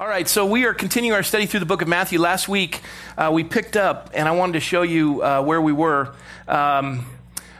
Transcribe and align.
All 0.00 0.06
right, 0.06 0.28
so 0.28 0.46
we 0.46 0.64
are 0.64 0.74
continuing 0.74 1.16
our 1.16 1.24
study 1.24 1.46
through 1.46 1.58
the 1.58 1.66
book 1.66 1.82
of 1.82 1.88
Matthew. 1.88 2.20
Last 2.20 2.48
week 2.48 2.82
uh, 3.16 3.30
we 3.32 3.42
picked 3.42 3.76
up, 3.76 4.10
and 4.14 4.28
I 4.28 4.30
wanted 4.30 4.52
to 4.52 4.60
show 4.60 4.82
you 4.82 5.24
uh, 5.24 5.42
where 5.42 5.60
we 5.60 5.72
were. 5.72 6.14
Um, 6.46 7.04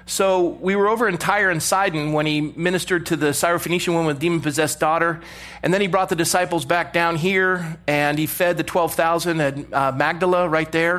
so 0.06 0.50
we 0.60 0.76
were 0.76 0.88
over 0.88 1.08
in 1.08 1.18
Tyre 1.18 1.50
and 1.50 1.60
Sidon 1.60 2.12
when 2.12 2.26
he 2.26 2.40
ministered 2.40 3.06
to 3.06 3.16
the 3.16 3.30
Syrophoenician 3.30 3.88
woman 3.88 4.06
with 4.06 4.20
demon 4.20 4.40
possessed 4.40 4.78
daughter, 4.78 5.20
and 5.64 5.74
then 5.74 5.80
he 5.80 5.88
brought 5.88 6.10
the 6.10 6.14
disciples 6.14 6.64
back 6.64 6.92
down 6.92 7.16
here, 7.16 7.76
and 7.88 8.16
he 8.16 8.26
fed 8.26 8.56
the 8.56 8.62
twelve 8.62 8.94
thousand 8.94 9.40
at 9.40 9.72
uh, 9.74 9.90
Magdala 9.90 10.48
right 10.48 10.70
there, 10.70 10.98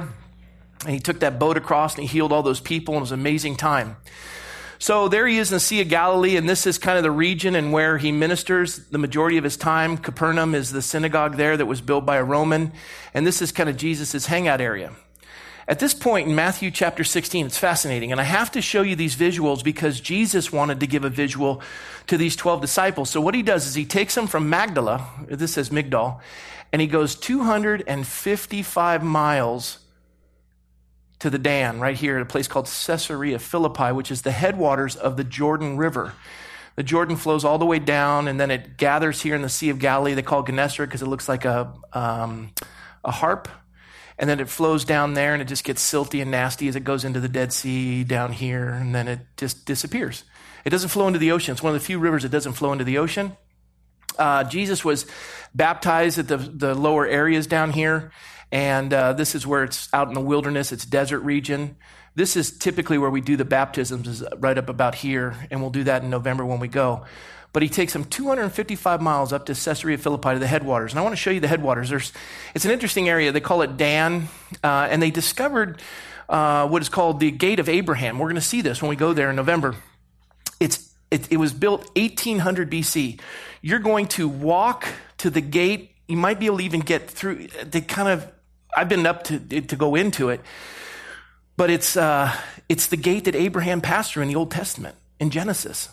and 0.82 0.90
he 0.90 1.00
took 1.00 1.21
that 1.21 1.40
boat 1.40 1.56
across 1.56 1.96
and 1.96 2.02
he 2.04 2.10
healed 2.10 2.34
all 2.34 2.44
those 2.44 2.60
people, 2.60 2.96
and 2.96 3.00
it 3.00 3.04
was 3.04 3.12
an 3.14 3.20
amazing 3.21 3.56
time. 3.56 3.96
So 4.82 5.09
there 5.09 5.27
he 5.27 5.38
is 5.38 5.52
in 5.52 5.57
the 5.57 5.59
Sea 5.59 5.82
of 5.82 5.89
Galilee, 5.89 6.38
and 6.38 6.48
this 6.48 6.66
is 6.66 6.77
kind 6.77 6.98
of 6.98 7.04
the 7.04 7.11
region 7.11 7.54
and 7.54 7.73
where 7.73 7.98
he 7.98 8.14
ministers 8.14 8.78
the 8.78 8.98
majority 8.98 9.38
of 9.38 9.43
his 9.43 9.57
time. 9.57 9.98
Capernaum 9.98 10.56
is 10.56 10.71
the 10.71 10.82
synagogue 10.82 11.36
there 11.36 11.57
that 11.57 11.65
was 11.65 11.82
built 11.82 12.06
by 12.06 12.15
a 12.15 12.24
Roman, 12.24 12.71
and 13.14 13.28
this 13.28 13.42
is 13.42 13.51
kind 13.51 13.68
of 13.68 13.75
Jesus' 13.75 14.28
hangout 14.28 14.61
area. 14.61 14.93
At 15.68 15.79
this 15.79 15.93
point 15.93 16.29
in 16.29 16.36
Matthew 16.36 16.71
chapter 16.71 17.04
16, 17.04 17.47
it's 17.47 17.57
fascinating, 17.57 18.14
and 18.14 18.21
I 18.21 18.23
have 18.23 18.51
to 18.51 18.61
show 18.61 18.82
you 18.82 18.96
these 18.96 19.18
visuals 19.18 19.65
because 19.65 20.00
Jesus 20.00 20.50
wanted 20.50 20.79
to 20.79 20.87
give 20.87 21.04
a 21.04 21.09
visual 21.09 21.61
to 22.07 22.18
these 22.18 22.37
12 22.37 22.61
disciples. 22.61 23.09
So 23.09 23.20
what 23.20 23.36
he 23.36 23.43
does 23.43 23.68
is 23.68 23.75
he 23.75 23.84
takes 23.84 24.15
them 24.15 24.28
from 24.28 24.50
Magdala, 24.50 25.06
this 25.28 25.56
says 25.56 25.71
Migdal, 25.71 26.21
and 26.71 26.82
he 26.82 26.87
goes 26.87 27.15
255 27.15 29.04
miles 29.04 29.79
to 31.19 31.29
the 31.29 31.37
Dan, 31.37 31.79
right 31.79 31.97
here 31.97 32.16
at 32.16 32.22
a 32.22 32.25
place 32.25 32.47
called 32.47 32.66
Caesarea 32.66 33.39
Philippi, 33.39 33.91
which 33.91 34.11
is 34.11 34.22
the 34.22 34.31
headwaters 34.31 34.95
of 34.95 35.17
the 35.17 35.23
Jordan 35.23 35.78
River. 35.78 36.14
The 36.75 36.83
Jordan 36.83 37.17
flows 37.17 37.44
all 37.44 37.58
the 37.58 37.66
way 37.66 37.80
down, 37.80 38.30
and 38.30 38.39
then 38.39 38.52
it 38.52 38.78
gathers 38.78 39.22
here 39.22 39.36
in 39.36 39.42
the 39.42 39.50
Sea 39.50 39.69
of 39.69 39.80
Galilee. 39.80 40.14
They 40.14 40.22
call 40.22 40.42
it 40.42 40.45
Gennesaret 40.45 40.88
because 40.88 41.02
it 41.02 41.08
looks 41.08 41.28
like 41.28 41.44
a, 41.44 41.73
um, 41.92 42.52
a 43.03 43.11
harp. 43.11 43.50
And 44.17 44.30
then 44.30 44.39
it 44.39 44.50
flows 44.50 44.86
down 44.86 45.14
there, 45.14 45.34
and 45.34 45.42
it 45.42 45.50
just 45.50 45.66
gets 45.66 45.81
silty 45.81 46.22
and 46.22 46.31
nasty 46.31 46.67
as 46.70 46.76
it 46.76 46.86
goes 46.86 47.03
into 47.03 47.20
the 47.20 47.28
Dead 47.28 47.52
Sea 47.52 48.06
down 48.06 48.31
here, 48.31 48.70
and 48.70 48.95
then 48.95 49.08
it 49.09 49.20
just 49.36 49.66
disappears. 49.66 50.23
It 50.64 50.70
doesn't 50.70 50.89
flow 50.89 51.08
into 51.08 51.20
the 51.20 51.31
ocean. 51.31 51.52
It's 51.54 51.64
one 51.64 51.73
of 51.73 51.80
the 51.81 51.86
few 51.86 52.00
rivers 52.00 52.23
that 52.23 52.30
doesn't 52.30 52.54
flow 52.54 52.72
into 52.72 52.83
the 52.83 52.98
ocean. 52.98 53.36
Uh, 54.17 54.44
Jesus 54.44 54.83
was 54.83 55.06
baptized 55.56 56.20
at 56.20 56.28
the, 56.28 56.38
the 56.38 56.76
lower 56.76 57.08
areas 57.08 57.48
down 57.48 57.72
here. 57.72 58.11
And 58.52 58.94
uh, 58.94 59.14
this 59.14 59.36
is 59.36 59.45
where 59.45 59.64
it's 59.64 59.88
out 59.94 60.08
in 60.08 60.14
the 60.14 60.22
wilderness, 60.22 60.72
it's 60.72 60.86
desert 60.86 61.19
region. 61.19 61.75
This 62.16 62.36
is 62.36 62.58
typically 62.58 62.97
where 62.97 63.09
we 63.09 63.22
do 63.22 63.38
the 63.38 63.45
baptisms, 63.45 64.08
is 64.08 64.23
right 64.38 64.58
up 64.58 64.69
about 64.69 64.95
here, 64.95 65.36
and 65.52 65.61
we'll 65.61 65.69
do 65.69 65.83
that 65.86 66.03
in 66.03 66.09
November 66.09 66.44
when 66.44 66.59
we 66.59 66.67
go. 66.67 67.05
But 67.53 67.64
he 67.64 67.70
takes 67.70 67.94
them 67.94 68.03
255 68.03 69.02
miles 69.02 69.33
up 69.33 69.45
to 69.47 69.53
Caesarea 69.53 69.97
Philippi 69.97 70.33
to 70.33 70.39
the 70.39 70.47
headwaters. 70.47 70.92
And 70.92 71.00
I 71.00 71.02
want 71.02 71.14
to 71.14 71.17
show 71.17 71.31
you 71.31 71.39
the 71.39 71.47
headwaters. 71.47 71.89
There's, 71.89 72.11
it's 72.53 72.66
an 72.66 72.72
interesting 72.72 73.09
area. 73.09 73.31
They 73.31 73.39
call 73.39 73.61
it 73.64 73.77
Dan, 73.77 74.27
uh, 74.64 74.88
and 74.89 75.02
they 75.02 75.09
discovered 75.09 75.81
uh, 76.27 76.67
what 76.67 76.81
is 76.81 76.89
called 76.89 77.20
the 77.20 77.31
Gate 77.31 77.59
of 77.59 77.67
Abraham. 77.67 78.20
We're 78.20 78.27
going 78.27 78.36
to 78.36 78.42
see 78.42 78.61
this 78.61 78.81
when 78.81 78.89
we 78.89 78.95
go 78.95 79.14
there 79.14 79.30
in 79.31 79.36
November. 79.36 79.75
It's, 80.59 80.94
it, 81.09 81.31
it 81.31 81.38
was 81.38 81.53
built 81.53 81.89
1800 81.95 82.70
BC. 82.70 83.20
You're 83.61 83.80
going 83.80 84.08
to 84.09 84.27
walk 84.27 84.88
to 85.20 85.30
the 85.30 85.42
gate. 85.42 85.92
You 86.08 86.17
might 86.17 86.39
be 86.39 86.45
able 86.45 86.59
to 86.59 86.64
even 86.64 86.81
get 86.81 87.09
through. 87.09 87.47
They 87.64 87.81
kind 87.81 88.09
of 88.09 88.31
I've 88.75 88.89
been 88.89 89.06
up 89.06 89.23
to, 89.25 89.39
to 89.39 89.75
go 89.75 89.95
into 89.95 90.30
it, 90.30 90.42
but 91.58 91.70
it's, 91.70 91.98
uh, 91.98 92.34
it's 92.67 92.88
the 92.88 92.98
gate 92.98 93.26
that 93.26 93.36
Abraham 93.36 93.81
passed 93.81 94.14
through 94.14 94.23
in 94.23 94.30
the 94.30 94.36
Old 94.36 94.52
Testament 94.52 94.95
in 95.20 95.30
Genesis. 95.30 95.89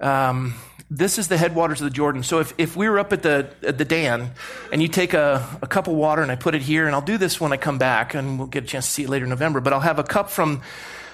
Um, 0.00 0.54
this 0.90 1.18
is 1.18 1.28
the 1.28 1.36
headwaters 1.36 1.80
of 1.80 1.86
the 1.86 1.94
Jordan. 1.94 2.22
So 2.22 2.40
if, 2.40 2.52
if 2.58 2.76
we 2.76 2.88
were 2.88 2.98
up 2.98 3.12
at 3.12 3.22
the, 3.22 3.48
at 3.62 3.78
the 3.78 3.84
Dan 3.84 4.32
and 4.70 4.82
you 4.82 4.88
take 4.88 5.14
a, 5.14 5.58
a 5.62 5.66
cup 5.66 5.88
of 5.88 5.94
water 5.94 6.22
and 6.22 6.30
I 6.30 6.36
put 6.36 6.54
it 6.54 6.62
here, 6.62 6.86
and 6.86 6.94
I'll 6.94 7.02
do 7.02 7.18
this 7.18 7.40
when 7.40 7.52
I 7.52 7.56
come 7.56 7.78
back 7.78 8.14
and 8.14 8.38
we'll 8.38 8.48
get 8.48 8.64
a 8.64 8.66
chance 8.66 8.86
to 8.86 8.92
see 8.92 9.04
it 9.04 9.08
later 9.08 9.24
in 9.24 9.30
November, 9.30 9.60
but 9.60 9.72
I'll 9.72 9.80
have 9.80 9.98
a 9.98 10.04
cup 10.04 10.30
from 10.30 10.62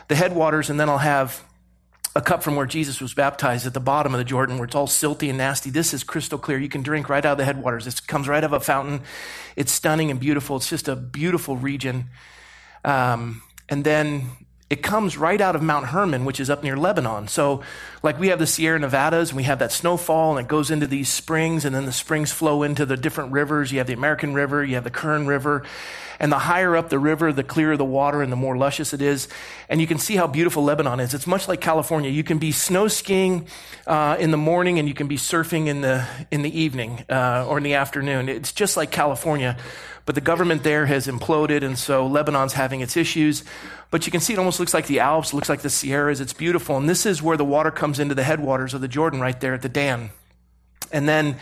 the 0.08 0.16
headwaters 0.16 0.70
and 0.70 0.80
then 0.80 0.88
I'll 0.88 0.98
have 0.98 1.42
a 2.16 2.20
cup 2.20 2.42
from 2.42 2.56
where 2.56 2.66
Jesus 2.66 3.00
was 3.00 3.14
baptized 3.14 3.66
at 3.66 3.74
the 3.74 3.80
bottom 3.80 4.14
of 4.14 4.18
the 4.18 4.24
Jordan, 4.24 4.58
where 4.58 4.66
it's 4.66 4.74
all 4.74 4.88
silty 4.88 5.28
and 5.28 5.38
nasty. 5.38 5.70
This 5.70 5.94
is 5.94 6.02
crystal 6.02 6.38
clear. 6.38 6.58
You 6.58 6.68
can 6.68 6.82
drink 6.82 7.08
right 7.08 7.24
out 7.24 7.32
of 7.32 7.38
the 7.38 7.44
headwaters. 7.44 7.86
It 7.86 8.06
comes 8.06 8.26
right 8.26 8.38
out 8.38 8.44
of 8.44 8.52
a 8.52 8.60
fountain. 8.60 9.02
It's 9.54 9.70
stunning 9.70 10.10
and 10.10 10.18
beautiful. 10.18 10.56
It's 10.56 10.68
just 10.68 10.88
a 10.88 10.96
beautiful 10.96 11.56
region. 11.56 12.06
Um, 12.84 13.42
and 13.68 13.84
then 13.84 14.30
it 14.70 14.82
comes 14.82 15.16
right 15.16 15.40
out 15.40 15.56
of 15.56 15.62
Mount 15.62 15.86
Hermon, 15.86 16.24
which 16.24 16.40
is 16.40 16.48
up 16.48 16.62
near 16.62 16.76
Lebanon. 16.76 17.28
So, 17.28 17.62
like 18.02 18.18
we 18.18 18.28
have 18.28 18.38
the 18.38 18.46
Sierra 18.46 18.78
Nevadas 18.78 19.30
and 19.30 19.36
we 19.36 19.42
have 19.42 19.58
that 19.58 19.72
snowfall 19.72 20.36
and 20.36 20.46
it 20.46 20.48
goes 20.48 20.70
into 20.70 20.86
these 20.86 21.08
springs 21.08 21.64
and 21.64 21.74
then 21.74 21.86
the 21.86 21.92
springs 21.92 22.32
flow 22.32 22.62
into 22.62 22.86
the 22.86 22.96
different 22.96 23.32
rivers. 23.32 23.72
You 23.72 23.78
have 23.78 23.88
the 23.88 23.92
American 23.92 24.32
River, 24.32 24.64
you 24.64 24.76
have 24.76 24.84
the 24.84 24.90
Kern 24.90 25.26
River. 25.26 25.64
And 26.20 26.30
the 26.30 26.38
higher 26.38 26.76
up 26.76 26.90
the 26.90 26.98
river, 26.98 27.32
the 27.32 27.42
clearer 27.42 27.76
the 27.76 27.84
water 27.84 28.22
and 28.22 28.30
the 28.30 28.36
more 28.36 28.56
luscious 28.56 28.92
it 28.92 29.00
is. 29.02 29.26
And 29.68 29.80
you 29.80 29.86
can 29.86 29.98
see 29.98 30.16
how 30.16 30.26
beautiful 30.26 30.62
Lebanon 30.62 31.00
is. 31.00 31.14
It's 31.14 31.26
much 31.26 31.48
like 31.48 31.60
California. 31.60 32.10
You 32.10 32.22
can 32.22 32.38
be 32.38 32.52
snow 32.52 32.88
skiing 32.88 33.48
uh, 33.86 34.16
in 34.20 34.30
the 34.30 34.36
morning 34.36 34.78
and 34.78 34.86
you 34.86 34.94
can 34.94 35.08
be 35.08 35.16
surfing 35.16 35.66
in 35.66 35.80
the, 35.80 36.06
in 36.30 36.42
the 36.42 36.60
evening 36.60 37.04
uh, 37.08 37.46
or 37.48 37.56
in 37.56 37.64
the 37.64 37.74
afternoon. 37.74 38.28
It's 38.28 38.52
just 38.52 38.76
like 38.76 38.90
California. 38.90 39.56
But 40.06 40.14
the 40.14 40.20
government 40.20 40.62
there 40.62 40.86
has 40.86 41.06
imploded, 41.06 41.62
and 41.62 41.78
so 41.78 42.06
Lebanon's 42.06 42.54
having 42.54 42.80
its 42.80 42.96
issues. 42.96 43.44
But 43.90 44.06
you 44.06 44.12
can 44.12 44.20
see 44.20 44.32
it 44.32 44.38
almost 44.38 44.58
looks 44.58 44.74
like 44.74 44.86
the 44.86 45.00
Alps, 45.00 45.32
looks 45.32 45.48
like 45.48 45.60
the 45.60 45.70
Sierras. 45.70 46.20
It's 46.20 46.32
beautiful. 46.32 46.76
And 46.76 46.88
this 46.88 47.06
is 47.06 47.22
where 47.22 47.36
the 47.36 47.44
water 47.44 47.70
comes 47.70 48.00
into 48.00 48.14
the 48.14 48.24
headwaters 48.24 48.74
of 48.74 48.80
the 48.80 48.88
Jordan 48.88 49.20
right 49.20 49.38
there 49.40 49.54
at 49.54 49.62
the 49.62 49.68
Dan. 49.68 50.10
And 50.90 51.08
then 51.08 51.36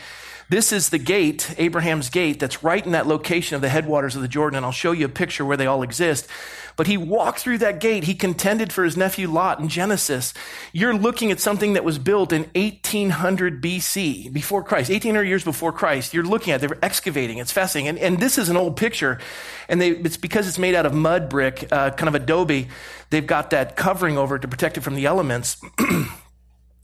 this 0.49 0.71
is 0.71 0.89
the 0.89 0.97
gate, 0.97 1.53
Abraham's 1.59 2.09
gate, 2.09 2.39
that's 2.39 2.63
right 2.63 2.83
in 2.83 2.91
that 2.93 3.05
location 3.05 3.55
of 3.55 3.61
the 3.61 3.69
headwaters 3.69 4.15
of 4.15 4.23
the 4.23 4.27
Jordan. 4.27 4.57
And 4.57 4.65
I'll 4.65 4.71
show 4.71 4.91
you 4.91 5.05
a 5.05 5.09
picture 5.09 5.45
where 5.45 5.57
they 5.57 5.67
all 5.67 5.83
exist. 5.83 6.27
But 6.75 6.87
he 6.87 6.97
walked 6.97 7.39
through 7.39 7.59
that 7.59 7.79
gate. 7.79 8.05
He 8.05 8.15
contended 8.15 8.73
for 8.73 8.83
his 8.83 8.97
nephew 8.97 9.29
Lot 9.29 9.59
in 9.59 9.67
Genesis. 9.67 10.33
You're 10.73 10.95
looking 10.95 11.29
at 11.29 11.39
something 11.39 11.73
that 11.73 11.83
was 11.83 11.99
built 11.99 12.33
in 12.33 12.43
1800 12.55 13.61
BC, 13.61 14.33
before 14.33 14.63
Christ, 14.63 14.89
1800 14.89 15.25
years 15.25 15.43
before 15.43 15.71
Christ. 15.71 16.13
You're 16.13 16.23
looking 16.23 16.51
at, 16.51 16.61
they 16.61 16.67
were 16.67 16.79
excavating. 16.81 17.37
It's 17.37 17.51
fascinating. 17.51 17.89
And, 17.89 17.99
and 17.99 18.19
this 18.19 18.37
is 18.39 18.49
an 18.49 18.57
old 18.57 18.75
picture. 18.75 19.19
And 19.67 19.79
they, 19.79 19.89
it's 19.91 20.17
because 20.17 20.47
it's 20.47 20.57
made 20.57 20.73
out 20.73 20.87
of 20.87 20.93
mud 20.93 21.29
brick, 21.29 21.67
uh, 21.71 21.91
kind 21.91 22.07
of 22.07 22.15
adobe. 22.15 22.69
They've 23.11 23.27
got 23.27 23.51
that 23.51 23.75
covering 23.75 24.17
over 24.17 24.37
it 24.37 24.39
to 24.43 24.47
protect 24.47 24.77
it 24.77 24.81
from 24.81 24.95
the 24.95 25.05
elements. 25.05 25.61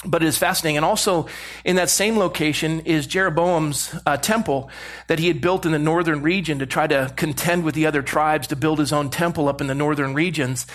but 0.05 0.23
it 0.23 0.27
is 0.27 0.37
fascinating. 0.37 0.77
And 0.77 0.85
also 0.85 1.27
in 1.63 1.75
that 1.77 1.89
same 1.89 2.17
location 2.17 2.81
is 2.81 3.07
Jeroboam's 3.07 3.95
uh, 4.05 4.17
temple 4.17 4.69
that 5.07 5.19
he 5.19 5.27
had 5.27 5.41
built 5.41 5.65
in 5.65 5.71
the 5.71 5.79
northern 5.79 6.21
region 6.21 6.59
to 6.59 6.65
try 6.65 6.87
to 6.87 7.11
contend 7.15 7.63
with 7.63 7.75
the 7.75 7.85
other 7.85 8.01
tribes 8.01 8.47
to 8.47 8.55
build 8.55 8.79
his 8.79 8.93
own 8.93 9.09
temple 9.09 9.47
up 9.47 9.61
in 9.61 9.67
the 9.67 9.75
northern 9.75 10.13
regions. 10.13 10.67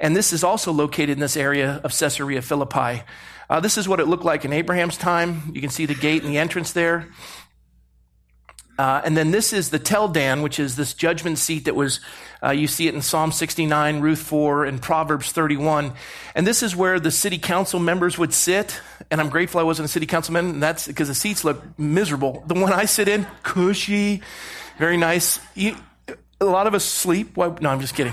And 0.00 0.14
this 0.14 0.32
is 0.32 0.44
also 0.44 0.72
located 0.72 1.10
in 1.10 1.20
this 1.20 1.36
area 1.36 1.80
of 1.82 1.96
Caesarea 1.96 2.42
Philippi. 2.42 3.02
Uh, 3.48 3.60
this 3.60 3.78
is 3.78 3.88
what 3.88 4.00
it 4.00 4.08
looked 4.08 4.24
like 4.24 4.44
in 4.44 4.52
Abraham's 4.52 4.96
time. 4.96 5.50
You 5.54 5.60
can 5.60 5.70
see 5.70 5.86
the 5.86 5.94
gate 5.94 6.22
and 6.22 6.32
the 6.32 6.38
entrance 6.38 6.72
there. 6.72 7.06
Uh, 8.78 9.00
and 9.04 9.16
then 9.16 9.30
this 9.30 9.52
is 9.52 9.70
the 9.70 9.78
Tel 9.78 10.08
Dan, 10.08 10.42
which 10.42 10.58
is 10.58 10.76
this 10.76 10.92
judgment 10.92 11.38
seat 11.38 11.64
that 11.64 11.74
was, 11.74 12.00
uh, 12.42 12.50
you 12.50 12.66
see 12.66 12.88
it 12.88 12.94
in 12.94 13.00
Psalm 13.00 13.32
69, 13.32 14.00
Ruth 14.00 14.18
4, 14.18 14.66
and 14.66 14.82
Proverbs 14.82 15.32
31. 15.32 15.92
And 16.34 16.46
this 16.46 16.62
is 16.62 16.76
where 16.76 17.00
the 17.00 17.10
city 17.10 17.38
council 17.38 17.80
members 17.80 18.18
would 18.18 18.34
sit. 18.34 18.80
And 19.10 19.20
I'm 19.20 19.30
grateful 19.30 19.60
I 19.60 19.64
wasn't 19.64 19.86
a 19.86 19.92
city 19.92 20.06
councilman. 20.06 20.46
And 20.50 20.62
that's 20.62 20.86
because 20.86 21.08
the 21.08 21.14
seats 21.14 21.42
look 21.42 21.62
miserable. 21.78 22.44
The 22.46 22.54
one 22.54 22.72
I 22.72 22.84
sit 22.84 23.08
in, 23.08 23.26
cushy, 23.42 24.20
very 24.78 24.98
nice. 24.98 25.40
You, 25.54 25.76
a 26.40 26.44
lot 26.44 26.66
of 26.66 26.74
us 26.74 26.84
sleep. 26.84 27.36
No, 27.36 27.56
I'm 27.64 27.80
just 27.80 27.94
kidding. 27.94 28.12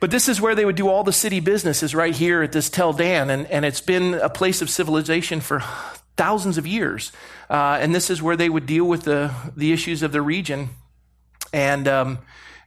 But 0.00 0.12
this 0.12 0.28
is 0.28 0.40
where 0.40 0.54
they 0.54 0.64
would 0.64 0.76
do 0.76 0.88
all 0.88 1.02
the 1.02 1.12
city 1.12 1.40
business 1.40 1.82
is 1.82 1.92
right 1.92 2.14
here 2.14 2.42
at 2.42 2.52
this 2.52 2.70
Tel 2.70 2.92
Dan. 2.92 3.30
And, 3.30 3.46
and 3.48 3.64
it's 3.64 3.80
been 3.80 4.14
a 4.14 4.28
place 4.28 4.62
of 4.62 4.70
civilization 4.70 5.40
for 5.40 5.60
thousands 6.16 6.56
of 6.56 6.66
years. 6.66 7.10
Uh, 7.50 7.78
and 7.80 7.94
this 7.94 8.10
is 8.10 8.22
where 8.22 8.36
they 8.36 8.48
would 8.48 8.66
deal 8.66 8.84
with 8.84 9.04
the, 9.04 9.32
the 9.56 9.72
issues 9.72 10.02
of 10.02 10.12
the 10.12 10.20
region. 10.20 10.70
And 11.52 11.88
um, 11.88 12.18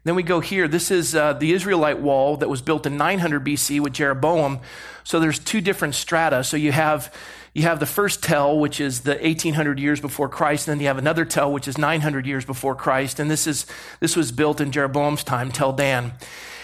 then 0.03 0.15
we 0.15 0.23
go 0.23 0.39
here. 0.39 0.67
This 0.67 0.89
is 0.89 1.13
uh, 1.13 1.33
the 1.33 1.53
Israelite 1.53 1.99
wall 1.99 2.37
that 2.37 2.49
was 2.49 2.61
built 2.61 2.85
in 2.85 2.97
900 2.97 3.45
BC 3.45 3.79
with 3.79 3.93
Jeroboam. 3.93 4.59
So 5.03 5.19
there's 5.19 5.37
two 5.37 5.61
different 5.61 5.95
strata. 5.95 6.43
So 6.43 6.57
you 6.57 6.71
have 6.71 7.13
you 7.53 7.63
have 7.63 7.81
the 7.81 7.85
first 7.85 8.23
tell, 8.23 8.57
which 8.57 8.79
is 8.79 9.01
the 9.01 9.15
1800 9.15 9.77
years 9.77 9.99
before 9.99 10.29
Christ, 10.29 10.67
and 10.67 10.75
then 10.75 10.81
you 10.81 10.87
have 10.87 10.97
another 10.97 11.25
tell, 11.25 11.51
which 11.51 11.67
is 11.67 11.77
900 11.77 12.25
years 12.25 12.45
before 12.45 12.75
Christ. 12.75 13.19
And 13.19 13.29
this 13.29 13.45
is 13.45 13.65
this 13.99 14.15
was 14.15 14.31
built 14.31 14.61
in 14.61 14.71
Jeroboam's 14.71 15.23
time, 15.23 15.51
Tel 15.51 15.73
Dan. 15.73 16.13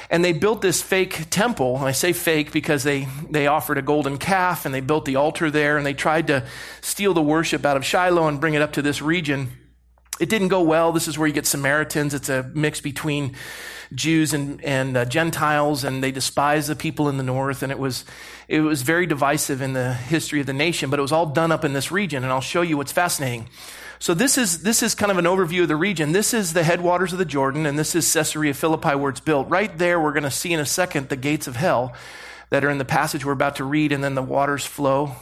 And 0.09 0.23
they 0.23 0.31
built 0.31 0.61
this 0.61 0.81
fake 0.81 1.29
temple. 1.29 1.77
I 1.77 1.91
say 1.91 2.13
fake 2.13 2.51
because 2.53 2.83
they, 2.83 3.07
they 3.29 3.47
offered 3.47 3.77
a 3.77 3.81
golden 3.81 4.17
calf 4.17 4.65
and 4.65 4.73
they 4.73 4.79
built 4.79 5.05
the 5.05 5.17
altar 5.17 5.51
there 5.51 5.77
and 5.77 5.85
they 5.85 5.93
tried 5.93 6.27
to 6.27 6.45
steal 6.81 7.13
the 7.13 7.21
worship 7.21 7.65
out 7.65 7.75
of 7.75 7.83
Shiloh 7.83 8.27
and 8.27 8.39
bring 8.39 8.53
it 8.53 8.61
up 8.61 8.73
to 8.73 8.81
this 8.81 9.01
region. 9.01 9.51
it 10.19 10.29
didn't 10.29 10.47
go 10.47 10.61
well. 10.61 10.91
This 10.91 11.07
is 11.07 11.17
where 11.17 11.27
you 11.27 11.33
get 11.33 11.45
Samaritans. 11.45 12.13
It's 12.13 12.29
a 12.29 12.49
mix 12.53 12.81
between 12.81 13.35
Jews 13.93 14.33
and, 14.33 14.63
and 14.63 14.97
uh, 14.97 15.05
Gentiles, 15.05 15.83
and 15.83 16.03
they 16.03 16.11
despise 16.11 16.67
the 16.67 16.75
people 16.75 17.09
in 17.09 17.17
the 17.17 17.23
north. 17.23 17.63
And 17.63 17.71
it 17.71 17.79
was, 17.79 18.05
it 18.47 18.61
was 18.61 18.81
very 18.81 19.05
divisive 19.05 19.61
in 19.61 19.73
the 19.73 19.93
history 19.93 20.39
of 20.39 20.45
the 20.45 20.53
nation, 20.53 20.89
but 20.89 20.99
it 20.99 21.01
was 21.01 21.11
all 21.11 21.27
done 21.27 21.51
up 21.51 21.63
in 21.63 21.73
this 21.73 21.91
region. 21.91 22.23
And 22.23 22.31
I'll 22.31 22.41
show 22.41 22.61
you 22.61 22.77
what's 22.77 22.91
fascinating. 22.91 23.47
So 23.99 24.13
this 24.13 24.37
is, 24.37 24.61
this 24.61 24.83
is 24.83 24.93
kind 24.93 25.11
of 25.11 25.17
an 25.17 25.25
overview 25.25 25.63
of 25.63 25.67
the 25.67 25.75
region. 25.75 26.11
This 26.11 26.33
is 26.33 26.53
the 26.53 26.63
headwaters 26.63 27.13
of 27.13 27.19
the 27.19 27.25
Jordan, 27.25 27.65
and 27.65 27.79
this 27.79 27.95
is 27.95 28.11
Caesarea 28.13 28.53
Philippi 28.53 28.95
where 28.95 29.09
it's 29.09 29.19
built. 29.19 29.49
Right 29.49 29.75
there, 29.77 29.99
we're 29.99 30.13
going 30.13 30.23
to 30.23 30.31
see 30.31 30.53
in 30.53 30.59
a 30.59 30.65
second 30.65 31.09
the 31.09 31.15
gates 31.15 31.47
of 31.47 31.55
hell 31.55 31.93
that 32.49 32.63
are 32.63 32.69
in 32.69 32.77
the 32.77 32.85
passage 32.85 33.25
we're 33.25 33.31
about 33.31 33.55
to 33.55 33.63
read, 33.63 33.91
and 33.91 34.03
then 34.03 34.15
the 34.15 34.21
waters 34.21 34.65
flow 34.65 35.13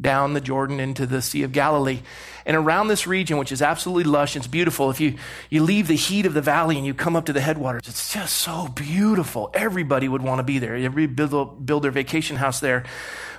down 0.00 0.32
the 0.32 0.40
Jordan 0.40 0.80
into 0.80 1.06
the 1.06 1.20
Sea 1.20 1.42
of 1.42 1.52
Galilee. 1.52 2.00
And 2.46 2.56
around 2.56 2.88
this 2.88 3.06
region, 3.06 3.36
which 3.36 3.52
is 3.52 3.60
absolutely 3.60 4.04
lush, 4.04 4.36
it's 4.36 4.46
beautiful. 4.46 4.90
If 4.90 5.00
you, 5.00 5.16
you 5.50 5.62
leave 5.62 5.88
the 5.88 5.96
heat 5.96 6.24
of 6.24 6.34
the 6.34 6.40
valley 6.40 6.76
and 6.76 6.86
you 6.86 6.94
come 6.94 7.16
up 7.16 7.26
to 7.26 7.32
the 7.32 7.40
headwaters, 7.40 7.82
it's 7.86 8.12
just 8.12 8.36
so 8.36 8.68
beautiful. 8.68 9.50
Everybody 9.52 10.08
would 10.08 10.22
want 10.22 10.38
to 10.38 10.44
be 10.44 10.58
there. 10.58 10.74
Everybody 10.74 11.06
build, 11.06 11.66
build 11.66 11.82
their 11.82 11.90
vacation 11.90 12.36
house 12.36 12.60
there. 12.60 12.84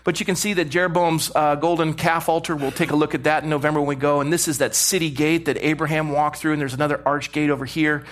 But 0.10 0.20
you 0.20 0.26
can 0.26 0.36
see 0.36 0.54
that 0.54 0.72
Jeroboam's 0.72 1.32
uh, 1.36 1.54
golden 1.54 1.94
calf 1.94 2.30
altar, 2.30 2.56
we'll 2.56 2.72
take 2.72 2.90
a 2.90 2.96
look 2.96 3.14
at 3.14 3.26
that 3.26 3.44
in 3.44 3.50
November 3.52 3.80
when 3.80 3.90
we 3.90 3.96
go. 3.96 4.22
And 4.22 4.34
this 4.34 4.48
is 4.48 4.58
that 4.58 4.74
city 4.74 5.12
gate 5.12 5.46
that 5.46 5.60
Abraham 5.64 6.12
walked 6.12 6.38
through, 6.38 6.54
and 6.54 6.60
there's 6.60 6.74
another 6.74 7.00
arch 7.06 7.32
gate 7.32 7.52
over 7.52 7.64
here. 7.64 8.04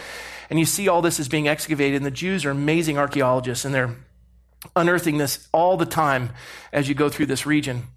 And 0.52 0.60
you 0.60 0.66
see 0.66 0.90
all 0.90 1.02
this 1.02 1.20
is 1.20 1.28
being 1.28 1.48
excavated, 1.48 1.96
and 1.96 2.06
the 2.06 2.12
Jews 2.12 2.46
are 2.46 2.52
amazing 2.52 3.00
archaeologists, 3.00 3.66
and 3.66 3.74
they're 3.74 3.96
unearthing 4.76 5.18
this 5.18 5.48
all 5.52 5.76
the 5.76 5.88
time 5.88 6.30
as 6.72 6.88
you 6.88 6.94
go 6.94 7.10
through 7.10 7.26
this 7.26 7.48
region. 7.48 7.88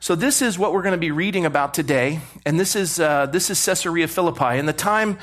So 0.00 0.14
this 0.14 0.42
is 0.42 0.58
what 0.58 0.74
we're 0.74 0.82
going 0.82 0.92
to 0.92 0.98
be 0.98 1.10
reading 1.10 1.46
about 1.46 1.72
today, 1.72 2.20
and 2.44 2.60
this 2.60 2.76
is 2.76 3.00
uh, 3.00 3.24
this 3.24 3.48
is 3.48 3.64
Caesarea 3.64 4.06
Philippi. 4.06 4.58
In 4.58 4.66
the 4.66 4.74
time 4.74 5.16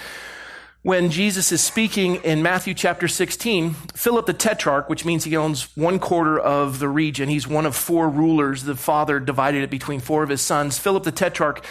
when 0.84 1.10
Jesus 1.10 1.52
is 1.52 1.62
speaking 1.62 2.16
in 2.18 2.44
Matthew 2.44 2.74
chapter 2.74 3.08
16, 3.08 3.74
Philip 3.96 4.26
the 4.26 4.34
Tetrarch, 4.34 4.90
which 4.90 5.06
means 5.06 5.24
he 5.24 5.36
owns 5.36 5.76
one 5.76 5.98
quarter 5.98 6.40
of 6.40 6.80
the 6.80 6.90
region, 6.90 7.30
he's 7.30 7.48
one 7.48 7.66
of 7.66 7.76
four 7.76 8.08
rulers. 8.08 8.64
The 8.64 8.76
father 8.76 9.20
divided 9.20 9.64
it 9.64 9.70
between 9.70 10.00
four 10.00 10.24
of 10.24 10.30
his 10.30 10.42
sons. 10.42 10.78
Philip 10.78 11.04
the 11.04 11.12
Tetrarch 11.12 11.66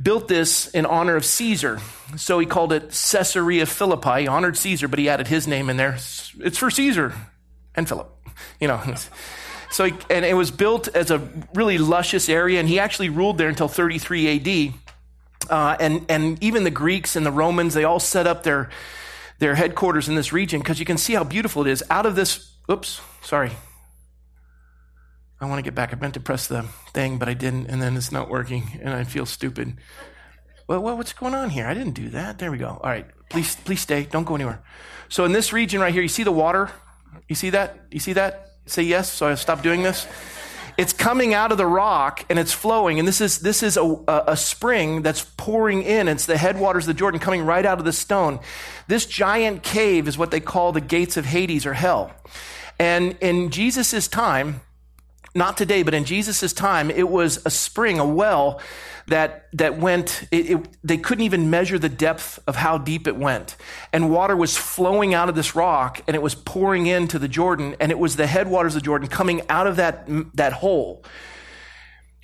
built 0.00 0.28
this 0.28 0.68
in 0.68 0.84
honor 0.86 1.16
of 1.16 1.24
Caesar. 1.24 1.80
So 2.16 2.38
he 2.38 2.46
called 2.46 2.72
it 2.72 2.90
Caesarea 2.90 3.66
Philippi. 3.66 4.22
He 4.22 4.28
honored 4.28 4.56
Caesar, 4.56 4.88
but 4.88 4.98
he 4.98 5.08
added 5.08 5.28
his 5.28 5.46
name 5.46 5.70
in 5.70 5.76
there. 5.76 5.94
It's 5.94 6.58
for 6.58 6.70
Caesar 6.70 7.14
and 7.74 7.88
Philip 7.88 8.16
you 8.60 8.68
know. 8.68 8.80
So, 9.72 9.84
he, 9.84 9.94
and 10.10 10.24
it 10.24 10.34
was 10.34 10.50
built 10.50 10.88
as 10.96 11.12
a 11.12 11.18
really 11.54 11.78
luscious 11.78 12.28
area, 12.28 12.58
and 12.58 12.68
he 12.68 12.80
actually 12.80 13.08
ruled 13.08 13.38
there 13.38 13.48
until 13.48 13.68
33 13.68 14.68
AD. 14.68 14.74
Uh, 15.48 15.76
and 15.80 16.04
and 16.08 16.42
even 16.42 16.64
the 16.64 16.70
Greeks 16.70 17.16
and 17.16 17.24
the 17.24 17.32
Romans, 17.32 17.74
they 17.74 17.84
all 17.84 18.00
set 18.00 18.26
up 18.26 18.42
their 18.42 18.70
their 19.38 19.54
headquarters 19.54 20.08
in 20.08 20.14
this 20.14 20.32
region 20.32 20.60
because 20.60 20.78
you 20.78 20.84
can 20.84 20.98
see 20.98 21.14
how 21.14 21.24
beautiful 21.24 21.66
it 21.66 21.70
is. 21.70 21.82
Out 21.90 22.06
of 22.06 22.14
this, 22.14 22.52
oops, 22.70 23.00
sorry. 23.22 23.52
I 25.40 25.46
want 25.46 25.58
to 25.58 25.62
get 25.62 25.74
back. 25.74 25.94
I 25.94 25.96
meant 25.96 26.14
to 26.14 26.20
press 26.20 26.46
the 26.46 26.62
thing, 26.92 27.18
but 27.18 27.28
I 27.28 27.34
didn't, 27.34 27.66
and 27.68 27.80
then 27.80 27.96
it's 27.96 28.12
not 28.12 28.28
working, 28.28 28.78
and 28.82 28.92
I 28.92 29.04
feel 29.04 29.24
stupid. 29.24 29.78
Well, 30.68 30.80
well, 30.80 30.96
what's 30.96 31.14
going 31.14 31.34
on 31.34 31.48
here? 31.50 31.66
I 31.66 31.72
didn't 31.72 31.94
do 31.94 32.10
that. 32.10 32.38
There 32.38 32.50
we 32.50 32.58
go. 32.58 32.68
All 32.68 32.90
right, 32.90 33.06
please, 33.30 33.56
please 33.56 33.80
stay. 33.80 34.04
Don't 34.04 34.24
go 34.24 34.34
anywhere. 34.34 34.62
So 35.08 35.24
in 35.24 35.32
this 35.32 35.52
region 35.52 35.80
right 35.80 35.94
here, 35.94 36.02
you 36.02 36.08
see 36.08 36.24
the 36.24 36.30
water 36.32 36.70
you 37.28 37.34
see 37.34 37.50
that? 37.50 37.78
You 37.90 38.00
see 38.00 38.12
that? 38.14 38.52
Say 38.66 38.82
yes, 38.82 39.12
so 39.12 39.28
I 39.28 39.34
stop 39.34 39.62
doing 39.62 39.82
this. 39.82 40.06
It's 40.80 40.94
coming 40.94 41.34
out 41.34 41.52
of 41.52 41.58
the 41.58 41.66
rock 41.66 42.24
and 42.30 42.38
it's 42.38 42.54
flowing. 42.54 42.98
And 42.98 43.06
this 43.06 43.20
is, 43.20 43.40
this 43.40 43.62
is 43.62 43.76
a, 43.76 44.02
a 44.08 44.34
spring 44.34 45.02
that's 45.02 45.22
pouring 45.36 45.82
in. 45.82 46.08
It's 46.08 46.24
the 46.24 46.38
headwaters 46.38 46.84
of 46.84 46.86
the 46.86 46.98
Jordan 46.98 47.20
coming 47.20 47.42
right 47.42 47.66
out 47.66 47.78
of 47.78 47.84
the 47.84 47.92
stone. 47.92 48.40
This 48.88 49.04
giant 49.04 49.62
cave 49.62 50.08
is 50.08 50.16
what 50.16 50.30
they 50.30 50.40
call 50.40 50.72
the 50.72 50.80
gates 50.80 51.18
of 51.18 51.26
Hades 51.26 51.66
or 51.66 51.74
hell. 51.74 52.12
And 52.78 53.18
in 53.20 53.50
Jesus' 53.50 54.08
time, 54.08 54.62
not 55.34 55.56
today, 55.56 55.82
but 55.82 55.94
in 55.94 56.04
Jesus' 56.04 56.52
time, 56.52 56.90
it 56.90 57.08
was 57.08 57.44
a 57.46 57.50
spring, 57.50 57.98
a 57.98 58.06
well 58.06 58.60
that, 59.06 59.48
that 59.52 59.78
went, 59.78 60.26
it, 60.30 60.50
it, 60.50 60.68
they 60.82 60.96
couldn't 60.96 61.24
even 61.24 61.50
measure 61.50 61.78
the 61.78 61.88
depth 61.88 62.38
of 62.46 62.56
how 62.56 62.78
deep 62.78 63.06
it 63.06 63.16
went. 63.16 63.56
And 63.92 64.10
water 64.10 64.36
was 64.36 64.56
flowing 64.56 65.14
out 65.14 65.28
of 65.28 65.34
this 65.34 65.54
rock 65.54 66.02
and 66.06 66.14
it 66.14 66.22
was 66.22 66.34
pouring 66.34 66.86
into 66.86 67.18
the 67.18 67.28
Jordan 67.28 67.76
and 67.80 67.90
it 67.92 67.98
was 67.98 68.16
the 68.16 68.26
headwaters 68.26 68.76
of 68.76 68.82
Jordan 68.82 69.08
coming 69.08 69.42
out 69.48 69.66
of 69.66 69.76
that, 69.76 70.06
that 70.34 70.52
hole. 70.54 71.04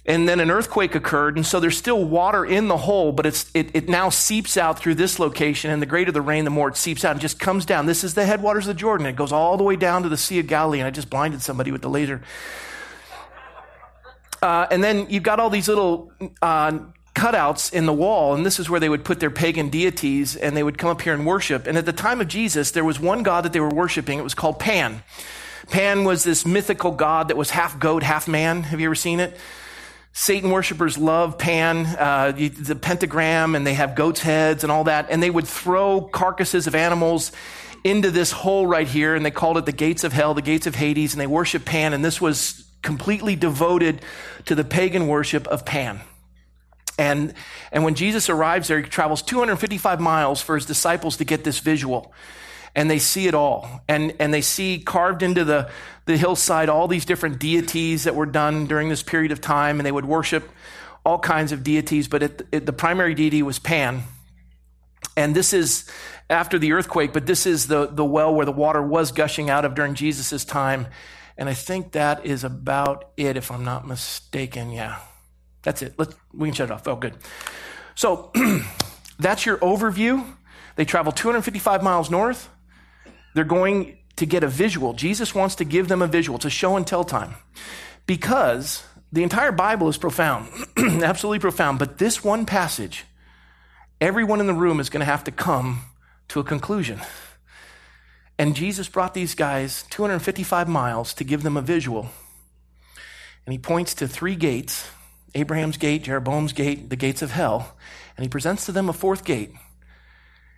And 0.09 0.29
then 0.29 0.39
an 0.39 0.53
earthquake 0.53 0.95
occurred, 0.95 1.35
and 1.35 1.45
so 1.45 1.59
there's 1.59 1.77
still 1.77 2.05
water 2.05 2.45
in 2.45 2.69
the 2.69 2.77
hole, 2.77 3.11
but 3.11 3.27
it's, 3.27 3.51
it, 3.55 3.75
it 3.75 3.89
now 3.89 4.09
seeps 4.09 4.57
out 4.57 4.79
through 4.79 4.95
this 4.95 5.19
location, 5.19 5.73
and 5.73 5.83
the 5.83 5.87
greater 5.87 6.13
the 6.13 6.23
rain, 6.23 6.45
the 6.45 6.51
more 6.51 6.69
it 6.69 6.77
seeps 6.77 7.05
out 7.05 7.11
and 7.11 7.21
just 7.21 7.41
comes 7.41 7.67
down. 7.67 7.87
This 7.87 8.05
is 8.05 8.15
the 8.15 8.25
headwaters 8.25 8.69
of 8.69 8.77
the 8.77 8.81
Jordan. 8.81 9.09
It 9.09 9.17
goes 9.17 9.33
all 9.33 9.57
the 9.57 9.65
way 9.65 9.75
down 9.75 10.05
to 10.05 10.09
the 10.09 10.17
Sea 10.17 10.39
of 10.39 10.47
Galilee, 10.47 10.79
and 10.79 10.87
I 10.87 10.93
just 10.93 11.11
blinded 11.11 11.43
somebody 11.43 11.73
with 11.73 11.83
the 11.83 11.91
laser. 11.91 12.23
Uh, 14.43 14.67
and 14.71 14.83
then 14.83 15.07
you've 15.09 15.23
got 15.23 15.41
all 15.41 15.51
these 15.51 15.69
little 15.69 16.13
uh, 16.43 16.79
cutouts 17.15 17.73
in 17.73 17.87
the 17.87 17.93
wall, 17.93 18.35
and 18.35 18.45
this 18.45 18.61
is 18.61 18.69
where 18.69 18.79
they 18.79 18.89
would 18.89 19.05
put 19.05 19.21
their 19.21 19.31
pagan 19.31 19.71
deities, 19.71 20.37
and 20.37 20.57
they 20.57 20.63
would 20.63 20.77
come 20.77 20.91
up 20.91 21.01
here 21.01 21.15
and 21.15 21.27
worship. 21.27 21.67
And 21.67 21.79
at 21.79 21.87
the 21.87 21.93
time 21.93 22.21
of 22.21 22.29
Jesus, 22.29 22.73
there 22.73 22.85
was 22.85 23.01
one 23.01 23.23
god 23.23 23.45
that 23.45 23.53
they 23.53 23.61
were 23.61 23.71
worshiping. 23.71 24.19
It 24.19 24.23
was 24.23 24.35
called 24.35 24.59
Pan. 24.59 25.03
Pan 25.71 26.05
was 26.05 26.23
this 26.23 26.45
mythical 26.47 26.93
god 26.93 27.29
that 27.29 27.37
was 27.37 27.51
half 27.51 27.79
goat, 27.79 28.03
half 28.03 28.29
man. 28.29 28.63
Have 28.65 28.81
you 28.81 28.87
ever 28.87 28.95
seen 28.95 29.19
it? 29.19 29.37
Satan 30.13 30.51
worshippers 30.51 30.97
love 30.97 31.39
Pan, 31.39 31.87
uh, 31.87 32.33
the 32.33 32.77
pentagram, 32.77 33.55
and 33.55 33.67
they 33.67 33.75
have 33.75 33.95
goat's 33.95 34.21
heads 34.21 34.63
and 34.63 34.71
all 34.71 34.85
that. 34.85 35.07
And 35.11 35.23
they 35.23 35.31
would 35.31 35.47
throw 35.49 36.01
carcasses 36.03 36.67
of 36.67 36.75
animals 36.75 37.33
into 37.83 38.11
this 38.11 38.33
hole 38.33 38.67
right 38.67 38.87
here, 38.87 39.15
and 39.15 39.25
they 39.25 39.31
called 39.31 39.59
it 39.59 39.67
the 39.67 39.73
gates 39.73 40.05
of 40.05 40.13
hell, 40.13 40.35
the 40.35 40.43
gates 40.43 40.67
of 40.67 40.75
Hades, 40.75 41.15
and 41.15 41.21
they 41.21 41.27
worship 41.27 41.65
Pan. 41.65 41.93
And 41.93 42.05
this 42.05 42.21
was 42.21 42.66
completely 42.83 43.37
devoted 43.37 44.03
to 44.45 44.55
the 44.55 44.65
pagan 44.65 45.09
worship 45.09 45.47
of 45.49 45.65
Pan. 45.65 46.01
And, 46.99 47.35
and 47.73 47.85
when 47.85 47.95
Jesus 47.95 48.29
arrives 48.29 48.69
there, 48.69 48.81
he 48.81 48.89
travels 48.89 49.23
255 49.23 50.01
miles 50.01 50.41
for 50.41 50.55
his 50.55 50.65
disciples 50.65 51.19
to 51.19 51.25
get 51.25 51.45
this 51.45 51.59
visual. 51.59 52.13
And 52.75 52.91
they 52.91 52.99
see 52.99 53.27
it 53.27 53.35
all. 53.35 53.83
And, 53.89 54.15
and 54.19 54.33
they 54.33 54.41
see 54.41 54.79
carved 54.79 55.23
into 55.23 55.45
the, 55.45 55.71
the 56.07 56.17
hillside 56.17 56.69
all 56.69 56.89
these 56.89 57.05
different 57.05 57.39
deities 57.39 58.05
that 58.05 58.15
were 58.15 58.27
done 58.27 58.67
during 58.67 58.89
this 58.89 59.03
period 59.03 59.33
of 59.33 59.41
time. 59.41 59.79
And 59.79 59.87
they 59.87 59.93
would 59.93 60.05
worship 60.05 60.51
all 61.05 61.19
kinds 61.19 61.53
of 61.53 61.63
deities, 61.63 62.09
but 62.09 62.23
it, 62.23 62.47
it, 62.51 62.67
the 62.67 62.73
primary 62.73 63.15
deity 63.15 63.43
was 63.43 63.59
Pan. 63.61 64.03
And 65.17 65.35
this 65.35 65.53
is 65.53 65.89
after 66.29 66.59
the 66.59 66.73
earthquake, 66.73 67.13
but 67.13 67.27
this 67.27 67.47
is 67.47 67.69
the, 67.69 67.87
the 67.87 68.05
well 68.05 68.35
where 68.35 68.45
the 68.45 68.53
water 68.53 68.83
was 68.83 69.13
gushing 69.13 69.49
out 69.49 69.65
of 69.65 69.75
during 69.75 69.95
Jesus' 69.95 70.45
time. 70.45 70.89
And 71.39 71.49
I 71.49 71.55
think 71.55 71.93
that 71.93 72.25
is 72.25 72.45
about 72.45 73.11
it, 73.17 73.37
if 73.37 73.51
I'm 73.51 73.65
not 73.65 73.87
mistaken. 73.87 74.71
Yeah, 74.71 74.99
that's 75.63 75.83
it. 75.83 75.95
Let's, 75.99 76.15
we 76.33 76.49
can 76.49 76.55
shut 76.55 76.71
it 76.71 76.73
off. 76.73 76.87
Oh, 76.89 76.97
good. 76.97 77.15
So 77.95 78.33
that's 79.19 79.45
your 79.45 79.59
overview. 79.59 80.25
They 80.77 80.85
travel 80.85 81.13
255 81.13 81.83
miles 81.83 82.11
north. 82.11 82.49
They're 83.35 83.45
going 83.45 83.99
to 84.17 84.27
get 84.27 84.45
a 84.45 84.49
visual. 84.49 84.95
Jesus 84.95 85.35
wants 85.35 85.57
to 85.57 85.65
give 85.65 85.89
them 85.89 86.03
a 86.03 86.07
visual. 86.07 86.37
It's 86.37 86.45
a 86.47 86.51
show 86.51 86.77
and 86.77 86.87
tell 86.87 87.05
time. 87.05 87.35
Because 88.07 88.85
the 89.13 89.23
entire 89.23 89.53
Bible 89.53 89.89
is 89.89 89.99
profound, 89.99 90.49
absolutely 90.77 91.39
profound. 91.39 91.79
But 91.79 91.99
this 91.99 92.25
one 92.25 92.47
passage, 92.47 93.05
everyone 94.01 94.41
in 94.41 94.47
the 94.47 94.55
room 94.55 94.81
is 94.81 94.89
going 94.89 95.01
to 95.01 95.07
have 95.07 95.25
to 95.25 95.31
come 95.31 95.83
to 96.29 96.41
a 96.41 96.45
conclusion. 96.45 97.01
And 98.39 98.55
Jesus 98.55 98.89
brought 98.89 99.15
these 99.15 99.35
guys 99.35 99.85
255 99.91 100.69
miles 100.69 101.15
to 101.15 101.25
give 101.25 101.43
them 101.43 101.57
a 101.57 101.63
visual. 101.63 102.11
And 103.47 103.53
he 103.53 103.59
points 103.59 103.95
to 103.95 104.09
three 104.09 104.37
gates 104.37 104.89
Abraham's 105.35 105.77
gate, 105.77 106.05
Jeroboam's 106.05 106.55
gate, 106.55 106.89
the 106.89 106.97
gates 106.97 107.21
of 107.21 107.31
hell. 107.31 107.77
And 108.17 108.25
he 108.25 108.29
presents 108.29 108.65
to 108.67 108.73
them 108.73 108.89
a 108.89 108.95
fourth 108.95 109.25
gate. 109.25 109.53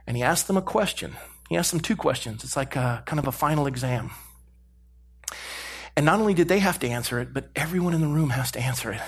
And 0.06 0.16
he 0.16 0.23
asks 0.23 0.47
them 0.47 0.56
a 0.56 0.62
question. 0.62 1.16
He 1.49 1.56
asks 1.56 1.73
them 1.73 1.80
two 1.80 1.97
questions. 1.97 2.44
It's 2.44 2.56
like 2.56 2.76
a, 2.76 3.02
kind 3.04 3.18
of 3.18 3.26
a 3.26 3.32
final 3.32 3.66
exam. 3.66 4.12
And 5.97 6.06
not 6.06 6.20
only 6.20 6.32
did 6.32 6.47
they 6.47 6.61
have 6.61 6.78
to 6.80 6.88
answer 6.88 7.18
it, 7.18 7.35
but 7.35 7.49
everyone 7.56 7.92
in 7.92 8.00
the 8.00 8.06
room 8.06 8.30
has 8.30 8.52
to 8.52 8.61
answer 8.61 8.92
it. 8.92 9.00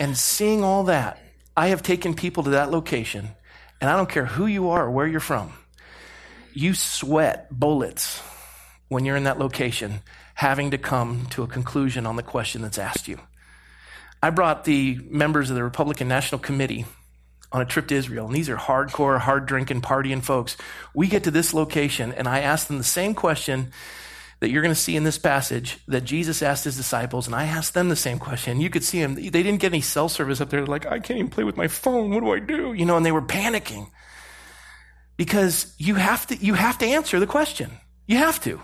And 0.00 0.16
seeing 0.16 0.64
all 0.64 0.84
that, 0.84 1.20
I 1.56 1.68
have 1.68 1.82
taken 1.82 2.14
people 2.14 2.42
to 2.42 2.50
that 2.50 2.72
location, 2.72 3.28
and 3.80 3.88
I 3.88 3.96
don't 3.96 4.08
care 4.08 4.24
who 4.24 4.46
you 4.46 4.70
are 4.70 4.86
or 4.86 4.90
where 4.90 5.06
you're 5.06 5.20
from 5.20 5.52
you 6.54 6.74
sweat 6.74 7.48
bullets 7.50 8.20
when 8.88 9.04
you're 9.04 9.16
in 9.16 9.24
that 9.24 9.38
location, 9.38 10.00
having 10.34 10.70
to 10.70 10.78
come 10.78 11.26
to 11.30 11.42
a 11.42 11.46
conclusion 11.46 12.06
on 12.06 12.16
the 12.16 12.22
question 12.22 12.62
that's 12.62 12.78
asked 12.78 13.08
you. 13.08 13.18
I 14.22 14.30
brought 14.30 14.64
the 14.64 15.00
members 15.08 15.50
of 15.50 15.56
the 15.56 15.64
Republican 15.64 16.08
National 16.08 16.38
Committee 16.38 16.84
on 17.50 17.60
a 17.60 17.64
trip 17.64 17.88
to 17.88 17.94
Israel, 17.94 18.26
and 18.26 18.34
these 18.34 18.48
are 18.48 18.56
hardcore, 18.56 19.18
hard 19.18 19.46
drinking, 19.46 19.82
partying 19.82 20.22
folks. 20.22 20.56
We 20.94 21.08
get 21.08 21.24
to 21.24 21.30
this 21.30 21.52
location, 21.52 22.12
and 22.12 22.28
I 22.28 22.40
ask 22.40 22.66
them 22.66 22.78
the 22.78 22.84
same 22.84 23.14
question 23.14 23.72
that 24.40 24.50
you're 24.50 24.62
going 24.62 24.74
to 24.74 24.80
see 24.80 24.96
in 24.96 25.04
this 25.04 25.18
passage 25.18 25.78
that 25.86 26.02
Jesus 26.02 26.42
asked 26.42 26.64
his 26.64 26.76
disciples, 26.76 27.26
and 27.26 27.34
I 27.34 27.44
asked 27.44 27.74
them 27.74 27.88
the 27.88 27.96
same 27.96 28.18
question. 28.18 28.60
You 28.60 28.70
could 28.70 28.82
see 28.82 29.00
them. 29.00 29.14
They 29.14 29.30
didn't 29.30 29.58
get 29.58 29.72
any 29.72 29.82
cell 29.82 30.08
service 30.08 30.40
up 30.40 30.50
there. 30.50 30.60
They're 30.60 30.66
like, 30.66 30.86
I 30.86 30.98
can't 30.98 31.18
even 31.18 31.30
play 31.30 31.44
with 31.44 31.56
my 31.56 31.68
phone. 31.68 32.10
What 32.10 32.20
do 32.24 32.32
I 32.32 32.40
do? 32.40 32.72
You 32.72 32.84
know, 32.84 32.96
and 32.96 33.06
they 33.06 33.12
were 33.12 33.22
panicking 33.22 33.90
because 35.16 35.74
you 35.78 35.96
have 35.96 36.26
to, 36.28 36.36
you 36.36 36.54
have 36.54 36.78
to 36.78 36.86
answer 36.86 37.20
the 37.20 37.26
question. 37.26 37.70
You 38.06 38.18
have 38.18 38.42
to. 38.44 38.60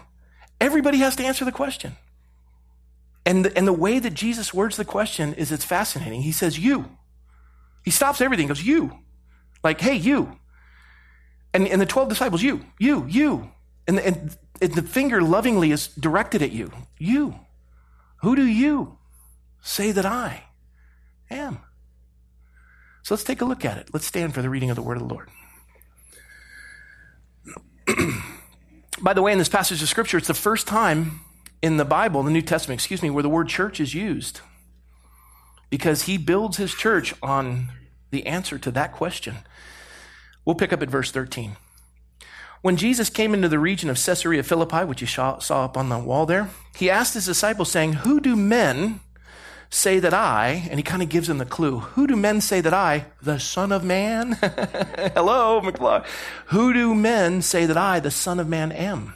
Everybody 0.60 0.98
has 0.98 1.16
to 1.16 1.24
answer 1.24 1.44
the 1.44 1.52
question. 1.52 1.96
And 3.24 3.44
the, 3.44 3.56
and 3.56 3.66
the 3.66 3.72
way 3.72 3.98
that 3.98 4.14
Jesus 4.14 4.54
words 4.54 4.76
the 4.76 4.84
question 4.84 5.34
is 5.34 5.52
it's 5.52 5.64
fascinating. 5.64 6.22
He 6.22 6.32
says, 6.32 6.58
You. 6.58 6.90
He 7.84 7.90
stops 7.90 8.20
everything, 8.20 8.48
goes, 8.48 8.62
You. 8.62 8.98
Like, 9.62 9.80
hey, 9.80 9.94
you. 9.94 10.38
And, 11.52 11.66
and 11.66 11.80
the 11.80 11.86
12 11.86 12.08
disciples, 12.08 12.42
you, 12.42 12.64
you, 12.78 13.06
you. 13.08 13.50
And, 13.86 13.98
and, 13.98 14.36
and 14.60 14.74
the 14.74 14.82
finger 14.82 15.22
lovingly 15.22 15.72
is 15.72 15.88
directed 15.88 16.42
at 16.42 16.52
you. 16.52 16.70
You. 16.98 17.34
Who 18.22 18.36
do 18.36 18.44
you 18.44 18.98
say 19.60 19.92
that 19.92 20.04
I 20.04 20.44
am? 21.30 21.58
So 23.02 23.14
let's 23.14 23.24
take 23.24 23.40
a 23.40 23.46
look 23.46 23.64
at 23.64 23.78
it. 23.78 23.88
Let's 23.92 24.06
stand 24.06 24.34
for 24.34 24.42
the 24.42 24.50
reading 24.50 24.70
of 24.70 24.76
the 24.76 24.82
word 24.82 24.98
of 24.98 25.08
the 25.08 25.14
Lord. 25.14 25.30
By 29.00 29.12
the 29.12 29.22
way, 29.22 29.32
in 29.32 29.38
this 29.38 29.48
passage 29.48 29.82
of 29.82 29.88
scripture, 29.88 30.18
it's 30.18 30.28
the 30.28 30.34
first 30.34 30.66
time 30.66 31.20
in 31.62 31.76
the 31.76 31.84
Bible, 31.84 32.22
the 32.22 32.30
New 32.30 32.42
Testament, 32.42 32.80
excuse 32.80 33.02
me, 33.02 33.10
where 33.10 33.22
the 33.22 33.28
word 33.28 33.48
church 33.48 33.80
is 33.80 33.94
used. 33.94 34.40
Because 35.70 36.02
he 36.02 36.16
builds 36.16 36.56
his 36.56 36.74
church 36.74 37.14
on 37.22 37.70
the 38.10 38.26
answer 38.26 38.58
to 38.58 38.70
that 38.70 38.92
question. 38.92 39.36
We'll 40.44 40.56
pick 40.56 40.72
up 40.72 40.82
at 40.82 40.90
verse 40.90 41.10
13. 41.10 41.56
When 42.60 42.76
Jesus 42.76 43.10
came 43.10 43.34
into 43.34 43.48
the 43.48 43.58
region 43.58 43.88
of 43.88 44.02
Caesarea 44.02 44.42
Philippi, 44.42 44.84
which 44.84 45.00
you 45.00 45.06
saw 45.06 45.38
up 45.50 45.76
on 45.76 45.88
the 45.88 45.98
wall 45.98 46.26
there, 46.26 46.50
he 46.76 46.90
asked 46.90 47.14
his 47.14 47.26
disciples, 47.26 47.70
saying, 47.70 47.92
Who 47.94 48.20
do 48.20 48.34
men 48.34 49.00
say 49.70 49.98
that 49.98 50.14
I, 50.14 50.66
and 50.70 50.78
he 50.78 50.82
kind 50.82 51.02
of 51.02 51.08
gives 51.08 51.28
them 51.28 51.38
the 51.38 51.44
clue, 51.44 51.80
who 51.80 52.06
do 52.06 52.16
men 52.16 52.40
say 52.40 52.60
that 52.60 52.74
I, 52.74 53.06
the 53.20 53.38
Son 53.38 53.72
of 53.72 53.84
Man? 53.84 54.32
Hello, 54.40 55.60
McClaw. 55.60 56.04
Who 56.46 56.72
do 56.72 56.94
men 56.94 57.42
say 57.42 57.66
that 57.66 57.76
I, 57.76 58.00
the 58.00 58.10
Son 58.10 58.40
of 58.40 58.48
Man, 58.48 58.72
am? 58.72 59.14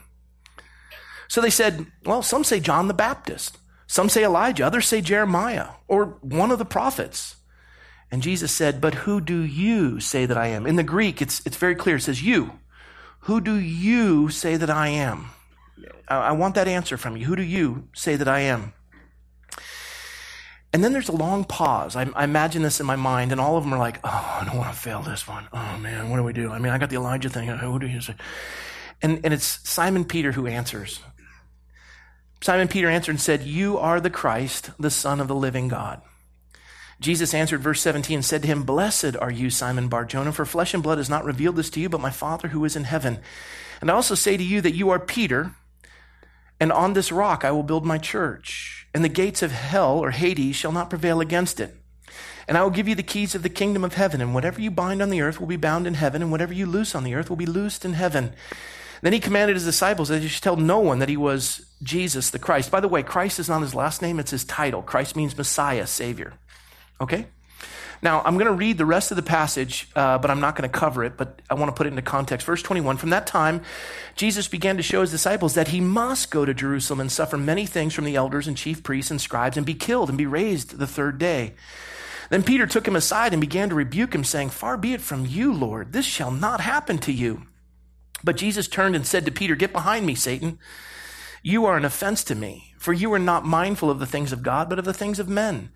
So 1.29 1.41
they 1.41 1.51
said, 1.51 1.87
Well, 2.05 2.23
some 2.23 2.45
say 2.45 2.61
John 2.61 2.89
the 2.89 2.95
Baptist, 2.95 3.57
some 3.87 4.09
say 4.09 4.25
Elijah, 4.25 4.67
others 4.67 4.87
say 4.87 5.01
Jeremiah, 5.01 5.69
or 5.89 6.19
one 6.21 6.51
of 6.51 6.59
the 6.59 6.65
prophets. 6.65 7.37
And 8.11 8.23
Jesus 8.23 8.53
said, 8.53 8.81
But 8.81 8.95
who 8.95 9.23
do 9.23 9.41
you 9.41 9.99
say 9.99 10.27
that 10.27 10.37
I 10.37 10.49
am? 10.49 10.67
In 10.67 10.77
the 10.77 10.83
Greek, 10.83 11.23
it's, 11.23 11.41
it's 11.47 11.57
very 11.57 11.75
clear. 11.75 11.97
It 11.97 12.03
says, 12.03 12.23
You. 12.23 12.59
Who 13.27 13.41
do 13.41 13.55
you 13.55 14.29
say 14.29 14.57
that 14.57 14.69
I 14.69 14.89
am? 14.89 15.31
I, 16.09 16.17
I 16.17 16.33
want 16.33 16.57
that 16.57 16.69
answer 16.69 16.97
from 16.97 17.17
you. 17.17 17.25
Who 17.25 17.37
do 17.37 17.43
you 17.43 17.89
say 17.95 18.17
that 18.17 18.29
I 18.29 18.41
am? 18.41 18.75
And 20.73 20.83
then 20.83 20.93
there's 20.93 21.11
a 21.11 21.17
long 21.17 21.45
pause. 21.45 21.97
I, 21.97 22.09
I, 22.15 22.25
imagine 22.25 22.63
this 22.63 22.81
in 22.81 22.87
my 22.87 22.97
mind, 22.97 23.31
and 23.31 23.41
all 23.41 23.59
of 23.59 23.65
them 23.65 23.75
are 23.75 23.79
like, 23.79 24.01
oh, 24.05 24.39
I 24.41 24.45
don't 24.47 24.57
want 24.57 24.73
to 24.73 24.79
fail 24.79 25.03
this 25.03 25.29
one. 25.29 25.47
Oh, 25.53 25.77
man, 25.79 26.09
what 26.09 26.17
do 26.17 26.23
we 26.23 26.33
do? 26.33 26.51
I 26.51 26.59
mean, 26.59 26.73
I 26.73 26.79
got 26.79 26.89
the 26.89 26.97
Elijah 26.97 27.29
thing. 27.29 27.49
Who 27.49 27.79
do 27.79 27.87
you 27.87 28.01
say? 28.01 28.15
And, 29.03 29.21
and 29.25 29.35
it's 29.35 29.69
Simon 29.69 30.05
Peter 30.07 30.33
who 30.33 30.47
answers. 30.47 31.01
Simon 32.41 32.69
Peter 32.69 32.89
answered 32.89 33.13
and 33.13 33.21
said, 33.21 33.43
You 33.43 33.77
are 33.79 34.01
the 34.01 34.11
Christ, 34.11 34.71
the 34.79 34.91
Son 34.91 35.21
of 35.21 35.29
the 35.29 35.35
living 35.35 35.69
God. 35.69 36.01
Jesus 37.03 37.35
answered, 37.35 37.61
verse 37.61 37.81
17, 37.81 38.17
and 38.17 38.25
said 38.25 38.43
to 38.43 38.49
him, 38.49 38.63
Blessed 38.63 39.17
are 39.17 39.31
you, 39.31 39.51
Simon 39.51 39.89
Barjona, 39.89 40.33
for 40.33 40.47
flesh 40.47 40.73
and 40.73 40.83
blood 40.83 40.99
has 40.99 41.11
not 41.11 41.25
revealed 41.25 41.57
this 41.57 41.71
to 41.71 41.81
you, 41.81 41.89
but 41.89 42.01
my 42.01 42.11
Father 42.11 42.49
who 42.49 42.65
is 42.65 42.77
in 42.77 42.85
heaven. 42.85 43.19
And 43.81 43.91
I 43.91 43.95
also 43.95 44.15
say 44.15 44.37
to 44.37 44.45
you 44.45 44.61
that 44.61 44.75
you 44.75 44.91
are 44.91 45.01
Peter, 45.01 45.55
and 46.63 46.71
on 46.71 46.93
this 46.93 47.11
rock 47.11 47.45
I 47.45 47.51
will 47.51 47.65
build 47.65 47.85
my 47.85 47.99
church, 47.99 48.87
and 48.95 49.05
the 49.05 49.09
gates 49.09 49.43
of 49.43 49.51
hell 49.51 49.99
or 49.99 50.13
Hades 50.13 50.55
shall 50.55 50.71
not 50.71 50.91
prevail 50.91 51.21
against 51.21 51.59
it. 51.59 51.75
And 52.47 52.57
I 52.57 52.63
will 52.63 52.71
give 52.71 52.87
you 52.87 52.95
the 52.95 53.03
keys 53.03 53.35
of 53.35 53.43
the 53.43 53.49
kingdom 53.49 53.83
of 53.83 53.95
heaven, 53.95 54.21
and 54.21 54.33
whatever 54.33 54.61
you 54.61 54.71
bind 54.71 55.03
on 55.03 55.11
the 55.11 55.23
earth 55.23 55.41
will 55.41 55.49
be 55.49 55.57
bound 55.57 55.89
in 55.89 55.95
heaven, 55.95 56.23
and 56.23 56.31
whatever 56.31 56.53
you 56.53 56.67
loose 56.67 56.95
on 56.95 57.03
the 57.03 57.17
earth 57.17 57.29
will 57.29 57.37
be 57.37 57.47
loosed 57.47 57.85
in 57.85 57.95
heaven. 57.95 58.33
Then 59.01 59.13
he 59.13 59.19
commanded 59.19 59.57
his 59.57 59.65
disciples 59.65 60.09
that 60.09 60.21
they 60.21 60.29
should 60.29 60.45
tell 60.45 60.55
no 60.55 60.79
one 60.79 61.01
that 61.01 61.09
he 61.09 61.17
was 61.17 61.67
Jesus 61.83 62.31
the 62.31 62.39
Christ. 62.39 62.71
By 62.71 62.79
the 62.79 62.87
way, 62.87 63.03
Christ 63.03 63.41
is 63.41 63.49
not 63.49 63.63
his 63.63 63.75
last 63.75 64.01
name, 64.01 64.21
it's 64.21 64.31
his 64.31 64.45
title. 64.45 64.83
Christ 64.83 65.17
means 65.17 65.37
Messiah, 65.37 65.89
Savior. 65.89 66.35
Okay? 67.01 67.27
Now, 68.03 68.21
I'm 68.25 68.35
going 68.35 68.47
to 68.47 68.53
read 68.53 68.79
the 68.79 68.85
rest 68.85 69.13
of 69.13 69.17
the 69.17 69.23
passage, 69.23 69.89
uh, 69.95 70.19
but 70.19 70.29
I'm 70.29 70.41
not 70.41 70.57
going 70.57 70.69
to 70.69 70.79
cover 70.79 71.05
it, 71.05 71.17
but 71.17 71.41
I 71.49 71.55
want 71.55 71.69
to 71.69 71.73
put 71.73 71.87
it 71.87 71.91
into 71.91 72.03
context. 72.03 72.45
Verse 72.45 72.61
21 72.61 72.97
From 72.97 73.11
that 73.11 73.29
time, 73.29 73.63
Jesus 74.17 74.49
began 74.49 74.77
to 74.77 74.83
show 74.83 75.03
his 75.03 75.13
disciples 75.13 75.55
that 75.55 75.69
he 75.69 75.81
must 75.81 76.31
go 76.31 76.45
to 76.45 76.53
Jerusalem 76.53 77.01
and 77.01 77.13
suffer 77.13 77.39
many 77.39 77.65
things 77.65 77.95
from 77.95 78.05
the 78.05 78.17
elders 78.17 78.49
and 78.49 78.57
chief 78.57 78.83
priests 78.83 79.13
and 79.13 79.21
scribes 79.21 79.57
and 79.57 79.65
be 79.65 79.75
killed 79.75 80.09
and 80.09 80.19
be 80.19 80.27
raised 80.27 80.79
the 80.79 80.87
third 80.87 81.19
day. 81.19 81.55
Then 82.29 82.43
Peter 82.43 82.67
took 82.67 82.89
him 82.89 82.97
aside 82.97 83.33
and 83.33 83.41
began 83.41 83.69
to 83.69 83.75
rebuke 83.77 84.15
him, 84.15 84.25
saying, 84.25 84.51
Far 84.51 84.77
be 84.77 84.95
it 84.95 85.01
from 85.01 85.25
you, 85.25 85.53
Lord, 85.53 85.93
this 85.93 86.07
shall 86.07 86.33
not 86.33 86.61
happen 86.61 86.99
to 86.99 87.13
you. 87.13 87.43
But 88.25 88.37
Jesus 88.37 88.67
turned 88.67 88.97
and 88.97 89.07
said 89.07 89.25
to 89.27 89.31
Peter, 89.31 89.55
Get 89.55 89.73
behind 89.73 90.07
me, 90.07 90.17
Satan. 90.17 90.59
You 91.43 91.67
are 91.67 91.77
an 91.77 91.85
offense 91.85 92.25
to 92.25 92.35
me, 92.35 92.75
for 92.79 92.93
you 92.93 93.13
are 93.13 93.19
not 93.19 93.45
mindful 93.45 93.91
of 93.91 93.99
the 94.01 94.07
things 94.07 94.33
of 94.33 94.43
God, 94.43 94.69
but 94.69 94.79
of 94.79 94.85
the 94.85 94.95
things 94.95 95.19
of 95.19 95.29
men. 95.29 95.71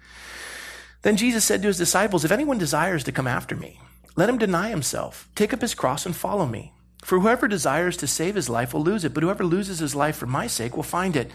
Then 1.07 1.17
Jesus 1.17 1.45
said 1.45 1.63
to 1.63 1.69
his 1.69 1.79
disciples, 1.79 2.25
If 2.25 2.33
anyone 2.33 2.59
desires 2.59 3.05
to 3.05 3.13
come 3.13 3.29
after 3.29 3.55
me, 3.55 3.79
let 4.17 4.29
him 4.29 4.39
deny 4.39 4.71
himself, 4.71 5.29
take 5.37 5.55
up 5.55 5.61
his 5.61 5.73
cross, 5.73 6.05
and 6.05 6.17
follow 6.17 6.47
me. 6.47 6.73
For 7.05 7.21
whoever 7.21 7.47
desires 7.47 7.97
to 7.99 8.09
save 8.09 8.35
his 8.35 8.49
life 8.49 8.75
will 8.75 8.83
lose 8.83 9.05
it, 9.05 9.15
but 9.15 9.23
whoever 9.23 9.45
loses 9.45 9.79
his 9.79 9.95
life 9.95 10.17
for 10.17 10.27
my 10.27 10.49
sake 10.49 10.75
will 10.75 10.83
find 10.83 11.15
it. 11.15 11.31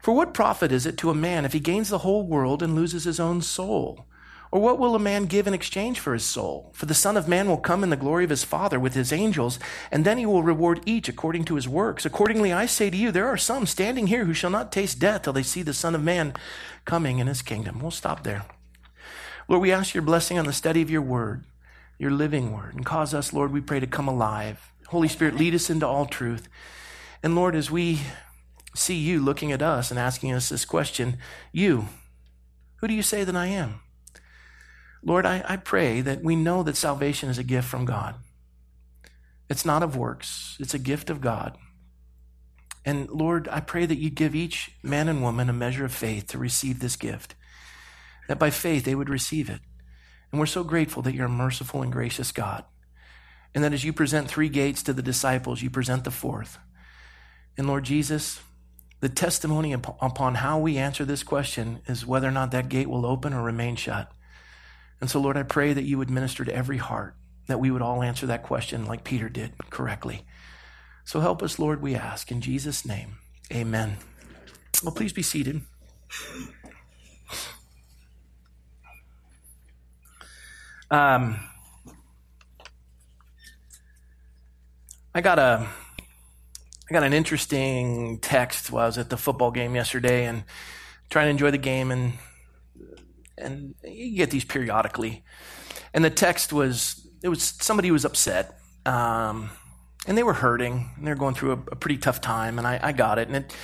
For 0.00 0.14
what 0.14 0.32
profit 0.32 0.72
is 0.72 0.86
it 0.86 0.96
to 0.96 1.10
a 1.10 1.14
man 1.14 1.44
if 1.44 1.52
he 1.52 1.60
gains 1.60 1.90
the 1.90 1.98
whole 1.98 2.26
world 2.26 2.62
and 2.62 2.74
loses 2.74 3.04
his 3.04 3.20
own 3.20 3.42
soul? 3.42 4.06
Or 4.50 4.62
what 4.62 4.78
will 4.78 4.94
a 4.94 4.98
man 4.98 5.26
give 5.26 5.46
in 5.46 5.52
exchange 5.52 6.00
for 6.00 6.14
his 6.14 6.24
soul? 6.24 6.70
For 6.72 6.86
the 6.86 6.94
Son 6.94 7.18
of 7.18 7.28
Man 7.28 7.48
will 7.48 7.58
come 7.58 7.84
in 7.84 7.90
the 7.90 7.96
glory 7.96 8.24
of 8.24 8.30
his 8.30 8.44
Father 8.44 8.80
with 8.80 8.94
his 8.94 9.12
angels, 9.12 9.58
and 9.90 10.06
then 10.06 10.16
he 10.16 10.24
will 10.24 10.42
reward 10.42 10.80
each 10.86 11.10
according 11.10 11.44
to 11.44 11.56
his 11.56 11.68
works. 11.68 12.06
Accordingly, 12.06 12.50
I 12.50 12.64
say 12.64 12.88
to 12.88 12.96
you, 12.96 13.10
there 13.10 13.28
are 13.28 13.36
some 13.36 13.66
standing 13.66 14.06
here 14.06 14.24
who 14.24 14.32
shall 14.32 14.48
not 14.48 14.72
taste 14.72 14.98
death 14.98 15.20
till 15.20 15.34
they 15.34 15.42
see 15.42 15.60
the 15.60 15.74
Son 15.74 15.94
of 15.94 16.02
Man 16.02 16.32
coming 16.86 17.18
in 17.18 17.26
his 17.26 17.42
kingdom. 17.42 17.78
We'll 17.78 17.90
stop 17.90 18.24
there. 18.24 18.46
Lord, 19.48 19.62
we 19.62 19.72
ask 19.72 19.94
your 19.94 20.02
blessing 20.02 20.38
on 20.38 20.46
the 20.46 20.52
study 20.52 20.82
of 20.82 20.90
your 20.90 21.02
word, 21.02 21.44
your 21.98 22.10
living 22.10 22.52
word, 22.52 22.74
and 22.74 22.86
cause 22.86 23.12
us, 23.14 23.32
Lord, 23.32 23.52
we 23.52 23.60
pray 23.60 23.80
to 23.80 23.86
come 23.86 24.08
alive. 24.08 24.72
Holy 24.88 25.08
Spirit, 25.08 25.36
lead 25.36 25.54
us 25.54 25.70
into 25.70 25.86
all 25.86 26.06
truth. 26.06 26.48
And 27.22 27.34
Lord, 27.34 27.54
as 27.54 27.70
we 27.70 28.00
see 28.74 28.96
you 28.96 29.20
looking 29.20 29.52
at 29.52 29.62
us 29.62 29.90
and 29.90 29.98
asking 29.98 30.32
us 30.32 30.48
this 30.48 30.64
question, 30.64 31.18
you, 31.52 31.88
who 32.76 32.88
do 32.88 32.94
you 32.94 33.02
say 33.02 33.24
that 33.24 33.36
I 33.36 33.46
am? 33.46 33.80
Lord, 35.04 35.26
I, 35.26 35.44
I 35.48 35.56
pray 35.56 36.00
that 36.00 36.22
we 36.22 36.36
know 36.36 36.62
that 36.62 36.76
salvation 36.76 37.28
is 37.28 37.38
a 37.38 37.44
gift 37.44 37.68
from 37.68 37.84
God. 37.84 38.16
It's 39.48 39.64
not 39.64 39.82
of 39.82 39.96
works, 39.96 40.56
it's 40.60 40.74
a 40.74 40.78
gift 40.78 41.10
of 41.10 41.20
God. 41.20 41.58
And 42.84 43.08
Lord, 43.10 43.48
I 43.50 43.60
pray 43.60 43.86
that 43.86 43.98
you 43.98 44.10
give 44.10 44.34
each 44.34 44.72
man 44.82 45.08
and 45.08 45.22
woman 45.22 45.48
a 45.48 45.52
measure 45.52 45.84
of 45.84 45.92
faith 45.92 46.26
to 46.28 46.38
receive 46.38 46.80
this 46.80 46.96
gift, 46.96 47.34
that 48.28 48.38
by 48.38 48.50
faith 48.50 48.84
they 48.84 48.94
would 48.94 49.08
receive 49.08 49.50
it. 49.50 49.60
And 50.30 50.38
we're 50.38 50.46
so 50.46 50.64
grateful 50.64 51.02
that 51.02 51.14
you're 51.14 51.26
a 51.26 51.30
merciful 51.30 51.82
and 51.82 51.92
gracious 51.92 52.32
God. 52.32 52.64
And 53.54 53.62
that 53.62 53.74
as 53.74 53.84
you 53.84 53.92
present 53.92 54.28
three 54.28 54.48
gates 54.48 54.82
to 54.84 54.92
the 54.92 55.02
disciples, 55.02 55.60
you 55.60 55.68
present 55.68 56.04
the 56.04 56.10
fourth. 56.10 56.58
And 57.58 57.66
Lord 57.66 57.84
Jesus, 57.84 58.40
the 59.00 59.10
testimony 59.10 59.72
upon 59.72 60.36
how 60.36 60.58
we 60.58 60.78
answer 60.78 61.04
this 61.04 61.22
question 61.22 61.80
is 61.86 62.06
whether 62.06 62.28
or 62.28 62.32
not 62.32 62.50
that 62.52 62.68
gate 62.68 62.88
will 62.88 63.04
open 63.04 63.34
or 63.34 63.42
remain 63.42 63.76
shut. 63.76 64.10
And 65.00 65.10
so, 65.10 65.20
Lord, 65.20 65.36
I 65.36 65.42
pray 65.42 65.72
that 65.72 65.82
you 65.82 65.98
would 65.98 66.08
minister 66.08 66.44
to 66.44 66.54
every 66.54 66.78
heart, 66.78 67.16
that 67.48 67.60
we 67.60 67.70
would 67.70 67.82
all 67.82 68.02
answer 68.02 68.26
that 68.28 68.44
question 68.44 68.86
like 68.86 69.04
Peter 69.04 69.28
did 69.28 69.52
correctly. 69.68 70.24
So 71.04 71.20
help 71.20 71.42
us, 71.42 71.58
Lord, 71.58 71.82
we 71.82 71.96
ask. 71.96 72.30
In 72.30 72.40
Jesus' 72.40 72.86
name, 72.86 73.16
amen. 73.52 73.98
Well, 74.82 74.94
please 74.94 75.12
be 75.12 75.22
seated. 75.22 75.62
Um, 80.92 81.40
I 85.14 85.22
got 85.22 85.38
a 85.38 85.66
I 85.66 86.92
got 86.92 87.02
an 87.02 87.14
interesting 87.14 88.18
text 88.18 88.70
while 88.70 88.84
I 88.84 88.86
was 88.86 88.98
at 88.98 89.08
the 89.08 89.16
football 89.16 89.50
game 89.50 89.74
yesterday 89.74 90.26
and 90.26 90.44
trying 91.08 91.26
to 91.26 91.30
enjoy 91.30 91.50
the 91.50 91.56
game 91.56 91.90
and 91.90 92.12
and 93.38 93.74
you 93.82 94.18
get 94.18 94.30
these 94.30 94.44
periodically. 94.44 95.24
And 95.94 96.04
the 96.04 96.10
text 96.10 96.52
was 96.52 97.06
it 97.22 97.30
was 97.30 97.42
somebody 97.42 97.90
was 97.90 98.04
upset, 98.04 98.58
um, 98.84 99.48
and 100.06 100.18
they 100.18 100.22
were 100.22 100.34
hurting, 100.34 100.90
and 100.96 101.06
they 101.06 101.10
were 101.10 101.16
going 101.16 101.34
through 101.34 101.52
a, 101.52 101.58
a 101.72 101.76
pretty 101.76 101.96
tough 101.96 102.20
time, 102.20 102.58
and 102.58 102.66
I, 102.66 102.78
I 102.82 102.92
got 102.92 103.18
it. 103.18 103.28
And 103.28 103.36
it, 103.38 103.56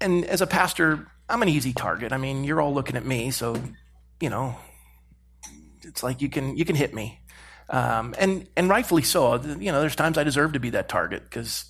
and 0.00 0.24
as 0.26 0.40
a 0.40 0.46
pastor, 0.46 1.08
I'm 1.28 1.42
an 1.42 1.48
easy 1.48 1.72
target. 1.72 2.12
I 2.12 2.16
mean, 2.16 2.44
you're 2.44 2.60
all 2.60 2.72
looking 2.72 2.94
at 2.94 3.04
me, 3.04 3.32
so 3.32 3.60
you 4.20 4.30
know, 4.30 4.54
it's 5.84 6.02
like 6.02 6.20
you 6.20 6.28
can 6.28 6.56
you 6.56 6.64
can 6.64 6.76
hit 6.76 6.94
me. 6.94 7.22
Um, 7.72 8.14
and, 8.18 8.46
and 8.54 8.68
rightfully 8.68 9.02
so. 9.02 9.40
You 9.40 9.72
know, 9.72 9.80
there's 9.80 9.96
times 9.96 10.18
I 10.18 10.24
deserve 10.24 10.52
to 10.52 10.60
be 10.60 10.70
that 10.70 10.90
target 10.90 11.22
because 11.22 11.64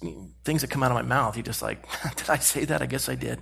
things 0.45 0.63
that 0.63 0.71
come 0.71 0.83
out 0.83 0.91
of 0.91 0.97
my 0.97 1.03
mouth, 1.03 1.37
you 1.37 1.45
just 1.45 1.63
like, 1.63 1.87
did 2.17 2.29
I 2.29 2.39
say 2.39 2.65
that? 2.65 2.83
I 2.83 2.87
guess 2.87 3.09
I 3.09 3.15
did. 3.15 3.41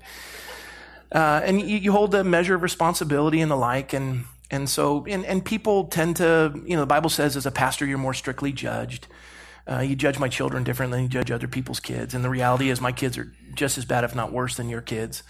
Uh, 1.11 1.41
and 1.43 1.61
you, 1.61 1.79
you, 1.79 1.93
hold 1.93 2.15
a 2.15 2.23
measure 2.23 2.55
of 2.55 2.63
responsibility 2.63 3.41
and 3.41 3.51
the 3.51 3.57
like. 3.57 3.95
And, 3.95 4.27
and 4.51 4.69
so, 4.69 5.07
and, 5.07 5.25
and 5.25 5.45
people 5.45 5.85
tend 5.85 6.17
to, 6.17 6.53
you 6.65 6.77
know, 6.77 6.81
the 6.81 6.87
Bible 6.87 7.11
says 7.11 7.37
as 7.37 7.47
a 7.47 7.51
pastor, 7.51 7.87
you're 7.87 7.99
more 7.99 8.15
strictly 8.15 8.53
judged. 8.53 9.09
Uh, 9.69 9.81
you 9.81 9.97
judge 9.97 10.19
my 10.19 10.29
children 10.29 10.63
differently 10.63 10.99
than 10.99 11.05
you 11.05 11.09
judge 11.09 11.31
other 11.31 11.49
people's 11.49 11.81
kids. 11.81 12.15
And 12.15 12.25
the 12.25 12.31
reality 12.31 12.71
is 12.71 12.81
my 12.81 12.93
kids 12.93 13.19
are 13.19 13.33
just 13.55 13.79
as 13.79 13.85
bad, 13.85 14.05
if 14.05 14.15
not 14.15 14.33
worse, 14.33 14.57
than 14.57 14.69
your 14.69 14.81
kids. 14.83 15.23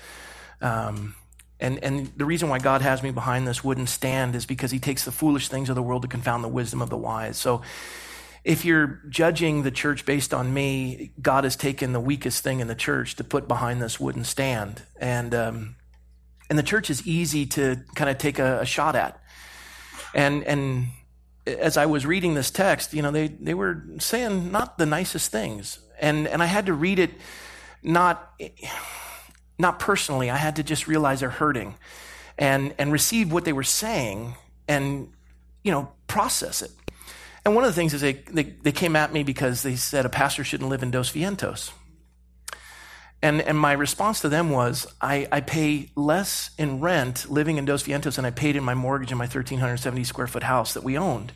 Um, 0.61 1.15
and, 1.61 1.83
and 1.85 2.07
the 2.17 2.25
reason 2.25 2.49
why 2.49 2.59
God 2.59 2.83
has 2.83 3.03
me 3.03 3.11
behind 3.11 3.47
this 3.47 3.63
wooden 3.63 3.87
stand 3.87 4.35
is 4.35 4.47
because 4.47 4.71
he 4.71 4.79
takes 4.79 5.05
the 5.05 5.13
foolish 5.13 5.49
things 5.49 5.69
of 5.69 5.75
the 5.75 5.83
world 5.83 6.03
to 6.03 6.09
confound 6.09 6.43
the 6.43 6.49
wisdom 6.49 6.81
of 6.81 6.91
the 6.91 6.97
wise. 6.97 7.37
So 7.37 7.63
if 8.45 8.65
you're 8.65 9.03
judging 9.09 9.63
the 9.63 9.71
church 9.71 10.07
based 10.07 10.33
on 10.33 10.55
me, 10.55 11.13
God 11.21 11.45
has 11.45 11.57
taken 11.57 11.93
the 11.93 12.01
weakest 12.01 12.43
thing 12.43 12.61
in 12.61 12.69
the 12.69 12.75
church 12.75 13.17
to 13.17 13.25
put 13.25 13.47
behind 13.47 13.83
this 13.83 14.01
wooden 14.01 14.25
stand. 14.25 14.83
And, 14.99 15.35
um, 15.35 15.77
and 16.49 16.59
the 16.59 16.63
church 16.63 16.89
is 16.89 17.07
easy 17.07 17.45
to 17.47 17.85
kind 17.95 18.09
of 18.09 18.17
take 18.17 18.39
a, 18.39 18.61
a 18.61 18.67
shot 18.67 18.97
at. 18.97 19.21
And, 20.15 20.43
and 20.45 20.87
as 21.47 21.77
I 21.77 21.87
was 21.87 22.07
reading 22.07 22.35
this 22.35 22.51
text, 22.51 22.95
you 22.95 23.03
know, 23.03 23.11
they, 23.11 23.29
they 23.29 23.55
were 23.55 23.85
saying 23.99 24.51
not 24.51 24.79
the 24.79 24.87
nicest 24.87 25.31
things. 25.31 25.79
And, 26.01 26.27
and 26.27 26.43
I 26.43 26.47
had 26.47 26.67
to 26.67 26.73
read 26.73 26.99
it 26.99 27.11
not 27.83 28.33
not 29.61 29.79
personally. 29.79 30.31
I 30.31 30.37
had 30.37 30.57
to 30.57 30.63
just 30.63 30.89
realize 30.89 31.21
they're 31.21 31.31
hurting 31.31 31.75
and, 32.39 32.75
and 32.79 32.91
receive 32.93 33.33
what 33.33 33.45
they 33.45 33.53
were 33.53 33.63
saying 33.63 34.35
and, 34.67 35.13
you 35.63 35.71
know, 35.71 35.93
process 36.07 36.63
it. 36.63 36.71
And 37.45 37.55
one 37.55 37.65
of 37.65 37.71
the 37.71 37.75
things 37.75 37.95
is 37.95 38.01
they, 38.01 38.15
they, 38.15 38.43
they 38.43 38.73
came 38.73 38.97
at 38.97 39.13
me 39.13 39.23
because 39.23 39.63
they 39.63 39.77
said 39.77 40.05
a 40.05 40.11
pastor 40.11 40.45
shouldn't 40.45 40.69
live 40.69 40.83
in 40.83 40.91
Dos 40.91 41.13
Vientos. 41.13 41.71
And, 43.23 43.43
and 43.43 43.59
my 43.59 43.73
response 43.73 44.21
to 44.21 44.31
them 44.31 44.51
was, 44.51 44.87
I, 45.01 45.29
I 45.31 45.41
pay 45.41 45.91
less 45.95 46.51
in 46.57 46.81
rent 46.81 47.31
living 47.31 47.59
in 47.59 47.67
Dos 47.67 47.83
Vientos 47.83 48.17
than 48.17 48.25
I 48.25 48.31
paid 48.31 48.57
in 48.57 48.65
my 48.65 48.75
mortgage 48.75 49.13
in 49.13 49.19
my 49.19 49.25
1,370 49.25 50.05
square 50.05 50.27
foot 50.27 50.43
house 50.43 50.73
that 50.75 50.83
we 50.83 50.97
owned. 50.97 51.33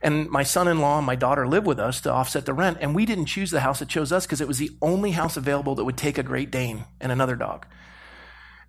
And 0.00 0.28
my 0.30 0.42
son 0.42 0.68
in 0.68 0.80
law 0.80 0.98
and 0.98 1.06
my 1.06 1.16
daughter 1.16 1.46
live 1.46 1.66
with 1.66 1.78
us 1.78 2.00
to 2.02 2.12
offset 2.12 2.46
the 2.46 2.52
rent. 2.52 2.78
And 2.80 2.94
we 2.94 3.04
didn't 3.04 3.26
choose 3.26 3.50
the 3.50 3.60
house, 3.60 3.82
it 3.82 3.88
chose 3.88 4.12
us 4.12 4.26
because 4.26 4.40
it 4.40 4.48
was 4.48 4.58
the 4.58 4.70
only 4.80 5.12
house 5.12 5.36
available 5.36 5.74
that 5.74 5.84
would 5.84 5.96
take 5.96 6.18
a 6.18 6.22
Great 6.22 6.50
Dane 6.50 6.84
and 7.00 7.10
another 7.10 7.36
dog. 7.36 7.66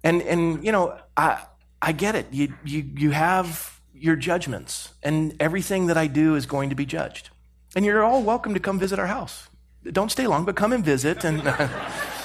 And, 0.04 0.22
and 0.22 0.64
you 0.66 0.72
know, 0.72 0.98
I, 1.16 1.42
I 1.82 1.92
get 1.92 2.16
it. 2.16 2.28
You, 2.32 2.54
you, 2.64 2.90
you 2.96 3.12
have 3.12 3.80
your 3.94 4.16
judgments, 4.16 4.94
and 5.04 5.36
everything 5.42 5.88
that 5.88 5.98
I 5.98 6.08
do 6.08 6.36
is 6.36 6.46
going 6.46 6.70
to 6.70 6.76
be 6.76 6.86
judged. 6.86 7.30
And 7.76 7.84
you're 7.84 8.04
all 8.04 8.24
welcome 8.24 8.54
to 8.54 8.60
come 8.60 8.80
visit 8.80 8.98
our 8.98 9.08
house. 9.08 9.50
Don't 9.84 10.12
stay 10.12 10.26
long, 10.26 10.46
but 10.46 10.56
come 10.56 10.74
and 10.74 10.84
visit. 10.84 11.24
And. 11.24 11.44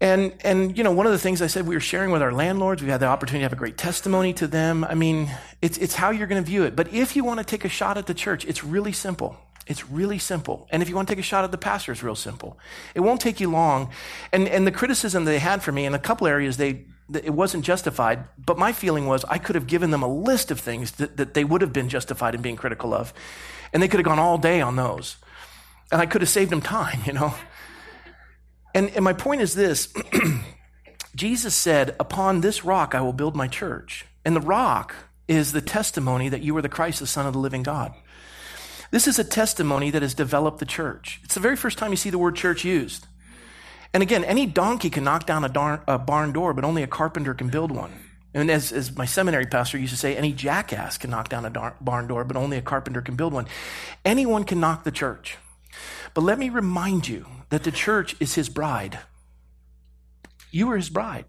And, 0.00 0.34
and, 0.44 0.76
you 0.76 0.84
know, 0.84 0.92
one 0.92 1.06
of 1.06 1.12
the 1.12 1.18
things 1.18 1.40
I 1.40 1.46
said 1.46 1.66
we 1.66 1.74
were 1.74 1.80
sharing 1.80 2.10
with 2.10 2.20
our 2.20 2.32
landlords, 2.32 2.82
we 2.82 2.90
had 2.90 3.00
the 3.00 3.06
opportunity 3.06 3.40
to 3.40 3.44
have 3.44 3.52
a 3.54 3.56
great 3.56 3.78
testimony 3.78 4.34
to 4.34 4.46
them. 4.46 4.84
I 4.84 4.94
mean, 4.94 5.30
it's, 5.62 5.78
it's 5.78 5.94
how 5.94 6.10
you're 6.10 6.26
going 6.26 6.42
to 6.42 6.46
view 6.46 6.64
it. 6.64 6.76
But 6.76 6.92
if 6.92 7.16
you 7.16 7.24
want 7.24 7.38
to 7.40 7.44
take 7.44 7.64
a 7.64 7.68
shot 7.70 7.96
at 7.96 8.06
the 8.06 8.12
church, 8.12 8.44
it's 8.44 8.62
really 8.62 8.92
simple. 8.92 9.38
It's 9.66 9.88
really 9.88 10.18
simple. 10.18 10.68
And 10.70 10.82
if 10.82 10.88
you 10.88 10.94
want 10.94 11.08
to 11.08 11.14
take 11.14 11.20
a 11.20 11.26
shot 11.26 11.44
at 11.44 11.50
the 11.50 11.58
pastor, 11.58 11.92
it's 11.92 12.02
real 12.02 12.14
simple. 12.14 12.58
It 12.94 13.00
won't 13.00 13.20
take 13.22 13.40
you 13.40 13.50
long. 13.50 13.90
And, 14.32 14.46
and 14.48 14.66
the 14.66 14.70
criticism 14.70 15.24
they 15.24 15.38
had 15.38 15.62
for 15.62 15.72
me 15.72 15.86
in 15.86 15.94
a 15.94 15.98
couple 15.98 16.26
areas, 16.26 16.58
they, 16.58 16.84
it 17.12 17.32
wasn't 17.32 17.64
justified. 17.64 18.24
But 18.38 18.58
my 18.58 18.72
feeling 18.72 19.06
was 19.06 19.24
I 19.24 19.38
could 19.38 19.54
have 19.54 19.66
given 19.66 19.90
them 19.90 20.02
a 20.02 20.08
list 20.08 20.50
of 20.50 20.60
things 20.60 20.92
that, 20.92 21.16
that 21.16 21.34
they 21.34 21.42
would 21.42 21.62
have 21.62 21.72
been 21.72 21.88
justified 21.88 22.34
in 22.34 22.42
being 22.42 22.56
critical 22.56 22.92
of. 22.92 23.14
And 23.72 23.82
they 23.82 23.88
could 23.88 23.98
have 23.98 24.06
gone 24.06 24.18
all 24.18 24.36
day 24.36 24.60
on 24.60 24.76
those. 24.76 25.16
And 25.90 26.00
I 26.00 26.06
could 26.06 26.20
have 26.20 26.30
saved 26.30 26.50
them 26.50 26.60
time, 26.60 27.00
you 27.06 27.14
know. 27.14 27.34
And, 28.76 28.90
and 28.90 29.02
my 29.02 29.14
point 29.14 29.40
is 29.40 29.54
this 29.54 29.92
Jesus 31.16 31.54
said, 31.54 31.96
Upon 31.98 32.42
this 32.42 32.62
rock 32.62 32.94
I 32.94 33.00
will 33.00 33.14
build 33.14 33.34
my 33.34 33.48
church. 33.48 34.04
And 34.22 34.36
the 34.36 34.40
rock 34.40 34.94
is 35.26 35.52
the 35.52 35.62
testimony 35.62 36.28
that 36.28 36.42
you 36.42 36.54
are 36.58 36.62
the 36.62 36.68
Christ, 36.68 37.00
the 37.00 37.06
Son 37.06 37.26
of 37.26 37.32
the 37.32 37.38
living 37.38 37.62
God. 37.62 37.94
This 38.90 39.08
is 39.08 39.18
a 39.18 39.24
testimony 39.24 39.90
that 39.90 40.02
has 40.02 40.12
developed 40.12 40.58
the 40.58 40.66
church. 40.66 41.20
It's 41.24 41.34
the 41.34 41.40
very 41.40 41.56
first 41.56 41.78
time 41.78 41.90
you 41.90 41.96
see 41.96 42.10
the 42.10 42.18
word 42.18 42.36
church 42.36 42.64
used. 42.64 43.06
And 43.94 44.02
again, 44.02 44.24
any 44.24 44.44
donkey 44.44 44.90
can 44.90 45.04
knock 45.04 45.24
down 45.24 45.42
a, 45.42 45.48
darn, 45.48 45.80
a 45.88 45.98
barn 45.98 46.32
door, 46.32 46.52
but 46.52 46.64
only 46.64 46.82
a 46.82 46.86
carpenter 46.86 47.32
can 47.32 47.48
build 47.48 47.72
one. 47.72 47.92
And 48.34 48.50
as, 48.50 48.72
as, 48.72 48.94
my 48.94 49.06
seminary 49.06 49.46
pastor 49.46 49.78
used 49.78 49.94
to 49.94 49.98
say, 49.98 50.14
any 50.14 50.34
jackass 50.34 50.98
can 50.98 51.08
knock 51.10 51.30
down 51.30 51.46
a 51.46 51.50
dar- 51.50 51.76
barn 51.80 52.08
door, 52.08 52.24
but 52.24 52.36
only 52.36 52.58
a 52.58 52.62
carpenter 52.62 53.00
can 53.00 53.16
build 53.16 53.32
one. 53.32 53.46
Anyone 54.04 54.44
can 54.44 54.60
knock 54.60 54.84
the 54.84 54.90
church. 54.90 55.38
But 56.16 56.24
let 56.24 56.38
me 56.38 56.48
remind 56.48 57.08
you 57.08 57.26
that 57.50 57.62
the 57.64 57.70
church 57.70 58.16
is 58.20 58.36
his 58.36 58.48
bride. 58.48 59.00
You 60.50 60.70
are 60.70 60.76
his 60.76 60.88
bride. 60.88 61.26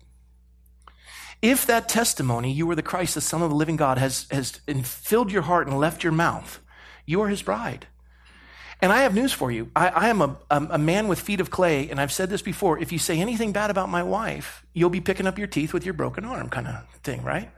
If 1.41 1.67
that 1.67 1.89
testimony, 1.89 2.54
you 2.54 2.71
are 2.71 2.76
the 2.76 2.82
Christ, 2.82 3.13
the 3.13 3.19
Son 3.19 3.41
of 3.41 3.50
the 3.50 3.56
living 3.58 3.76
God, 3.76 3.97
has, 3.97 4.28
has 4.32 4.62
filled 4.84 5.30
your 5.30 5.41
heart 5.41 5.67
and 5.67 5.78
left 5.78 6.06
your 6.06 6.13
mouth, 6.13 6.62
you 7.06 7.19
are 7.19 7.28
his 7.28 7.41
bride. 7.41 7.88
And 8.82 8.93
I 8.93 9.02
have 9.02 9.13
news 9.13 9.34
for 9.34 9.52
you. 9.52 9.71
I, 9.76 9.89
I 9.89 10.08
am 10.08 10.21
a, 10.21 10.38
a, 10.50 10.78
man 10.78 11.10
with 11.10 11.19
feet 11.19 11.41
of 11.41 11.52
clay, 11.52 11.89
and 11.89 12.00
I've 12.00 12.13
said 12.13 12.30
this 12.30 12.41
before. 12.41 12.80
If 12.80 12.93
you 12.93 12.97
say 12.97 13.19
anything 13.19 13.52
bad 13.52 13.69
about 13.69 13.89
my 13.89 14.04
wife, 14.04 14.65
you'll 14.73 14.89
be 14.89 15.02
picking 15.02 15.28
up 15.28 15.38
your 15.38 15.47
teeth 15.47 15.73
with 15.73 15.84
your 15.84 15.95
broken 15.95 16.23
arm, 16.23 16.47
kind 16.47 16.65
of 16.65 16.88
thing, 17.04 17.23
right? 17.23 17.52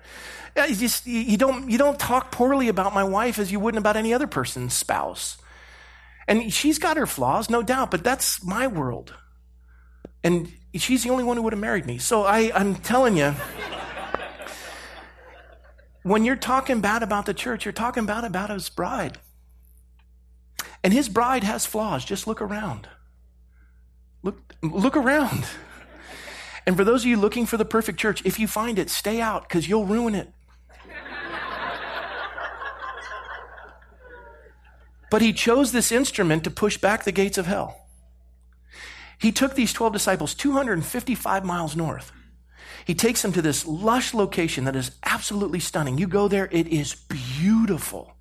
You, 0.57 0.73
just, 0.73 1.05
you, 1.05 1.37
don't, 1.37 1.69
you 1.69 1.77
don't 1.77 1.99
talk 1.99 2.31
poorly 2.31 2.69
about 2.69 2.95
my 2.95 3.03
wife 3.03 3.37
as 3.37 3.51
you 3.51 3.59
wouldn't 3.59 3.77
about 3.77 3.97
any 3.97 4.15
other 4.15 4.25
person's 4.25 4.73
spouse. 4.73 5.37
And 6.29 6.53
she's 6.53 6.77
got 6.77 6.95
her 6.95 7.07
flaws, 7.07 7.49
no 7.49 7.63
doubt, 7.63 7.89
but 7.89 8.03
that's 8.03 8.43
my 8.43 8.67
world. 8.67 9.15
And 10.23 10.53
she's 10.75 11.03
the 11.03 11.09
only 11.09 11.23
one 11.23 11.37
who 11.37 11.43
would 11.43 11.53
have 11.53 11.59
married 11.59 11.87
me. 11.87 11.97
So 11.97 12.23
I, 12.23 12.51
I'm 12.53 12.75
telling 12.75 13.17
you, 13.17 13.33
when 16.03 16.23
you're 16.23 16.35
talking 16.35 16.81
bad 16.81 17.01
about 17.01 17.25
the 17.25 17.33
church, 17.33 17.65
you're 17.65 17.71
talking 17.71 18.05
bad 18.05 18.25
about 18.25 18.51
his 18.51 18.69
bride. 18.69 19.17
And 20.83 20.93
his 20.93 21.09
bride 21.09 21.43
has 21.43 21.65
flaws. 21.65 22.05
Just 22.05 22.27
look 22.27 22.43
around. 22.43 22.87
Look, 24.21 24.55
look 24.61 24.95
around. 24.95 25.45
And 26.67 26.77
for 26.77 26.83
those 26.83 27.01
of 27.01 27.07
you 27.07 27.17
looking 27.17 27.47
for 27.47 27.57
the 27.57 27.65
perfect 27.65 27.99
church, 27.99 28.21
if 28.23 28.39
you 28.39 28.47
find 28.47 28.77
it, 28.77 28.91
stay 28.91 29.19
out 29.19 29.49
because 29.49 29.67
you'll 29.67 29.87
ruin 29.87 30.13
it. 30.13 30.31
But 35.09 35.21
he 35.21 35.33
chose 35.33 35.71
this 35.71 35.91
instrument 35.91 36.43
to 36.43 36.51
push 36.51 36.77
back 36.77 37.03
the 37.03 37.11
gates 37.11 37.37
of 37.37 37.45
hell. 37.45 37.87
He 39.17 39.31
took 39.31 39.55
these 39.55 39.73
12 39.73 39.93
disciples 39.93 40.33
255 40.33 41.43
miles 41.43 41.75
north. 41.75 42.11
He 42.85 42.95
takes 42.95 43.21
them 43.21 43.33
to 43.33 43.41
this 43.41 43.65
lush 43.65 44.13
location 44.13 44.63
that 44.63 44.75
is 44.75 44.91
absolutely 45.03 45.59
stunning. 45.59 45.97
You 45.97 46.07
go 46.07 46.27
there, 46.27 46.47
it 46.51 46.67
is 46.67 46.95
beautiful. 46.95 48.15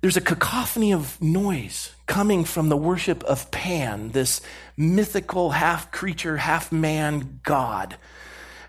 There's 0.00 0.16
a 0.16 0.20
cacophony 0.20 0.92
of 0.92 1.20
noise 1.20 1.94
coming 2.06 2.44
from 2.44 2.68
the 2.68 2.76
worship 2.76 3.24
of 3.24 3.50
Pan, 3.50 4.10
this 4.10 4.42
mythical 4.76 5.50
half 5.50 5.90
creature, 5.90 6.36
half 6.36 6.70
man 6.70 7.40
god 7.42 7.96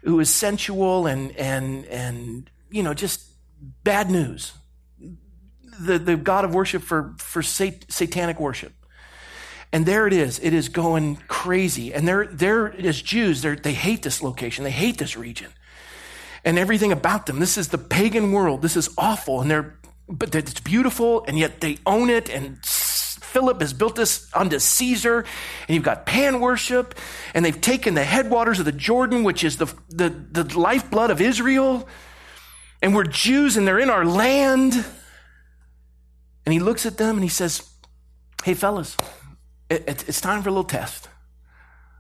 who 0.06 0.20
is 0.20 0.30
sensual 0.30 1.08
and, 1.08 1.36
and, 1.36 1.86
and, 1.86 2.50
you 2.70 2.84
know, 2.84 2.94
just 2.94 3.24
bad 3.84 4.10
news 4.10 4.54
the, 5.80 6.00
the 6.00 6.16
God 6.16 6.46
of 6.46 6.54
worship 6.54 6.82
for, 6.82 7.16
for 7.18 7.42
sat- 7.42 7.86
satanic 7.90 8.40
worship. 8.40 8.74
And 9.72 9.86
there 9.86 10.08
it 10.08 10.14
is. 10.14 10.40
It 10.40 10.54
is 10.54 10.70
going 10.70 11.18
crazy. 11.28 11.94
And 11.94 12.08
they're, 12.08 12.28
they're 12.28 12.74
as 12.74 13.02
Jews, 13.02 13.42
they're, 13.42 13.56
they 13.56 13.74
hate 13.74 14.04
this 14.04 14.22
location. 14.22 14.64
They 14.64 14.72
hate 14.72 14.98
this 14.98 15.18
region 15.18 15.52
and 16.46 16.60
everything 16.60 16.92
about 16.92 17.26
them. 17.26 17.40
This 17.40 17.58
is 17.58 17.70
the 17.70 17.78
pagan 17.78 18.32
world. 18.32 18.62
This 18.62 18.78
is 18.78 18.90
awful. 18.98 19.42
And 19.42 19.50
they're, 19.52 19.78
but 20.08 20.34
it's 20.36 20.60
beautiful 20.62 21.26
and 21.28 21.38
yet 21.38 21.60
they 21.60 21.80
own 21.86 22.10
it. 22.10 22.30
And 22.30 22.64
Philip 22.64 23.60
has 23.60 23.74
built 23.74 23.96
this 23.96 24.30
unto 24.34 24.60
Caesar. 24.60 25.26
And 25.68 25.76
you've 25.76 25.84
got 25.84 26.06
pan 26.06 26.40
worship 26.40 26.96
and 27.34 27.44
they've 27.44 27.60
taken 27.60 27.96
the 27.96 28.04
headwaters 28.04 28.60
of 28.60 28.66
the 28.66 28.72
Jordan, 28.72 29.24
which 29.24 29.44
is 29.44 29.58
the, 29.58 29.66
the, 29.90 30.10
the 30.10 30.58
lifeblood 30.58 31.10
of 31.10 31.20
Israel. 31.20 31.88
And 32.82 32.96
we're 32.96 33.04
Jews 33.04 33.58
and 33.58 33.68
they're 33.68 33.80
in 33.80 33.90
our 33.90 34.06
land. 34.06 34.86
And 36.46 36.54
he 36.54 36.60
looks 36.60 36.86
at 36.86 36.98
them 36.98 37.16
and 37.16 37.24
he 37.24 37.30
says, 37.30 37.70
Hey, 38.44 38.54
fellas, 38.54 38.96
it, 39.70 39.84
it, 39.88 40.08
it's 40.08 40.22
time 40.22 40.44
for 40.44 40.50
a 40.50 40.52
little 40.52 40.64
test. 40.64 41.10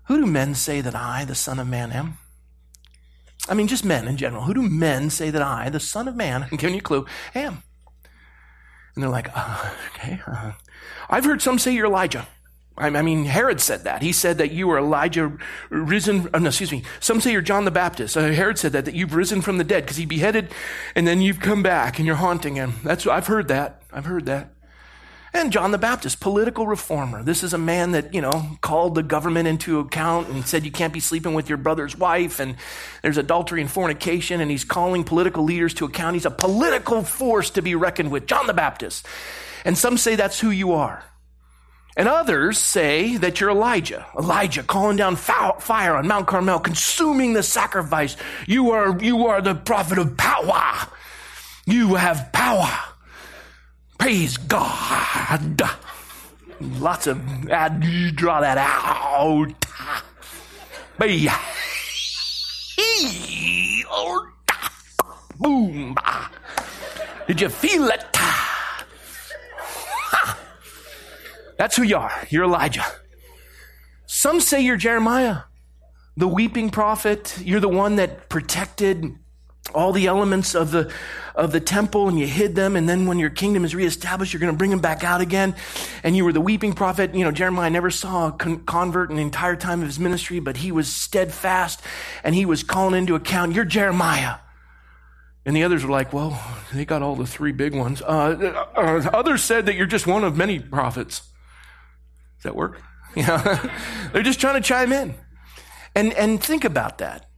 Who 0.07 0.19
do 0.19 0.25
men 0.27 0.53
say 0.53 0.81
that 0.81 0.95
I, 0.95 1.25
the 1.25 1.33
Son 1.33 1.59
of 1.59 1.67
Man, 1.67 1.91
am? 1.91 2.19
I 3.47 3.53
mean, 3.53 3.67
just 3.67 3.85
men 3.85 4.07
in 4.07 4.17
general. 4.17 4.43
Who 4.43 4.53
do 4.53 4.61
men 4.61 5.09
say 5.09 5.29
that 5.31 5.41
I, 5.41 5.69
the 5.69 5.79
Son 5.79 6.07
of 6.07 6.15
Man, 6.15 6.43
I'm 6.51 6.57
giving 6.57 6.75
you 6.75 6.79
a 6.79 6.83
clue, 6.83 7.05
am? 7.33 7.63
And 8.93 9.03
they're 9.03 9.09
like, 9.09 9.29
uh, 9.35 9.71
okay. 9.95 10.21
Uh, 10.25 10.53
I've 11.09 11.25
heard 11.25 11.41
some 11.41 11.59
say 11.59 11.73
you're 11.73 11.87
Elijah. 11.87 12.27
I 12.77 13.01
mean, 13.01 13.23
Herod 13.23 13.61
said 13.61 13.85
that. 13.85 14.01
He 14.01 14.11
said 14.11 14.37
that 14.39 14.51
you 14.51 14.69
are 14.71 14.79
Elijah 14.79 15.37
risen. 15.69 16.29
Oh, 16.33 16.39
no, 16.39 16.47
excuse 16.47 16.73
me. 16.73 16.83
Some 16.99 17.21
say 17.21 17.31
you're 17.31 17.41
John 17.41 17.63
the 17.63 17.71
Baptist. 17.71 18.17
Uh, 18.17 18.31
Herod 18.31 18.57
said 18.57 18.73
that, 18.73 18.83
that 18.83 18.95
you've 18.95 19.13
risen 19.13 19.41
from 19.41 19.57
the 19.57 19.63
dead 19.63 19.83
because 19.83 19.95
he 19.95 20.05
beheaded 20.05 20.51
and 20.93 21.07
then 21.07 21.21
you've 21.21 21.39
come 21.39 21.63
back 21.63 21.99
and 21.99 22.05
you're 22.05 22.17
haunting 22.17 22.55
him. 22.55 22.73
That's, 22.83 23.07
I've 23.07 23.27
heard 23.27 23.47
that. 23.47 23.81
I've 23.93 24.05
heard 24.05 24.25
that. 24.25 24.49
And 25.31 25.51
John 25.51 25.71
the 25.71 25.77
Baptist, 25.77 26.19
political 26.19 26.67
reformer. 26.67 27.23
This 27.23 27.43
is 27.43 27.53
a 27.53 27.57
man 27.57 27.91
that, 27.91 28.13
you 28.13 28.21
know, 28.21 28.57
called 28.61 28.95
the 28.95 29.03
government 29.03 29.47
into 29.47 29.79
account 29.79 30.29
and 30.29 30.45
said 30.45 30.65
you 30.65 30.71
can't 30.71 30.93
be 30.93 31.01
sleeping 31.01 31.33
with 31.33 31.47
your 31.47 31.57
brother's 31.57 31.97
wife 31.97 32.39
and 32.39 32.55
there's 33.01 33.17
adultery 33.17 33.61
and 33.61 33.71
fornication 33.71 34.41
and 34.41 34.51
he's 34.51 34.63
calling 34.63 35.03
political 35.03 35.43
leaders 35.43 35.73
to 35.75 35.85
account. 35.85 36.15
He's 36.15 36.25
a 36.25 36.31
political 36.31 37.03
force 37.03 37.49
to 37.51 37.61
be 37.61 37.75
reckoned 37.75 38.11
with. 38.11 38.27
John 38.27 38.47
the 38.47 38.53
Baptist. 38.53 39.05
And 39.63 39.77
some 39.77 39.97
say 39.97 40.15
that's 40.15 40.39
who 40.39 40.51
you 40.51 40.73
are. 40.73 41.03
And 41.97 42.09
others 42.09 42.57
say 42.57 43.15
that 43.17 43.39
you're 43.39 43.51
Elijah. 43.51 44.05
Elijah 44.19 44.63
calling 44.63 44.97
down 44.97 45.15
fire 45.15 45.95
on 45.95 46.07
Mount 46.07 46.27
Carmel, 46.27 46.59
consuming 46.59 47.33
the 47.33 47.43
sacrifice. 47.43 48.17
You 48.47 48.71
are, 48.71 49.01
you 49.01 49.27
are 49.27 49.41
the 49.41 49.55
prophet 49.55 49.97
of 49.97 50.17
power. 50.17 50.89
You 51.65 51.95
have 51.95 52.31
power. 52.33 52.69
Praise 53.97 54.35
God. 54.37 55.61
Lots 56.59 57.07
of, 57.07 57.21
draw 58.15 58.41
that 58.41 58.57
out. 58.57 59.53
Boom. 65.39 65.95
Did 67.27 67.41
you 67.41 67.49
feel 67.49 67.87
it? 67.87 68.05
That's 71.57 71.75
who 71.75 71.83
you 71.83 71.97
are. 71.97 72.11
You're 72.29 72.43
Elijah. 72.43 72.85
Some 74.05 74.39
say 74.39 74.61
you're 74.61 74.77
Jeremiah, 74.77 75.39
the 76.15 76.27
weeping 76.27 76.69
prophet. 76.69 77.37
You're 77.41 77.59
the 77.59 77.69
one 77.69 77.95
that 77.95 78.29
protected 78.29 79.17
all 79.73 79.91
the 79.91 80.07
elements 80.07 80.53
of 80.53 80.71
the, 80.71 80.91
of 81.33 81.51
the 81.51 81.59
temple 81.59 82.07
and 82.07 82.19
you 82.19 82.27
hid 82.27 82.55
them. 82.55 82.75
And 82.75 82.87
then 82.87 83.07
when 83.07 83.17
your 83.17 83.31
kingdom 83.31 83.65
is 83.65 83.73
reestablished, 83.73 84.31
you're 84.31 84.39
going 84.39 84.53
to 84.53 84.57
bring 84.57 84.69
them 84.69 84.79
back 84.79 85.03
out 85.03 85.21
again. 85.21 85.55
And 86.03 86.15
you 86.15 86.23
were 86.23 86.33
the 86.33 86.41
weeping 86.41 86.73
prophet. 86.73 87.15
You 87.15 87.23
know, 87.23 87.31
Jeremiah 87.31 87.69
never 87.69 87.89
saw 87.89 88.27
a 88.27 88.31
con- 88.31 88.63
convert 88.65 89.09
in 89.09 89.15
the 89.15 89.21
entire 89.23 89.55
time 89.55 89.81
of 89.81 89.87
his 89.87 89.99
ministry, 89.99 90.39
but 90.39 90.57
he 90.57 90.71
was 90.71 90.93
steadfast 90.93 91.81
and 92.23 92.35
he 92.35 92.45
was 92.45 92.63
calling 92.63 92.95
into 92.95 93.15
account, 93.15 93.53
you're 93.53 93.65
Jeremiah. 93.65 94.35
And 95.45 95.55
the 95.55 95.63
others 95.63 95.83
were 95.83 95.91
like, 95.91 96.11
well, 96.11 96.41
they 96.73 96.85
got 96.85 97.01
all 97.01 97.15
the 97.15 97.27
three 97.27 97.51
big 97.51 97.75
ones. 97.75 98.01
Uh, 98.01 98.63
uh, 98.75 99.09
others 99.13 99.43
said 99.43 99.67
that 99.67 99.75
you're 99.75 99.85
just 99.85 100.07
one 100.07 100.23
of 100.23 100.35
many 100.37 100.59
prophets. 100.59 101.21
That 102.45 102.55
work? 102.55 102.81
Yeah. 103.15 103.71
They're 104.11 104.23
just 104.23 104.41
trying 104.41 104.55
to 104.55 104.67
chime 104.67 104.91
in. 104.91 105.15
And, 105.95 106.11
and 106.15 106.43
think 106.43 106.65
about 106.65 106.97
that. 106.97 107.29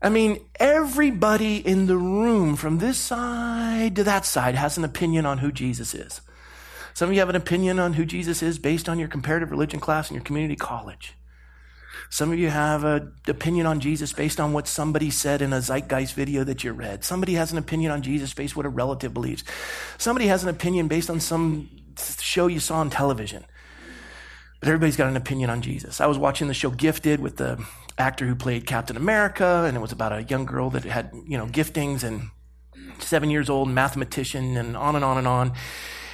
I 0.00 0.08
mean, 0.08 0.38
everybody 0.58 1.58
in 1.58 1.86
the 1.86 1.98
room 1.98 2.56
from 2.56 2.78
this 2.78 2.96
side 2.96 3.96
to 3.96 4.04
that 4.04 4.24
side 4.24 4.54
has 4.54 4.78
an 4.78 4.84
opinion 4.84 5.26
on 5.26 5.38
who 5.38 5.52
Jesus 5.52 5.92
is. 5.92 6.22
Some 6.94 7.10
of 7.10 7.14
you 7.14 7.20
have 7.20 7.28
an 7.28 7.36
opinion 7.36 7.78
on 7.78 7.92
who 7.92 8.06
Jesus 8.06 8.42
is 8.42 8.58
based 8.58 8.88
on 8.88 8.98
your 8.98 9.08
comparative 9.08 9.50
religion 9.50 9.80
class 9.80 10.08
in 10.08 10.14
your 10.14 10.24
community 10.24 10.56
college. 10.56 11.14
Some 12.10 12.32
of 12.32 12.38
you 12.38 12.48
have 12.48 12.84
an 12.84 13.12
opinion 13.26 13.66
on 13.66 13.80
Jesus 13.80 14.14
based 14.14 14.40
on 14.40 14.54
what 14.54 14.66
somebody 14.66 15.10
said 15.10 15.42
in 15.42 15.52
a 15.52 15.60
zeitgeist 15.60 16.14
video 16.14 16.42
that 16.44 16.64
you 16.64 16.72
read. 16.72 17.04
Somebody 17.04 17.34
has 17.34 17.52
an 17.52 17.58
opinion 17.58 17.92
on 17.92 18.00
Jesus 18.00 18.32
based 18.32 18.54
on 18.54 18.58
what 18.58 18.66
a 18.66 18.70
relative 18.70 19.12
believes. 19.12 19.44
Somebody 19.98 20.28
has 20.28 20.42
an 20.42 20.48
opinion 20.48 20.88
based 20.88 21.10
on 21.10 21.20
some 21.20 21.68
show 22.20 22.46
you 22.46 22.60
saw 22.60 22.78
on 22.78 22.88
television. 22.88 23.44
But 24.60 24.68
everybody's 24.68 24.96
got 24.96 25.08
an 25.08 25.16
opinion 25.16 25.50
on 25.50 25.62
Jesus. 25.62 26.00
I 26.00 26.06
was 26.06 26.18
watching 26.18 26.48
the 26.48 26.54
show 26.54 26.70
Gifted 26.70 27.20
with 27.20 27.36
the 27.36 27.64
actor 27.96 28.26
who 28.26 28.34
played 28.34 28.66
Captain 28.66 28.96
America, 28.96 29.64
and 29.66 29.76
it 29.76 29.80
was 29.80 29.92
about 29.92 30.12
a 30.12 30.22
young 30.24 30.46
girl 30.46 30.70
that 30.70 30.84
had, 30.84 31.12
you 31.26 31.38
know, 31.38 31.46
giftings 31.46 32.02
and 32.02 32.30
seven 32.98 33.30
years 33.30 33.48
old, 33.48 33.68
mathematician, 33.68 34.56
and 34.56 34.76
on 34.76 34.96
and 34.96 35.04
on 35.04 35.18
and 35.18 35.28
on. 35.28 35.52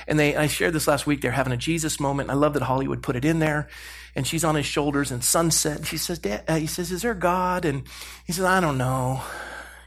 And 0.07 0.19
they, 0.19 0.37
I 0.37 0.47
shared 0.47 0.75
this 0.75 0.87
last 0.87 1.07
week. 1.07 1.23
They're 1.23 1.31
having 1.31 1.53
a 1.53 1.57
Jesus 1.57 1.99
moment. 1.99 2.31
I 2.31 2.35
love 2.35 2.55
that 2.55 2.63
Hollywood 2.63 3.03
put 3.03 3.17
it 3.17 3.25
in 3.25 3.39
there. 3.39 3.69
And 4.15 4.27
she's 4.27 4.45
on 4.45 4.55
his 4.55 4.67
shoulders 4.67 5.11
and 5.11 5.25
sunset. 5.25 5.87
She 5.87 5.97
says, 5.97 6.19
Dad, 6.19 6.45
uh, 6.47 6.57
he 6.57 6.67
says, 6.67 6.93
is 6.93 7.03
there 7.03 7.15
God? 7.15 7.65
And 7.65 7.85
he 8.27 8.33
says, 8.33 8.45
I 8.45 8.61
don't 8.61 8.79
know. 8.79 9.23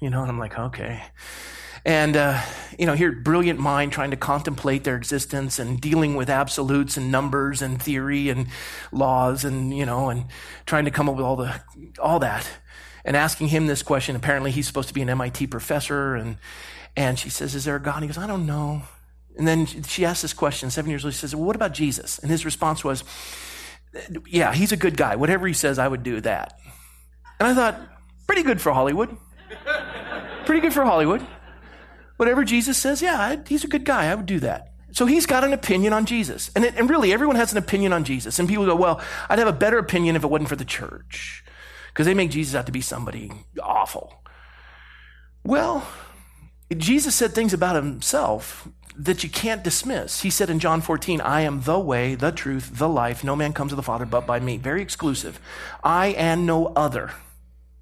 You 0.01 0.09
know, 0.09 0.21
and 0.21 0.29
I'm 0.29 0.39
like, 0.39 0.57
okay. 0.57 1.03
And, 1.87 2.17
uh, 2.17 2.41
you 2.77 2.85
know, 2.85 2.95
here, 2.95 3.13
brilliant 3.13 3.61
mind 3.61 3.93
trying 3.93 4.11
to 4.11 4.17
contemplate 4.17 4.83
their 4.83 4.97
existence 4.97 5.57
and 5.57 5.79
dealing 5.79 6.15
with 6.15 6.29
absolutes 6.29 6.97
and 6.97 7.13
numbers 7.13 7.61
and 7.61 7.81
theory 7.81 8.27
and 8.27 8.47
laws 8.91 9.45
and, 9.45 9.75
you 9.75 9.85
know, 9.85 10.09
and 10.09 10.25
trying 10.65 10.83
to 10.83 10.91
come 10.91 11.07
up 11.07 11.15
with 11.15 11.23
all 11.23 11.37
the, 11.37 11.61
all 11.97 12.19
that. 12.19 12.45
And 13.05 13.15
asking 13.15 13.47
him 13.47 13.67
this 13.67 13.83
question. 13.83 14.17
Apparently 14.17 14.51
he's 14.51 14.67
supposed 14.67 14.89
to 14.89 14.93
be 14.93 15.01
an 15.01 15.09
MIT 15.09 15.47
professor. 15.47 16.15
And, 16.15 16.37
and 16.97 17.17
she 17.17 17.29
says, 17.29 17.55
is 17.55 17.63
there 17.63 17.77
a 17.77 17.81
God? 17.81 18.03
he 18.03 18.07
goes, 18.07 18.17
I 18.17 18.27
don't 18.27 18.45
know. 18.45 18.81
And 19.37 19.47
then 19.47 19.65
she 19.65 20.03
asks 20.03 20.23
this 20.23 20.33
question 20.33 20.69
seven 20.69 20.89
years 20.89 21.05
later. 21.05 21.13
She 21.13 21.21
says, 21.21 21.35
well, 21.37 21.45
what 21.45 21.55
about 21.55 21.73
Jesus? 21.73 22.19
And 22.19 22.29
his 22.29 22.43
response 22.43 22.83
was, 22.83 23.05
yeah, 24.27 24.53
he's 24.53 24.73
a 24.73 24.77
good 24.77 24.97
guy. 24.97 25.15
Whatever 25.15 25.47
he 25.47 25.53
says, 25.53 25.79
I 25.79 25.87
would 25.87 26.03
do 26.03 26.19
that. 26.19 26.59
And 27.39 27.47
I 27.47 27.53
thought, 27.53 27.79
pretty 28.25 28.43
good 28.43 28.59
for 28.59 28.73
Hollywood. 28.73 29.15
pretty 30.45 30.59
good 30.59 30.73
for 30.73 30.83
Hollywood. 30.83 31.25
Whatever 32.17 32.43
Jesus 32.43 32.77
says, 32.77 33.01
yeah, 33.01 33.37
he's 33.47 33.63
a 33.63 33.67
good 33.67 33.85
guy. 33.85 34.11
I 34.11 34.15
would 34.15 34.25
do 34.25 34.39
that. 34.41 34.73
So 34.91 35.05
he's 35.05 35.25
got 35.25 35.43
an 35.43 35.53
opinion 35.53 35.93
on 35.93 36.05
Jesus. 36.05 36.49
And, 36.55 36.65
it, 36.65 36.75
and 36.75 36.89
really, 36.89 37.13
everyone 37.13 37.35
has 37.35 37.51
an 37.51 37.57
opinion 37.57 37.93
on 37.93 38.03
Jesus. 38.03 38.39
And 38.39 38.49
people 38.49 38.65
go, 38.65 38.75
well, 38.75 39.01
I'd 39.29 39.39
have 39.39 39.47
a 39.47 39.53
better 39.53 39.77
opinion 39.77 40.15
if 40.15 40.23
it 40.23 40.27
wasn't 40.27 40.49
for 40.49 40.55
the 40.55 40.65
church. 40.65 41.43
Because 41.89 42.05
they 42.05 42.13
make 42.13 42.31
Jesus 42.31 42.55
out 42.55 42.65
to 42.65 42.71
be 42.71 42.81
somebody 42.81 43.31
awful. 43.61 44.21
Well, 45.43 45.87
Jesus 46.75 47.15
said 47.15 47.33
things 47.33 47.53
about 47.53 47.75
himself 47.75 48.67
that 48.97 49.23
you 49.23 49.29
can't 49.29 49.63
dismiss. 49.63 50.21
He 50.21 50.29
said 50.29 50.49
in 50.49 50.59
John 50.59 50.81
14, 50.81 51.21
I 51.21 51.41
am 51.41 51.61
the 51.61 51.79
way, 51.79 52.15
the 52.15 52.31
truth, 52.31 52.71
the 52.73 52.89
life. 52.89 53.23
No 53.23 53.35
man 53.35 53.53
comes 53.53 53.71
to 53.71 53.75
the 53.75 53.83
Father 53.83 54.05
but 54.05 54.25
by 54.25 54.39
me. 54.39 54.57
Very 54.57 54.81
exclusive. 54.81 55.39
I 55.83 56.07
and 56.07 56.45
no 56.45 56.67
other. 56.67 57.11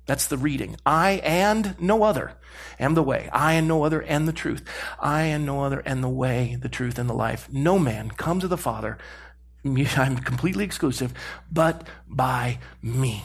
That's 0.06 0.28
the 0.28 0.38
reading. 0.38 0.78
I 0.86 1.14
and 1.24 1.76
no 1.80 2.04
other 2.04 2.34
am 2.80 2.94
the 2.94 3.04
way. 3.04 3.30
I 3.34 3.54
and 3.54 3.68
no 3.68 3.84
other 3.84 4.02
and 4.02 4.28
the 4.28 4.34
truth. 4.34 4.64
I 5.00 5.24
and 5.24 5.46
no 5.46 5.64
other 5.64 5.80
and 5.80 6.04
the 6.04 6.10
way, 6.10 6.58
the 6.60 6.70
truth, 6.70 7.00
and 7.00 7.10
the 7.10 7.14
life. 7.14 7.48
No 7.52 7.80
man 7.80 8.10
comes 8.10 8.42
to 8.42 8.48
the 8.48 8.58
Father. 8.58 8.98
I'm 9.66 10.18
completely 10.18 10.64
exclusive, 10.64 11.14
but 11.52 11.88
by 12.08 12.60
me. 12.82 13.24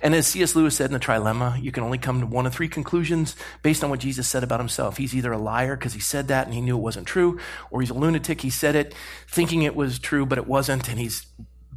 And 0.00 0.14
as 0.14 0.28
C.S. 0.28 0.54
Lewis 0.54 0.76
said 0.76 0.86
in 0.86 0.92
the 0.92 1.00
Trilemma, 1.00 1.60
you 1.60 1.72
can 1.72 1.82
only 1.82 1.98
come 1.98 2.20
to 2.20 2.26
one 2.26 2.46
of 2.46 2.54
three 2.54 2.68
conclusions 2.68 3.34
based 3.62 3.82
on 3.82 3.90
what 3.90 3.98
Jesus 3.98 4.28
said 4.28 4.44
about 4.44 4.60
himself. 4.60 4.96
He's 4.96 5.14
either 5.14 5.32
a 5.32 5.38
liar 5.38 5.76
because 5.76 5.94
he 5.94 6.00
said 6.00 6.28
that 6.28 6.46
and 6.46 6.54
he 6.54 6.60
knew 6.60 6.76
it 6.76 6.82
wasn't 6.82 7.08
true, 7.08 7.40
or 7.70 7.80
he's 7.80 7.90
a 7.90 7.94
lunatic, 7.94 8.40
he 8.42 8.50
said 8.50 8.76
it 8.76 8.94
thinking 9.28 9.62
it 9.62 9.74
was 9.74 9.98
true, 9.98 10.24
but 10.24 10.38
it 10.38 10.46
wasn't, 10.46 10.88
and 10.88 11.00
he's 11.00 11.26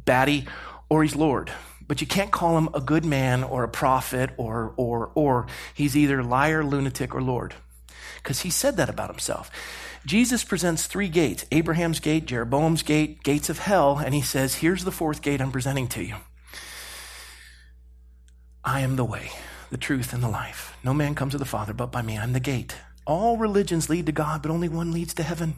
batty, 0.04 0.46
or 0.88 1.02
he's 1.02 1.16
Lord. 1.16 1.50
But 1.92 2.00
you 2.00 2.06
can't 2.06 2.30
call 2.30 2.56
him 2.56 2.70
a 2.72 2.80
good 2.80 3.04
man 3.04 3.44
or 3.44 3.64
a 3.64 3.68
prophet 3.68 4.30
or, 4.38 4.72
or, 4.78 5.12
or. 5.14 5.46
He's 5.74 5.94
either 5.94 6.22
liar, 6.22 6.64
lunatic, 6.64 7.14
or 7.14 7.20
Lord. 7.20 7.54
Because 8.16 8.40
he 8.40 8.48
said 8.48 8.78
that 8.78 8.88
about 8.88 9.10
himself. 9.10 9.50
Jesus 10.06 10.42
presents 10.42 10.86
three 10.86 11.10
gates 11.10 11.44
Abraham's 11.52 12.00
gate, 12.00 12.24
Jeroboam's 12.24 12.82
gate, 12.82 13.22
gates 13.22 13.50
of 13.50 13.58
hell, 13.58 13.98
and 13.98 14.14
he 14.14 14.22
says, 14.22 14.54
Here's 14.54 14.84
the 14.84 14.90
fourth 14.90 15.20
gate 15.20 15.42
I'm 15.42 15.52
presenting 15.52 15.86
to 15.88 16.02
you. 16.02 16.14
I 18.64 18.80
am 18.80 18.96
the 18.96 19.04
way, 19.04 19.30
the 19.70 19.76
truth, 19.76 20.14
and 20.14 20.22
the 20.22 20.30
life. 20.30 20.74
No 20.82 20.94
man 20.94 21.14
comes 21.14 21.32
to 21.32 21.38
the 21.38 21.44
Father 21.44 21.74
but 21.74 21.92
by 21.92 22.00
me. 22.00 22.16
I'm 22.16 22.32
the 22.32 22.40
gate. 22.40 22.74
All 23.06 23.36
religions 23.36 23.90
lead 23.90 24.06
to 24.06 24.12
God, 24.12 24.40
but 24.40 24.50
only 24.50 24.70
one 24.70 24.92
leads 24.92 25.12
to 25.12 25.22
heaven. 25.22 25.56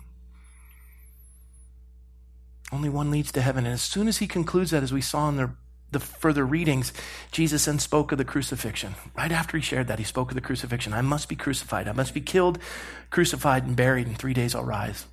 Only 2.73 2.89
one 2.89 3.13
leads 3.13 3.31
to 3.31 3.41
heaven. 3.41 3.67
And 3.67 3.75
as 3.75 3.83
soon 3.83 4.09
as 4.09 4.19
he 4.19 4.27
concludes 4.27 4.73
that, 4.73 4.83
as 4.83 4.93
we 4.93 5.01
saw 5.01 5.29
in 5.29 5.37
the 5.37 5.55
the 5.95 6.01
further 6.01 6.45
readings, 6.45 6.93
Jesus 7.33 7.65
then 7.65 7.79
spoke 7.79 8.13
of 8.13 8.19
the 8.19 8.25
crucifixion. 8.25 8.95
Right 9.17 9.33
after 9.33 9.57
he 9.57 9.63
shared 9.63 9.87
that, 9.87 9.99
he 9.99 10.05
spoke 10.05 10.31
of 10.31 10.35
the 10.35 10.43
crucifixion. 10.43 10.93
I 10.93 11.01
must 11.01 11.31
be 11.31 11.37
crucified. 11.37 11.89
I 11.89 11.93
must 11.93 12.13
be 12.13 12.21
killed, 12.21 12.59
crucified, 13.09 13.65
and 13.65 13.75
buried. 13.75 14.07
In 14.07 14.15
three 14.15 14.35
days 14.35 14.55
I'll 14.55 14.65
rise. 14.65 15.07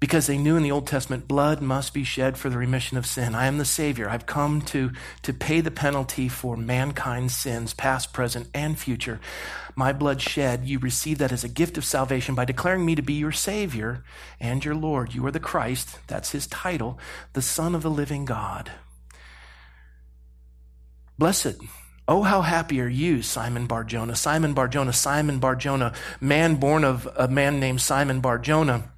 Because 0.00 0.28
they 0.28 0.38
knew 0.38 0.56
in 0.56 0.62
the 0.62 0.70
Old 0.70 0.86
Testament, 0.86 1.26
blood 1.26 1.60
must 1.60 1.92
be 1.92 2.04
shed 2.04 2.38
for 2.38 2.48
the 2.48 2.58
remission 2.58 2.96
of 2.96 3.04
sin. 3.04 3.34
I 3.34 3.46
am 3.46 3.58
the 3.58 3.64
Savior. 3.64 4.08
I've 4.08 4.26
come 4.26 4.62
to, 4.62 4.92
to 5.22 5.32
pay 5.32 5.60
the 5.60 5.72
penalty 5.72 6.28
for 6.28 6.56
mankind's 6.56 7.36
sins, 7.36 7.74
past, 7.74 8.12
present, 8.12 8.48
and 8.54 8.78
future. 8.78 9.18
My 9.74 9.92
blood 9.92 10.22
shed, 10.22 10.66
you 10.66 10.78
receive 10.78 11.18
that 11.18 11.32
as 11.32 11.42
a 11.42 11.48
gift 11.48 11.76
of 11.78 11.84
salvation 11.84 12.36
by 12.36 12.44
declaring 12.44 12.86
me 12.86 12.94
to 12.94 13.02
be 13.02 13.14
your 13.14 13.32
Savior 13.32 14.04
and 14.38 14.64
your 14.64 14.76
Lord. 14.76 15.14
You 15.14 15.26
are 15.26 15.32
the 15.32 15.40
Christ, 15.40 15.98
that's 16.06 16.30
his 16.30 16.46
title, 16.46 16.96
the 17.32 17.42
Son 17.42 17.74
of 17.74 17.82
the 17.82 17.90
living 17.90 18.24
God. 18.24 18.70
Blessed. 21.18 21.56
Oh, 22.06 22.22
how 22.22 22.42
happy 22.42 22.80
are 22.80 22.88
you, 22.88 23.22
Simon 23.22 23.66
Barjona. 23.66 24.14
Simon 24.14 24.54
Barjona, 24.54 24.92
Simon 24.92 25.40
Barjona, 25.40 25.92
man 26.20 26.54
born 26.56 26.84
of 26.84 27.08
a 27.16 27.28
man 27.28 27.60
named 27.60 27.80
Simon 27.80 28.20
Barjona. 28.20 28.92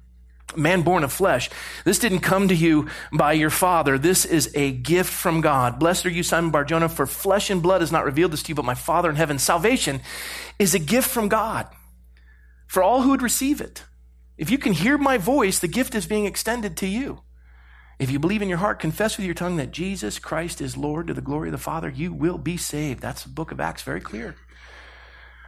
man 0.55 0.81
born 0.81 1.03
of 1.03 1.11
flesh. 1.11 1.49
This 1.85 1.99
didn't 1.99 2.19
come 2.19 2.47
to 2.47 2.55
you 2.55 2.89
by 3.11 3.33
your 3.33 3.49
father. 3.49 3.97
This 3.97 4.25
is 4.25 4.51
a 4.55 4.71
gift 4.71 5.11
from 5.11 5.41
God. 5.41 5.79
Blessed 5.79 6.05
are 6.05 6.09
you, 6.09 6.23
Simon 6.23 6.51
Barjona, 6.51 6.89
for 6.89 7.05
flesh 7.05 7.49
and 7.49 7.61
blood 7.61 7.81
has 7.81 7.91
not 7.91 8.05
revealed 8.05 8.31
this 8.31 8.43
to 8.43 8.49
you, 8.49 8.55
but 8.55 8.65
my 8.65 8.75
Father 8.75 9.09
in 9.09 9.15
heaven. 9.15 9.39
Salvation 9.39 10.01
is 10.59 10.73
a 10.73 10.79
gift 10.79 11.09
from 11.09 11.27
God 11.29 11.67
for 12.67 12.83
all 12.83 13.01
who 13.01 13.09
would 13.11 13.21
receive 13.21 13.61
it. 13.61 13.83
If 14.37 14.49
you 14.49 14.57
can 14.57 14.73
hear 14.73 14.97
my 14.97 15.17
voice, 15.17 15.59
the 15.59 15.67
gift 15.67 15.95
is 15.95 16.05
being 16.05 16.25
extended 16.25 16.77
to 16.77 16.87
you. 16.87 17.21
If 18.01 18.09
you 18.09 18.17
believe 18.17 18.41
in 18.41 18.49
your 18.49 18.57
heart, 18.57 18.79
confess 18.79 19.15
with 19.15 19.27
your 19.27 19.35
tongue 19.35 19.57
that 19.57 19.69
Jesus 19.69 20.17
Christ 20.17 20.59
is 20.59 20.75
Lord 20.75 21.05
to 21.05 21.13
the 21.13 21.21
glory 21.21 21.49
of 21.49 21.51
the 21.51 21.59
Father, 21.59 21.87
you 21.87 22.11
will 22.11 22.39
be 22.39 22.57
saved. 22.57 22.99
That's 22.99 23.21
the 23.21 23.29
book 23.29 23.51
of 23.51 23.59
Acts, 23.59 23.83
very 23.83 24.01
clear. 24.01 24.35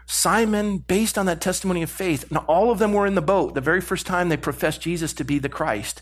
Simon, 0.06 0.78
based 0.78 1.18
on 1.18 1.26
that 1.26 1.42
testimony 1.42 1.82
of 1.82 1.90
faith, 1.90 2.32
now 2.32 2.46
all 2.48 2.70
of 2.70 2.78
them 2.78 2.94
were 2.94 3.08
in 3.08 3.16
the 3.16 3.24
boat 3.24 3.56
the 3.56 3.60
very 3.60 3.82
first 3.82 4.06
time 4.06 4.30
they 4.30 4.38
professed 4.38 4.82
Jesus 4.82 5.14
to 5.14 5.24
be 5.24 5.40
the 5.40 5.50
Christ. 5.50 6.00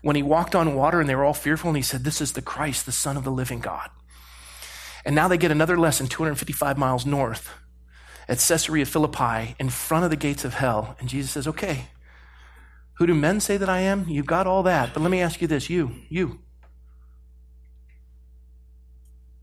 When 0.00 0.16
he 0.16 0.24
walked 0.24 0.56
on 0.56 0.74
water 0.74 0.98
and 0.98 1.08
they 1.08 1.14
were 1.14 1.24
all 1.24 1.34
fearful, 1.34 1.70
and 1.70 1.76
he 1.76 1.84
said, 1.84 2.02
This 2.02 2.20
is 2.20 2.32
the 2.32 2.42
Christ, 2.42 2.84
the 2.84 2.90
Son 2.90 3.16
of 3.16 3.22
the 3.22 3.30
living 3.30 3.60
God. 3.60 3.88
And 5.04 5.14
now 5.14 5.28
they 5.28 5.38
get 5.38 5.52
another 5.52 5.78
lesson 5.78 6.08
255 6.08 6.76
miles 6.78 7.06
north 7.06 7.48
at 8.28 8.40
Caesarea 8.40 8.86
Philippi 8.86 9.54
in 9.60 9.68
front 9.70 10.02
of 10.02 10.10
the 10.10 10.16
gates 10.16 10.44
of 10.44 10.54
hell. 10.54 10.96
And 10.98 11.08
Jesus 11.08 11.30
says, 11.30 11.46
Okay, 11.46 11.84
who 13.02 13.06
do 13.08 13.14
men 13.14 13.40
say 13.40 13.56
that 13.56 13.68
I 13.68 13.80
am? 13.80 14.08
You've 14.08 14.26
got 14.26 14.46
all 14.46 14.62
that. 14.62 14.94
But 14.94 15.00
let 15.00 15.10
me 15.10 15.20
ask 15.20 15.42
you 15.42 15.48
this 15.48 15.68
you, 15.68 15.90
you. 16.08 16.38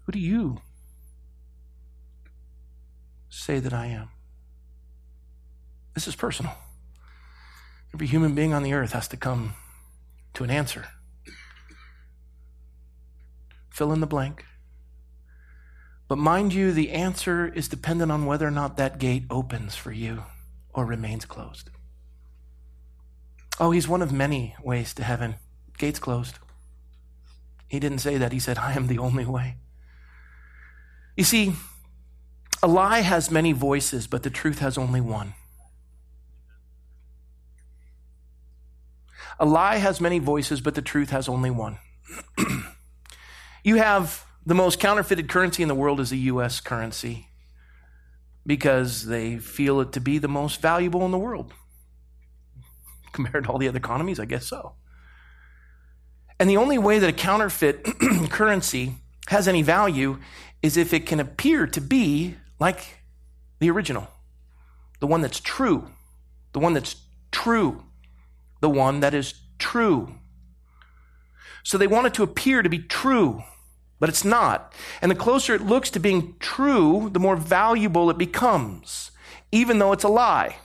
Who 0.06 0.14
do 0.14 0.20
you 0.20 0.62
say 3.28 3.60
that 3.60 3.74
I 3.74 3.88
am? 3.88 4.12
This 5.94 6.08
is 6.08 6.16
personal. 6.16 6.54
Every 7.94 8.08
human 8.08 8.34
being 8.34 8.54
on 8.54 8.64
the 8.64 8.72
earth 8.72 8.94
has 8.94 9.10
to 9.10 9.18
come 9.18 9.56
to 10.36 10.46
an 10.46 10.50
answer. 10.50 10.86
Fill 13.70 13.92
in 13.92 14.00
the 14.00 14.08
blank. 14.08 14.46
But 16.08 16.18
mind 16.18 16.54
you, 16.54 16.72
the 16.72 16.92
answer 16.92 17.46
is 17.46 17.68
dependent 17.68 18.10
on 18.10 18.26
whether 18.26 18.48
or 18.48 18.52
not 18.52 18.78
that 18.78 19.00
gate 19.00 19.26
opens 19.30 19.76
for 19.76 19.92
you 19.92 20.24
or 20.74 20.86
remains 20.86 21.26
closed. 21.26 21.72
Oh, 23.60 23.72
he's 23.72 23.88
one 23.88 24.02
of 24.02 24.12
many 24.12 24.56
ways 24.64 24.94
to 24.96 25.04
heaven. 25.04 25.36
Gates 25.78 26.00
closed. 26.00 26.40
He 27.68 27.80
didn't 27.80 28.00
say 28.00 28.18
that. 28.18 28.32
He 28.32 28.40
said, 28.40 28.58
I 28.58 28.74
am 28.74 28.88
the 28.88 28.98
only 28.98 29.26
way. 29.26 29.58
You 31.16 31.24
see, 31.24 31.54
a 32.64 32.68
lie 32.68 33.02
has 33.02 33.30
many 33.30 33.52
voices, 33.52 34.08
but 34.08 34.24
the 34.24 34.30
truth 34.30 34.60
has 34.60 34.78
only 34.78 35.02
one. 35.02 35.34
A 39.40 39.46
lie 39.46 39.78
has 39.78 40.02
many 40.02 40.20
voices, 40.20 40.60
but 40.62 40.76
the 40.76 40.82
truth 40.82 41.12
has 41.12 41.30
only 41.30 41.50
one. 41.50 41.78
you 43.64 43.76
have 43.76 44.26
the 44.46 44.56
most 44.56 44.80
counterfeited 44.80 45.30
currency 45.30 45.62
in 45.62 45.70
the 45.70 45.76
world 45.76 46.00
is 46.00 46.10
the 46.10 46.18
US 46.18 46.60
currency 46.60 47.28
because 48.46 49.06
they 49.06 49.38
feel 49.38 49.80
it 49.80 49.92
to 49.94 50.02
be 50.02 50.18
the 50.18 50.28
most 50.28 50.62
valuable 50.62 51.06
in 51.06 51.12
the 51.12 51.18
world. 51.18 51.54
Compared 53.14 53.46
to 53.46 53.50
all 53.52 53.58
the 53.58 53.68
other 53.68 53.78
economies, 53.78 54.20
I 54.20 54.26
guess 54.26 54.46
so. 54.46 54.74
And 56.40 56.50
the 56.50 56.58
only 56.58 56.78
way 56.78 57.00
that 57.00 57.10
a 57.10 57.14
counterfeit 57.14 57.84
currency 58.30 58.96
has 59.28 59.48
any 59.48 59.62
value 59.62 60.20
is 60.62 60.78
if 60.78 60.94
it 60.94 61.06
can 61.06 61.20
appear 61.20 61.68
to 61.68 61.82
be 61.82 62.36
like 62.60 63.00
the 63.60 63.70
original, 63.70 64.08
the 65.00 65.08
one 65.08 65.22
that's 65.22 65.40
true, 65.40 65.90
the 66.54 66.60
one 66.60 66.74
that's 66.74 66.96
true, 67.32 67.84
the 68.62 68.70
one 68.70 69.02
that 69.02 69.14
is 69.14 69.34
true. 69.58 70.16
So 71.64 71.78
they 71.78 71.88
want 71.88 72.08
it 72.08 72.14
to 72.16 72.24
appear 72.24 72.62
to 72.62 72.70
be 72.70 72.80
true, 72.80 73.44
but 74.00 74.10
it's 74.10 74.26
not. 74.26 74.74
And 75.02 75.12
the 75.12 75.16
closer 75.16 75.54
it 75.54 75.62
looks 75.62 75.90
to 75.92 76.00
being 76.00 76.36
true, 76.40 77.10
the 77.12 77.20
more 77.20 77.36
valuable 77.36 78.10
it 78.10 78.18
becomes, 78.18 79.12
even 79.52 79.80
though 79.80 79.92
it's 79.92 80.04
a 80.04 80.10
lie. 80.10 80.58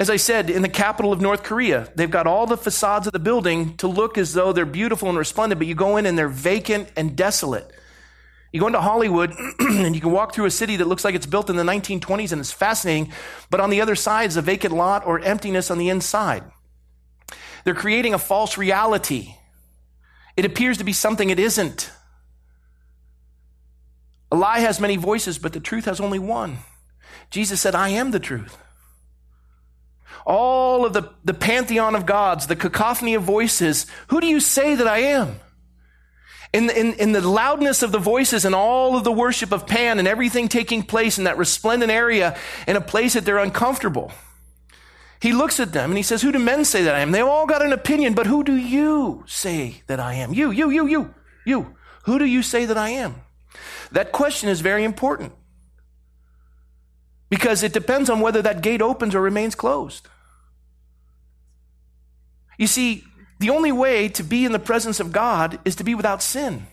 As 0.00 0.08
I 0.08 0.16
said, 0.16 0.48
in 0.48 0.62
the 0.62 0.68
capital 0.70 1.12
of 1.12 1.20
North 1.20 1.42
Korea, 1.42 1.92
they've 1.94 2.10
got 2.10 2.26
all 2.26 2.46
the 2.46 2.56
facades 2.56 3.06
of 3.06 3.12
the 3.12 3.18
building 3.18 3.76
to 3.76 3.86
look 3.86 4.16
as 4.16 4.32
though 4.32 4.50
they're 4.50 4.64
beautiful 4.64 5.10
and 5.10 5.18
resplendent, 5.18 5.58
but 5.58 5.68
you 5.68 5.74
go 5.74 5.98
in 5.98 6.06
and 6.06 6.16
they're 6.16 6.26
vacant 6.26 6.90
and 6.96 7.14
desolate. 7.14 7.70
You 8.50 8.60
go 8.60 8.66
into 8.66 8.80
Hollywood 8.80 9.34
and 9.58 9.94
you 9.94 10.00
can 10.00 10.10
walk 10.10 10.34
through 10.34 10.46
a 10.46 10.50
city 10.50 10.76
that 10.76 10.88
looks 10.88 11.04
like 11.04 11.14
it's 11.14 11.26
built 11.26 11.50
in 11.50 11.56
the 11.56 11.64
1920s 11.64 12.32
and 12.32 12.40
it's 12.40 12.50
fascinating, 12.50 13.12
but 13.50 13.60
on 13.60 13.68
the 13.68 13.82
other 13.82 13.94
side 13.94 14.30
is 14.30 14.38
a 14.38 14.42
vacant 14.42 14.74
lot 14.74 15.06
or 15.06 15.20
emptiness 15.20 15.70
on 15.70 15.76
the 15.76 15.90
inside. 15.90 16.44
They're 17.64 17.74
creating 17.74 18.14
a 18.14 18.18
false 18.18 18.56
reality. 18.56 19.34
It 20.34 20.46
appears 20.46 20.78
to 20.78 20.84
be 20.84 20.94
something 20.94 21.28
it 21.28 21.38
isn't. 21.38 21.92
A 24.32 24.36
lie 24.36 24.60
has 24.60 24.80
many 24.80 24.96
voices, 24.96 25.38
but 25.38 25.52
the 25.52 25.60
truth 25.60 25.84
has 25.84 26.00
only 26.00 26.18
one. 26.18 26.56
Jesus 27.30 27.60
said, 27.60 27.74
I 27.74 27.90
am 27.90 28.12
the 28.12 28.18
truth. 28.18 28.56
All 30.26 30.84
of 30.84 30.92
the, 30.92 31.10
the 31.24 31.34
pantheon 31.34 31.94
of 31.94 32.06
gods, 32.06 32.46
the 32.46 32.56
cacophony 32.56 33.14
of 33.14 33.22
voices, 33.22 33.86
who 34.08 34.20
do 34.20 34.26
you 34.26 34.40
say 34.40 34.74
that 34.74 34.86
I 34.86 34.98
am? 34.98 35.36
In, 36.52 36.68
in, 36.68 36.94
in 36.94 37.12
the 37.12 37.20
loudness 37.20 37.82
of 37.82 37.92
the 37.92 37.98
voices 37.98 38.44
and 38.44 38.54
all 38.54 38.96
of 38.96 39.04
the 39.04 39.12
worship 39.12 39.52
of 39.52 39.66
Pan 39.66 39.98
and 39.98 40.08
everything 40.08 40.48
taking 40.48 40.82
place 40.82 41.16
in 41.16 41.24
that 41.24 41.38
resplendent 41.38 41.92
area 41.92 42.36
in 42.66 42.76
a 42.76 42.80
place 42.80 43.14
that 43.14 43.24
they're 43.24 43.38
uncomfortable. 43.38 44.10
He 45.20 45.32
looks 45.32 45.60
at 45.60 45.72
them 45.72 45.90
and 45.90 45.96
he 45.96 46.02
says, 46.02 46.22
Who 46.22 46.32
do 46.32 46.38
men 46.38 46.64
say 46.64 46.82
that 46.82 46.94
I 46.94 47.00
am? 47.00 47.12
They've 47.12 47.24
all 47.24 47.46
got 47.46 47.64
an 47.64 47.72
opinion, 47.72 48.14
but 48.14 48.26
who 48.26 48.42
do 48.42 48.56
you 48.56 49.22
say 49.26 49.82
that 49.86 50.00
I 50.00 50.14
am? 50.14 50.34
You, 50.34 50.50
you, 50.50 50.70
you, 50.70 50.86
you, 50.88 51.14
you. 51.44 51.76
Who 52.04 52.18
do 52.18 52.24
you 52.24 52.42
say 52.42 52.64
that 52.64 52.78
I 52.78 52.90
am? 52.90 53.16
That 53.92 54.12
question 54.12 54.48
is 54.48 54.60
very 54.60 54.82
important 54.82 55.32
because 57.30 57.62
it 57.62 57.72
depends 57.72 58.10
on 58.10 58.20
whether 58.20 58.42
that 58.42 58.60
gate 58.60 58.82
opens 58.82 59.14
or 59.14 59.22
remains 59.22 59.54
closed. 59.54 60.08
You 62.58 62.66
see, 62.66 63.04
the 63.38 63.50
only 63.50 63.72
way 63.72 64.08
to 64.10 64.22
be 64.22 64.44
in 64.44 64.52
the 64.52 64.58
presence 64.58 65.00
of 65.00 65.12
God 65.12 65.58
is 65.64 65.76
to 65.76 65.84
be 65.84 65.94
without 65.94 66.22
sin. 66.22 66.66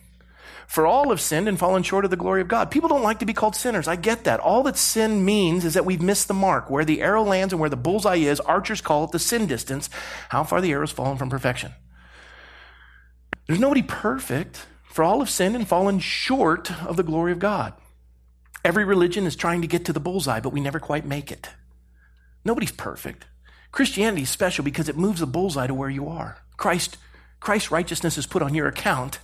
For 0.68 0.86
all 0.86 1.12
have 1.12 1.22
sinned 1.22 1.48
and 1.48 1.58
fallen 1.58 1.82
short 1.82 2.04
of 2.04 2.12
the 2.12 2.18
glory 2.18 2.42
of 2.42 2.50
God. 2.50 2.70
People 2.70 2.90
don't 2.90 3.04
like 3.04 3.20
to 3.20 3.26
be 3.26 3.34
called 3.34 3.56
sinners. 3.56 3.88
I 3.88 3.96
get 3.96 4.26
that. 4.26 4.42
All 4.42 4.64
that 4.64 4.76
sin 4.76 5.24
means 5.24 5.64
is 5.64 5.76
that 5.76 5.86
we've 5.86 6.02
missed 6.02 6.28
the 6.28 6.34
mark. 6.34 6.70
Where 6.70 6.84
the 6.84 7.02
arrow 7.02 7.24
lands 7.24 7.54
and 7.54 7.62
where 7.62 7.70
the 7.70 7.78
bullseye 7.78 8.18
is, 8.18 8.42
archers 8.42 8.82
call 8.82 9.06
it 9.06 9.12
the 9.12 9.20
sin 9.20 9.48
distance, 9.48 9.90
how 10.28 10.44
far 10.44 10.60
the 10.60 10.74
arrow's 10.74 10.92
fallen 10.92 11.18
from 11.18 11.30
perfection. 11.30 11.72
There's 13.48 13.62
nobody 13.62 13.82
perfect, 13.82 14.66
for 14.84 15.06
all 15.06 15.20
have 15.20 15.30
sinned 15.30 15.56
and 15.56 15.66
fallen 15.66 16.00
short 16.00 16.70
of 16.84 16.98
the 16.98 17.04
glory 17.04 17.32
of 17.32 17.40
God. 17.40 17.72
Every 18.68 18.84
religion 18.84 19.26
is 19.26 19.38
trying 19.38 19.62
to 19.62 19.68
get 19.68 19.86
to 19.86 19.94
the 19.94 20.02
bullseye, 20.02 20.42
but 20.42 20.52
we 20.52 20.60
never 20.60 20.78
quite 20.78 21.06
make 21.06 21.32
it. 21.32 21.52
Nobody's 22.44 22.74
perfect. 22.74 23.24
Christianity 23.72 24.24
is 24.24 24.30
special 24.30 24.66
because 24.66 24.90
it 24.90 24.98
moves 24.98 25.22
the 25.22 25.26
bullseye 25.26 25.68
to 25.68 25.74
where 25.74 25.90
you 25.90 26.10
are. 26.10 26.40
Christ, 26.58 26.98
Christ's 27.40 27.72
righteousness 27.72 28.18
is 28.18 28.28
put 28.28 28.42
on 28.42 28.54
your 28.54 28.68
account. 28.68 29.20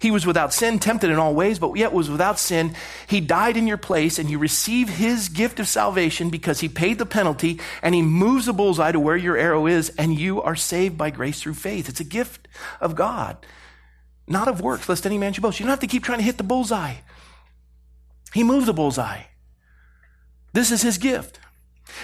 He 0.00 0.10
was 0.10 0.24
without 0.24 0.54
sin, 0.54 0.78
tempted 0.78 1.10
in 1.10 1.18
all 1.18 1.34
ways, 1.34 1.58
but 1.58 1.76
yet 1.76 1.92
was 1.92 2.08
without 2.08 2.38
sin. 2.38 2.74
He 3.06 3.20
died 3.20 3.58
in 3.58 3.66
your 3.66 3.76
place, 3.76 4.18
and 4.18 4.30
you 4.30 4.38
receive 4.38 4.88
his 4.88 5.28
gift 5.28 5.60
of 5.60 5.68
salvation 5.68 6.30
because 6.30 6.60
he 6.60 6.68
paid 6.70 6.96
the 6.96 7.04
penalty, 7.04 7.60
and 7.82 7.94
he 7.94 8.00
moves 8.00 8.46
the 8.46 8.54
bullseye 8.54 8.92
to 8.92 8.98
where 8.98 9.14
your 9.14 9.36
arrow 9.36 9.66
is, 9.66 9.90
and 9.98 10.18
you 10.18 10.40
are 10.40 10.56
saved 10.56 10.96
by 10.96 11.10
grace 11.10 11.42
through 11.42 11.52
faith. 11.52 11.90
It's 11.90 12.00
a 12.00 12.04
gift 12.04 12.48
of 12.80 12.96
God, 12.96 13.44
not 14.26 14.48
of 14.48 14.62
works, 14.62 14.88
lest 14.88 15.04
any 15.04 15.18
man 15.18 15.34
should 15.34 15.42
boast. 15.42 15.60
You 15.60 15.64
don't 15.64 15.72
have 15.72 15.80
to 15.80 15.86
keep 15.86 16.02
trying 16.02 16.20
to 16.20 16.24
hit 16.24 16.38
the 16.38 16.44
bullseye. 16.44 16.94
He 18.32 18.44
moved 18.44 18.66
the 18.66 18.72
bullseye. 18.72 19.22
This 20.52 20.70
is 20.70 20.82
his 20.82 20.98
gift. 20.98 21.38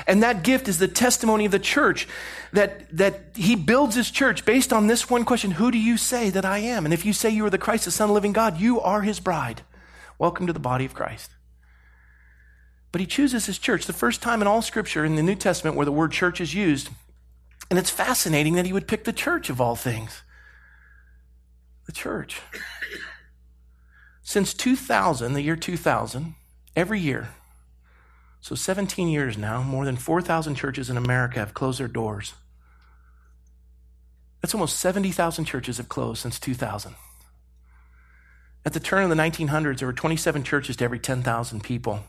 And 0.07 0.23
that 0.23 0.43
gift 0.43 0.69
is 0.69 0.79
the 0.79 0.89
testimony 0.89 1.45
of 1.45 1.53
the 1.53 1.59
church 1.59 2.09
that, 2.53 2.95
that 2.97 3.31
he 3.35 3.55
builds 3.55 3.95
his 3.95 4.11
church 4.11 4.45
based 4.45 4.73
on 4.73 4.87
this 4.87 5.09
one 5.09 5.25
question 5.25 5.53
Who 5.53 5.71
do 5.71 5.79
you 5.79 5.97
say 5.97 6.31
that 6.31 6.45
I 6.45 6.59
am? 6.59 6.85
And 6.85 6.93
if 6.93 7.05
you 7.05 7.13
say 7.13 7.31
you 7.31 7.47
are 7.47 7.51
the 7.51 7.59
Christ, 7.59 7.85
the 7.85 7.91
Son 7.91 8.07
of 8.07 8.09
the 8.09 8.15
living 8.15 8.33
God, 8.33 8.59
you 8.59 8.81
are 8.81 9.03
his 9.03 9.21
bride. 9.21 9.63
Welcome 10.19 10.47
to 10.47 10.53
the 10.53 10.59
body 10.59 10.85
of 10.85 10.95
Christ. 10.95 11.31
But 12.93 13.01
he 13.01 13.07
chooses 13.07 13.47
his 13.47 13.59
church, 13.59 13.87
the 13.87 13.93
first 13.93 14.23
time 14.23 14.41
in 14.41 14.49
all 14.49 14.63
scripture 14.63 15.05
in 15.05 15.17
the 15.17 15.23
New 15.23 15.35
Testament 15.35 15.77
where 15.77 15.85
the 15.85 15.93
word 15.93 16.13
church 16.13 16.41
is 16.41 16.55
used. 16.55 16.89
And 17.69 17.79
it's 17.79 17.91
fascinating 17.91 18.55
that 18.55 18.67
he 18.67 18.73
would 18.73 18.89
pick 18.89 19.05
the 19.05 19.13
church 19.13 19.51
of 19.51 19.61
all 19.61 19.77
things. 19.77 20.23
The 21.87 21.93
church. 21.93 22.41
Since 24.29 24.55
2000, 24.55 25.35
the 25.35 25.41
year 25.41 25.55
2000, 25.55 26.35
every 26.75 26.99
year, 26.99 27.29
so 28.41 28.57
17 28.57 29.07
years 29.07 29.39
now, 29.39 29.63
more 29.63 29.85
than 29.85 29.95
4,000 29.95 30.57
churches 30.57 30.91
in 30.91 30.97
America 30.97 31.39
have 31.39 31.55
closed 31.55 31.79
their 31.79 31.87
doors. 31.87 32.35
That's 34.43 34.53
almost 34.53 34.81
70,000 34.81 35.45
churches 35.45 35.77
have 35.77 35.89
closed 35.89 36.23
since 36.23 36.41
2000. 36.41 36.97
At 38.65 38.73
the 38.73 38.81
turn 38.81 39.05
of 39.05 39.11
the 39.11 39.23
1900s, 39.23 39.79
there 39.79 39.87
were 39.87 39.93
27 39.93 40.43
churches 40.43 40.75
to 40.79 40.85
every 40.85 40.99
10,000 40.99 41.63
people. 41.63 42.01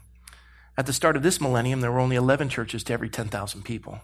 At 0.76 0.88
the 0.88 0.94
start 0.94 1.16
of 1.18 1.22
this 1.22 1.40
millennium, 1.40 1.82
there 1.82 1.92
were 1.92 2.00
only 2.00 2.16
11 2.16 2.50
churches 2.50 2.84
to 2.86 2.94
every 2.94 3.10
10,000 3.10 3.62
people. 3.62 4.02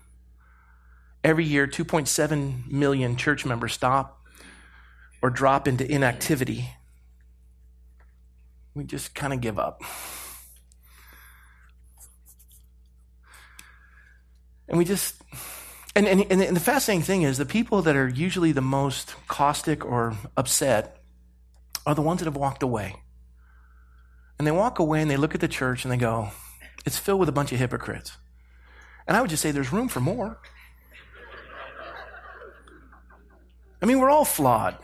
every 1.23 1.45
year 1.45 1.65
2.7 1.65 2.71
million 2.71 3.15
church 3.15 3.43
members 3.43 3.73
stop 3.73 4.21
or 5.19 5.32
drop 5.32 5.67
into 5.67 5.91
inactivity, 5.91 6.69
we 8.76 8.84
just 8.84 9.14
kind 9.14 9.34
of 9.34 9.42
give 9.42 9.60
up. 9.60 9.82
And 14.68 14.78
we 14.78 14.86
just, 14.86 15.22
and, 15.96 16.08
and, 16.08 16.32
and 16.32 16.56
the 16.56 16.60
fascinating 16.60 17.04
thing 17.04 17.22
is 17.22 17.38
the 17.38 17.46
people 17.46 17.82
that 17.84 17.96
are 17.96 18.08
usually 18.08 18.52
the 18.52 18.62
most 18.62 19.14
caustic 19.28 19.86
or 19.86 20.18
upset 20.36 21.04
are 21.86 21.94
the 21.94 22.02
ones 22.02 22.20
that 22.20 22.26
have 22.26 22.38
walked 22.38 22.64
away. 22.64 22.96
And 24.40 24.48
they 24.48 24.52
walk 24.52 24.80
away 24.80 25.02
and 25.02 25.12
they 25.12 25.18
look 25.18 25.36
at 25.36 25.42
the 25.42 25.48
church 25.48 25.86
and 25.86 25.92
they 25.92 25.98
go, 25.98 26.30
it's 26.86 26.98
filled 26.98 27.20
with 27.20 27.30
a 27.30 27.34
bunch 27.34 27.52
of 27.52 27.60
hypocrites. 27.60 28.18
And 29.08 29.16
I 29.16 29.22
would 29.22 29.30
just 29.30 29.44
say 29.44 29.52
there's 29.52 29.72
room 29.72 29.90
for 29.90 30.00
more. 30.00 30.40
I 33.82 33.86
mean, 33.86 34.00
we're 34.00 34.10
all 34.10 34.26
flawed. 34.26 34.78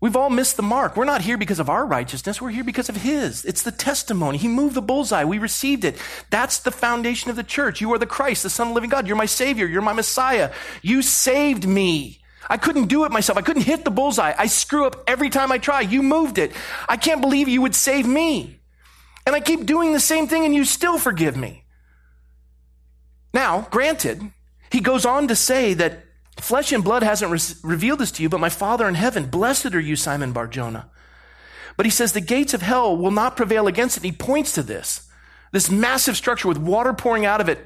We've 0.00 0.16
all 0.16 0.30
missed 0.30 0.56
the 0.56 0.62
mark. 0.62 0.96
We're 0.96 1.04
not 1.04 1.20
here 1.20 1.36
because 1.36 1.60
of 1.60 1.68
our 1.68 1.84
righteousness. 1.84 2.40
We're 2.40 2.50
here 2.50 2.64
because 2.64 2.88
of 2.88 2.96
His. 2.96 3.44
It's 3.44 3.62
the 3.62 3.72
testimony. 3.72 4.38
He 4.38 4.48
moved 4.48 4.74
the 4.74 4.82
bullseye. 4.82 5.24
We 5.24 5.38
received 5.38 5.84
it. 5.84 5.98
That's 6.30 6.58
the 6.58 6.70
foundation 6.70 7.30
of 7.30 7.36
the 7.36 7.42
church. 7.42 7.82
You 7.82 7.92
are 7.92 7.98
the 7.98 8.06
Christ, 8.06 8.42
the 8.42 8.50
Son 8.50 8.68
of 8.68 8.70
the 8.70 8.74
living 8.76 8.88
God. 8.88 9.06
You're 9.06 9.16
my 9.16 9.26
Savior. 9.26 9.66
You're 9.66 9.82
my 9.82 9.92
Messiah. 9.92 10.52
You 10.80 11.02
saved 11.02 11.66
me. 11.66 12.20
I 12.48 12.56
couldn't 12.56 12.86
do 12.86 13.04
it 13.04 13.12
myself. 13.12 13.36
I 13.36 13.42
couldn't 13.42 13.62
hit 13.62 13.84
the 13.84 13.90
bullseye. 13.90 14.32
I 14.36 14.46
screw 14.46 14.86
up 14.86 15.04
every 15.06 15.28
time 15.28 15.52
I 15.52 15.58
try. 15.58 15.82
You 15.82 16.02
moved 16.02 16.38
it. 16.38 16.52
I 16.88 16.96
can't 16.96 17.20
believe 17.20 17.48
you 17.48 17.60
would 17.62 17.74
save 17.74 18.06
me. 18.06 18.60
And 19.26 19.36
I 19.36 19.40
keep 19.40 19.66
doing 19.66 19.92
the 19.92 20.00
same 20.00 20.26
thing 20.26 20.46
and 20.46 20.54
you 20.54 20.64
still 20.64 20.98
forgive 20.98 21.36
me. 21.36 21.64
Now, 23.34 23.68
granted, 23.70 24.32
he 24.72 24.80
goes 24.80 25.04
on 25.04 25.28
to 25.28 25.36
say 25.36 25.74
that 25.74 26.04
Flesh 26.40 26.72
and 26.72 26.82
blood 26.82 27.02
hasn't 27.02 27.30
re- 27.30 27.70
revealed 27.70 27.98
this 28.00 28.12
to 28.12 28.22
you, 28.22 28.28
but 28.28 28.40
my 28.40 28.48
Father 28.48 28.88
in 28.88 28.94
heaven. 28.94 29.26
Blessed 29.26 29.74
are 29.74 29.80
you, 29.80 29.96
Simon 29.96 30.32
Barjona. 30.32 30.90
But 31.76 31.86
he 31.86 31.90
says 31.90 32.12
the 32.12 32.20
gates 32.20 32.54
of 32.54 32.62
hell 32.62 32.96
will 32.96 33.10
not 33.10 33.36
prevail 33.36 33.66
against 33.66 33.96
it. 33.96 34.02
And 34.02 34.12
he 34.12 34.16
points 34.16 34.52
to 34.52 34.62
this, 34.62 35.08
this 35.52 35.70
massive 35.70 36.16
structure 36.16 36.48
with 36.48 36.58
water 36.58 36.92
pouring 36.92 37.26
out 37.26 37.40
of 37.40 37.48
it 37.48 37.58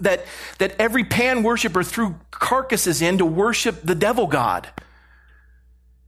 that, 0.00 0.24
that 0.58 0.74
every 0.78 1.04
pan 1.04 1.42
worshiper 1.42 1.82
threw 1.82 2.16
carcasses 2.30 3.02
in 3.02 3.18
to 3.18 3.26
worship 3.26 3.80
the 3.82 3.94
devil 3.94 4.26
god. 4.26 4.68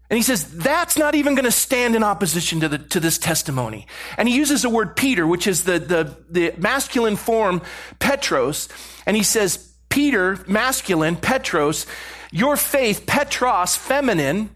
And 0.08 0.16
he 0.16 0.22
says 0.22 0.50
that's 0.52 0.98
not 0.98 1.14
even 1.14 1.36
going 1.36 1.44
to 1.44 1.52
stand 1.52 1.94
in 1.94 2.02
opposition 2.02 2.60
to, 2.60 2.68
the, 2.68 2.78
to 2.78 2.98
this 3.00 3.16
testimony. 3.16 3.86
And 4.18 4.28
he 4.28 4.34
uses 4.34 4.62
the 4.62 4.68
word 4.68 4.96
Peter, 4.96 5.24
which 5.24 5.46
is 5.46 5.64
the, 5.64 5.78
the, 5.78 6.16
the 6.28 6.54
masculine 6.58 7.14
form 7.14 7.62
Petros. 8.00 8.68
And 9.06 9.16
he 9.16 9.22
says, 9.22 9.69
Peter, 9.90 10.38
masculine, 10.46 11.16
Petros, 11.16 11.84
your 12.32 12.56
faith, 12.56 13.06
Petros, 13.06 13.76
feminine, 13.76 14.50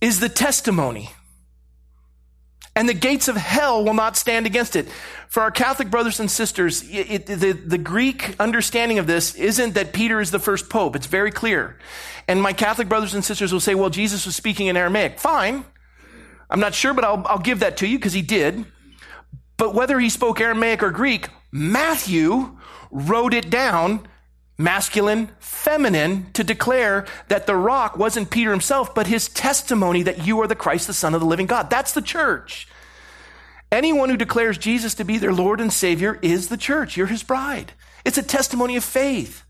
is 0.00 0.20
the 0.20 0.28
testimony. 0.28 1.10
And 2.74 2.88
the 2.88 2.94
gates 2.94 3.28
of 3.28 3.36
hell 3.36 3.84
will 3.84 3.94
not 3.94 4.16
stand 4.16 4.46
against 4.46 4.76
it. 4.76 4.88
For 5.28 5.42
our 5.42 5.50
Catholic 5.50 5.90
brothers 5.90 6.20
and 6.20 6.30
sisters, 6.30 6.88
it, 6.88 7.10
it, 7.10 7.26
the, 7.26 7.52
the 7.52 7.78
Greek 7.78 8.34
understanding 8.40 8.98
of 8.98 9.06
this 9.06 9.34
isn't 9.34 9.74
that 9.74 9.92
Peter 9.92 10.20
is 10.20 10.30
the 10.30 10.38
first 10.38 10.70
pope. 10.70 10.96
It's 10.96 11.06
very 11.06 11.30
clear. 11.30 11.78
And 12.26 12.40
my 12.40 12.52
Catholic 12.52 12.88
brothers 12.88 13.14
and 13.14 13.24
sisters 13.24 13.52
will 13.52 13.60
say, 13.60 13.74
well, 13.74 13.90
Jesus 13.90 14.24
was 14.24 14.36
speaking 14.36 14.68
in 14.68 14.76
Aramaic. 14.76 15.18
Fine. 15.18 15.64
I'm 16.48 16.60
not 16.60 16.74
sure, 16.74 16.94
but 16.94 17.04
I'll, 17.04 17.22
I'll 17.26 17.38
give 17.38 17.60
that 17.60 17.76
to 17.78 17.86
you 17.86 17.98
because 17.98 18.12
he 18.12 18.22
did. 18.22 18.64
But 19.58 19.74
whether 19.74 19.98
he 20.00 20.08
spoke 20.08 20.40
Aramaic 20.40 20.82
or 20.82 20.90
Greek, 20.90 21.28
Matthew 21.50 22.56
wrote 22.90 23.34
it 23.34 23.50
down 23.50 24.06
masculine, 24.62 25.30
feminine, 25.38 26.30
to 26.32 26.44
declare 26.44 27.06
that 27.28 27.46
the 27.46 27.56
rock 27.56 27.96
wasn't 27.96 28.30
Peter 28.30 28.50
himself, 28.50 28.94
but 28.94 29.06
his 29.06 29.28
testimony 29.28 30.02
that 30.02 30.26
you 30.26 30.40
are 30.40 30.46
the 30.46 30.54
Christ, 30.54 30.86
the 30.86 30.92
Son 30.92 31.14
of 31.14 31.20
the 31.20 31.26
living 31.26 31.46
God. 31.46 31.70
That's 31.70 31.92
the 31.92 32.02
church. 32.02 32.68
Anyone 33.70 34.10
who 34.10 34.16
declares 34.16 34.58
Jesus 34.58 34.94
to 34.96 35.04
be 35.04 35.18
their 35.18 35.32
Lord 35.32 35.60
and 35.60 35.72
Savior 35.72 36.18
is 36.20 36.48
the 36.48 36.56
church. 36.56 36.96
You're 36.96 37.06
his 37.06 37.22
bride. 37.22 37.72
It's 38.04 38.18
a 38.18 38.22
testimony 38.22 38.76
of 38.76 38.84
faith. 38.84 39.44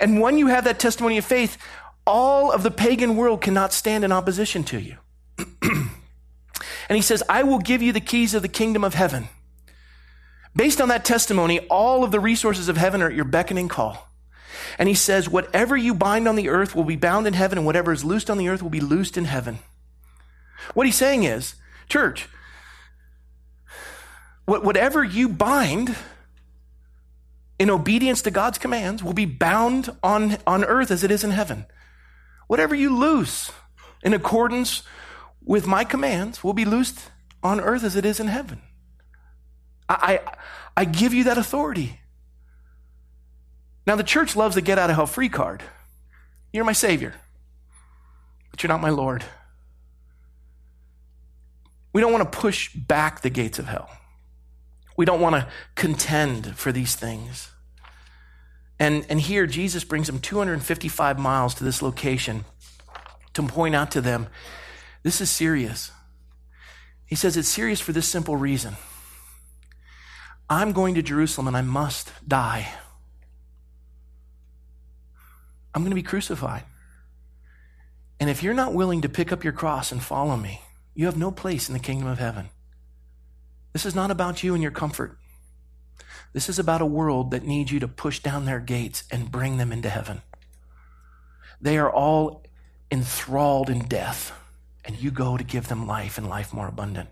And 0.00 0.20
when 0.20 0.38
you 0.38 0.46
have 0.46 0.64
that 0.64 0.78
testimony 0.78 1.18
of 1.18 1.24
faith, 1.24 1.58
all 2.06 2.52
of 2.52 2.62
the 2.62 2.70
pagan 2.70 3.16
world 3.16 3.42
cannot 3.42 3.72
stand 3.72 4.04
in 4.04 4.12
opposition 4.12 4.64
to 4.64 4.80
you. 4.80 4.96
and 5.62 6.96
he 6.96 7.02
says, 7.02 7.22
I 7.28 7.42
will 7.42 7.58
give 7.58 7.82
you 7.82 7.92
the 7.92 8.00
keys 8.00 8.34
of 8.34 8.42
the 8.42 8.48
kingdom 8.48 8.84
of 8.84 8.94
heaven. 8.94 9.28
Based 10.56 10.80
on 10.80 10.88
that 10.88 11.04
testimony, 11.04 11.60
all 11.68 12.04
of 12.04 12.10
the 12.10 12.20
resources 12.20 12.68
of 12.68 12.76
heaven 12.76 13.02
are 13.02 13.08
at 13.08 13.14
your 13.14 13.24
beckoning 13.24 13.68
call. 13.68 14.08
And 14.78 14.88
he 14.88 14.94
says, 14.94 15.28
Whatever 15.28 15.76
you 15.76 15.92
bind 15.92 16.28
on 16.28 16.36
the 16.36 16.48
earth 16.48 16.74
will 16.74 16.84
be 16.84 16.96
bound 16.96 17.26
in 17.26 17.34
heaven, 17.34 17.58
and 17.58 17.66
whatever 17.66 17.92
is 17.92 18.04
loosed 18.04 18.30
on 18.30 18.38
the 18.38 18.48
earth 18.48 18.62
will 18.62 18.70
be 18.70 18.80
loosed 18.80 19.18
in 19.18 19.24
heaven. 19.24 19.58
What 20.74 20.86
he's 20.86 20.96
saying 20.96 21.24
is, 21.24 21.56
church, 21.88 22.28
whatever 24.44 25.02
you 25.02 25.28
bind 25.28 25.94
in 27.58 27.70
obedience 27.70 28.22
to 28.22 28.30
God's 28.30 28.58
commands 28.58 29.02
will 29.02 29.12
be 29.12 29.26
bound 29.26 29.94
on, 30.02 30.38
on 30.46 30.64
earth 30.64 30.90
as 30.90 31.02
it 31.02 31.10
is 31.10 31.24
in 31.24 31.32
heaven. 31.32 31.66
Whatever 32.46 32.74
you 32.74 32.96
loose 32.96 33.50
in 34.02 34.14
accordance 34.14 34.82
with 35.44 35.66
my 35.66 35.84
commands 35.84 36.44
will 36.44 36.54
be 36.54 36.64
loosed 36.64 37.10
on 37.42 37.60
earth 37.60 37.84
as 37.84 37.96
it 37.96 38.04
is 38.04 38.20
in 38.20 38.28
heaven. 38.28 38.62
I, 39.88 40.20
I, 40.26 40.36
I 40.76 40.84
give 40.84 41.12
you 41.12 41.24
that 41.24 41.38
authority. 41.38 42.00
Now, 43.88 43.96
the 43.96 44.04
church 44.04 44.36
loves 44.36 44.54
the 44.54 44.60
get 44.60 44.78
out 44.78 44.90
of 44.90 44.96
hell 44.96 45.06
free 45.06 45.30
card. 45.30 45.62
You're 46.52 46.66
my 46.66 46.74
Savior, 46.74 47.14
but 48.50 48.62
you're 48.62 48.68
not 48.68 48.82
my 48.82 48.90
Lord. 48.90 49.24
We 51.94 52.02
don't 52.02 52.12
want 52.12 52.30
to 52.30 52.38
push 52.38 52.70
back 52.74 53.22
the 53.22 53.30
gates 53.30 53.58
of 53.58 53.64
hell. 53.64 53.88
We 54.98 55.06
don't 55.06 55.22
want 55.22 55.36
to 55.36 55.48
contend 55.74 56.54
for 56.58 56.70
these 56.70 56.96
things. 56.96 57.50
And, 58.78 59.06
and 59.08 59.22
here, 59.22 59.46
Jesus 59.46 59.84
brings 59.84 60.06
them 60.06 60.18
255 60.18 61.18
miles 61.18 61.54
to 61.54 61.64
this 61.64 61.80
location 61.80 62.44
to 63.32 63.42
point 63.42 63.74
out 63.74 63.90
to 63.92 64.02
them 64.02 64.26
this 65.02 65.22
is 65.22 65.30
serious. 65.30 65.92
He 67.06 67.14
says 67.14 67.38
it's 67.38 67.48
serious 67.48 67.80
for 67.80 67.92
this 67.92 68.06
simple 68.06 68.36
reason 68.36 68.76
I'm 70.50 70.72
going 70.72 70.94
to 70.96 71.02
Jerusalem 71.02 71.46
and 71.46 71.56
I 71.56 71.62
must 71.62 72.12
die. 72.28 72.68
I'm 75.78 75.84
going 75.84 75.92
to 75.92 75.94
be 75.94 76.02
crucified. 76.02 76.64
And 78.18 78.28
if 78.28 78.42
you're 78.42 78.52
not 78.52 78.74
willing 78.74 79.02
to 79.02 79.08
pick 79.08 79.30
up 79.30 79.44
your 79.44 79.52
cross 79.52 79.92
and 79.92 80.02
follow 80.02 80.36
me, 80.36 80.60
you 80.92 81.06
have 81.06 81.16
no 81.16 81.30
place 81.30 81.68
in 81.68 81.72
the 81.72 81.78
kingdom 81.78 82.08
of 82.08 82.18
heaven. 82.18 82.48
This 83.72 83.86
is 83.86 83.94
not 83.94 84.10
about 84.10 84.42
you 84.42 84.54
and 84.54 84.62
your 84.62 84.72
comfort. 84.72 85.16
This 86.32 86.48
is 86.48 86.58
about 86.58 86.80
a 86.80 86.84
world 86.86 87.30
that 87.30 87.44
needs 87.44 87.70
you 87.70 87.78
to 87.78 87.86
push 87.86 88.18
down 88.18 88.44
their 88.44 88.58
gates 88.58 89.04
and 89.12 89.30
bring 89.30 89.58
them 89.58 89.70
into 89.70 89.88
heaven. 89.88 90.22
They 91.60 91.78
are 91.78 91.92
all 91.92 92.44
enthralled 92.90 93.70
in 93.70 93.86
death, 93.86 94.32
and 94.84 95.00
you 95.00 95.12
go 95.12 95.36
to 95.36 95.44
give 95.44 95.68
them 95.68 95.86
life 95.86 96.18
and 96.18 96.28
life 96.28 96.52
more 96.52 96.66
abundant. 96.66 97.08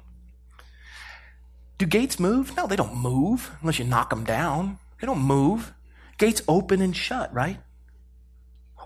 Do 1.79 1.87
gates 1.87 2.19
move? 2.19 2.57
No, 2.57 2.67
they 2.67 2.75
don't 2.75 2.97
move 2.97 3.53
unless 3.61 3.79
you 3.79 3.85
knock 3.85 4.11
them 4.11 4.25
down. 4.25 4.81
They 5.01 5.07
don't 5.07 5.23
move. 5.23 5.73
Gates 6.19 6.43
open 6.49 6.83
and 6.83 6.97
shut, 6.97 7.33
right? 7.33 7.61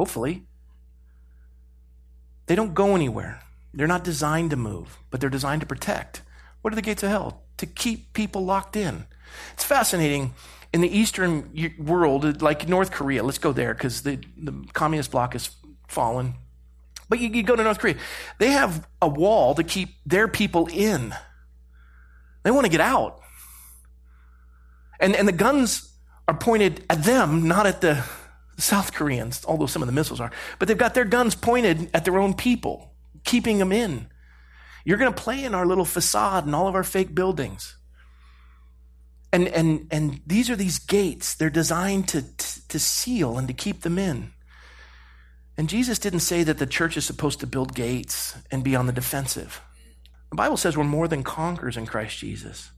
Hopefully. 0.01 0.47
They 2.47 2.55
don't 2.55 2.73
go 2.73 2.95
anywhere. 2.95 3.43
They're 3.75 3.87
not 3.87 4.03
designed 4.03 4.49
to 4.49 4.57
move, 4.57 4.97
but 5.11 5.21
they're 5.21 5.29
designed 5.29 5.61
to 5.61 5.67
protect. 5.67 6.23
What 6.63 6.73
are 6.73 6.75
the 6.75 6.81
gates 6.81 7.03
of 7.03 7.11
hell? 7.11 7.43
To 7.59 7.67
keep 7.67 8.15
people 8.15 8.43
locked 8.43 8.77
in. 8.77 9.05
It's 9.53 9.65
fascinating. 9.65 10.33
In 10.73 10.81
the 10.81 10.89
Eastern 10.89 11.53
world, 11.79 12.41
like 12.41 12.67
North 12.67 12.93
Korea, 12.93 13.23
let's 13.23 13.37
go 13.37 13.53
there 13.53 13.75
because 13.75 14.01
the, 14.01 14.19
the 14.39 14.55
communist 14.73 15.11
bloc 15.11 15.35
has 15.35 15.51
fallen. 15.87 16.33
But 17.11 17.19
you, 17.19 17.29
you 17.29 17.43
go 17.43 17.55
to 17.55 17.63
North 17.63 17.79
Korea, 17.79 17.97
they 18.39 18.53
have 18.53 18.89
a 19.03 19.09
wall 19.09 19.55
to 19.55 19.63
keep 19.63 19.97
their 20.07 20.29
people 20.29 20.67
in. 20.73 21.15
They 22.43 22.51
want 22.51 22.65
to 22.65 22.71
get 22.73 22.81
out. 22.81 23.21
And, 24.99 25.15
and 25.15 25.29
the 25.29 25.33
guns 25.33 25.93
are 26.27 26.39
pointed 26.39 26.87
at 26.89 27.03
them, 27.03 27.47
not 27.47 27.67
at 27.67 27.83
the 27.83 28.03
South 28.61 28.93
Koreans, 28.93 29.45
although 29.47 29.67
some 29.67 29.83
of 29.83 29.87
the 29.87 29.93
missiles 29.93 30.21
are, 30.21 30.31
but 30.59 30.69
they've 30.69 30.79
got 30.79 30.95
their 30.95 31.05
guns 31.05 31.35
pointed 31.35 31.91
at 31.95 32.05
their 32.05 32.19
own 32.19 32.35
people, 32.35 32.93
keeping 33.25 33.59
them 33.59 33.73
in. 33.73 34.07
You're 34.85 34.99
going 34.99 35.13
to 35.13 35.23
play 35.23 35.45
in 35.45 35.55
our 35.55 35.67
little 35.67 35.85
facade 35.85 36.47
and 36.47 36.55
all 36.55 36.69
of 36.69 36.75
our 36.75 36.85
fake 36.85 37.15
buildings. 37.15 37.77
And, 39.33 39.47
and, 39.49 39.87
and 39.91 40.21
these 40.27 40.51
are 40.51 40.57
these 40.57 40.79
gates. 40.79 41.35
They're 41.35 41.51
designed 41.51 42.09
to, 42.09 42.23
to, 42.23 42.69
to 42.69 42.79
seal 42.79 43.39
and 43.39 43.47
to 43.49 43.55
keep 43.55 43.83
them 43.83 43.99
in. 43.99 44.33
And 45.57 45.69
Jesus 45.69 45.99
didn't 45.99 46.21
say 46.21 46.43
that 46.43 46.59
the 46.59 46.67
church 46.67 46.97
is 46.97 47.05
supposed 47.05 47.41
to 47.41 47.47
build 47.47 47.75
gates 47.75 48.37
and 48.51 48.65
be 48.65 48.75
on 48.75 48.87
the 48.87 48.93
defensive. 48.93 49.61
The 50.31 50.37
Bible 50.37 50.57
says 50.57 50.77
we're 50.77 50.85
more 50.85 51.09
than 51.09 51.23
conquerors 51.23 51.77
in 51.77 51.87
Christ 51.87 52.19
Jesus. 52.19 52.71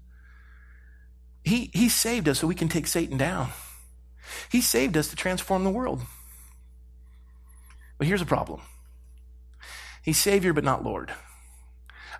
He, 1.44 1.70
he 1.72 1.88
saved 1.88 2.28
us 2.28 2.40
so 2.40 2.46
we 2.46 2.54
can 2.54 2.68
take 2.68 2.86
Satan 2.86 3.16
down. 3.16 3.50
He 4.50 4.60
saved 4.60 4.96
us 4.96 5.08
to 5.08 5.16
transform 5.16 5.64
the 5.64 5.70
world. 5.70 6.02
But 7.98 8.06
here's 8.06 8.22
a 8.22 8.26
problem 8.26 8.62
He's 10.02 10.18
Savior, 10.18 10.52
but 10.52 10.64
not 10.64 10.82
Lord. 10.82 11.12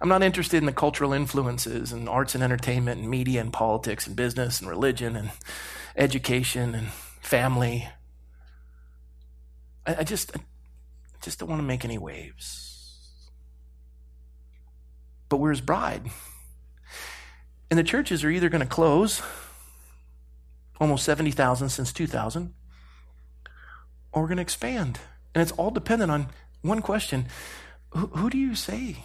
I'm 0.00 0.08
not 0.08 0.22
interested 0.22 0.56
in 0.56 0.66
the 0.66 0.72
cultural 0.72 1.12
influences 1.12 1.92
and 1.92 2.08
arts 2.08 2.34
and 2.34 2.42
entertainment 2.42 3.00
and 3.00 3.08
media 3.08 3.40
and 3.40 3.52
politics 3.52 4.06
and 4.06 4.16
business 4.16 4.60
and 4.60 4.68
religion 4.68 5.14
and 5.14 5.30
education 5.96 6.74
and 6.74 6.88
family. 7.20 7.88
I, 9.86 9.96
I 9.96 10.04
just, 10.04 10.36
I 10.36 10.40
just 11.22 11.38
don't 11.38 11.48
want 11.48 11.60
to 11.60 11.66
make 11.66 11.84
any 11.84 11.98
waves. 11.98 12.98
But 15.28 15.36
we're 15.36 15.50
his 15.50 15.60
bride. 15.60 16.10
And 17.70 17.78
the 17.78 17.84
churches 17.84 18.24
are 18.24 18.30
either 18.30 18.48
going 18.48 18.60
to 18.60 18.66
close, 18.66 19.22
almost 20.82 21.04
70,000 21.04 21.68
since 21.68 21.92
2000, 21.92 22.52
or 24.10 24.22
we're 24.22 24.28
going 24.28 24.38
to 24.38 24.42
expand. 24.42 24.98
And 25.32 25.40
it's 25.40 25.52
all 25.52 25.70
dependent 25.70 26.10
on 26.10 26.26
one 26.62 26.82
question 26.82 27.26
who, 27.90 28.08
who 28.08 28.28
do 28.28 28.36
you 28.36 28.56
say 28.56 29.04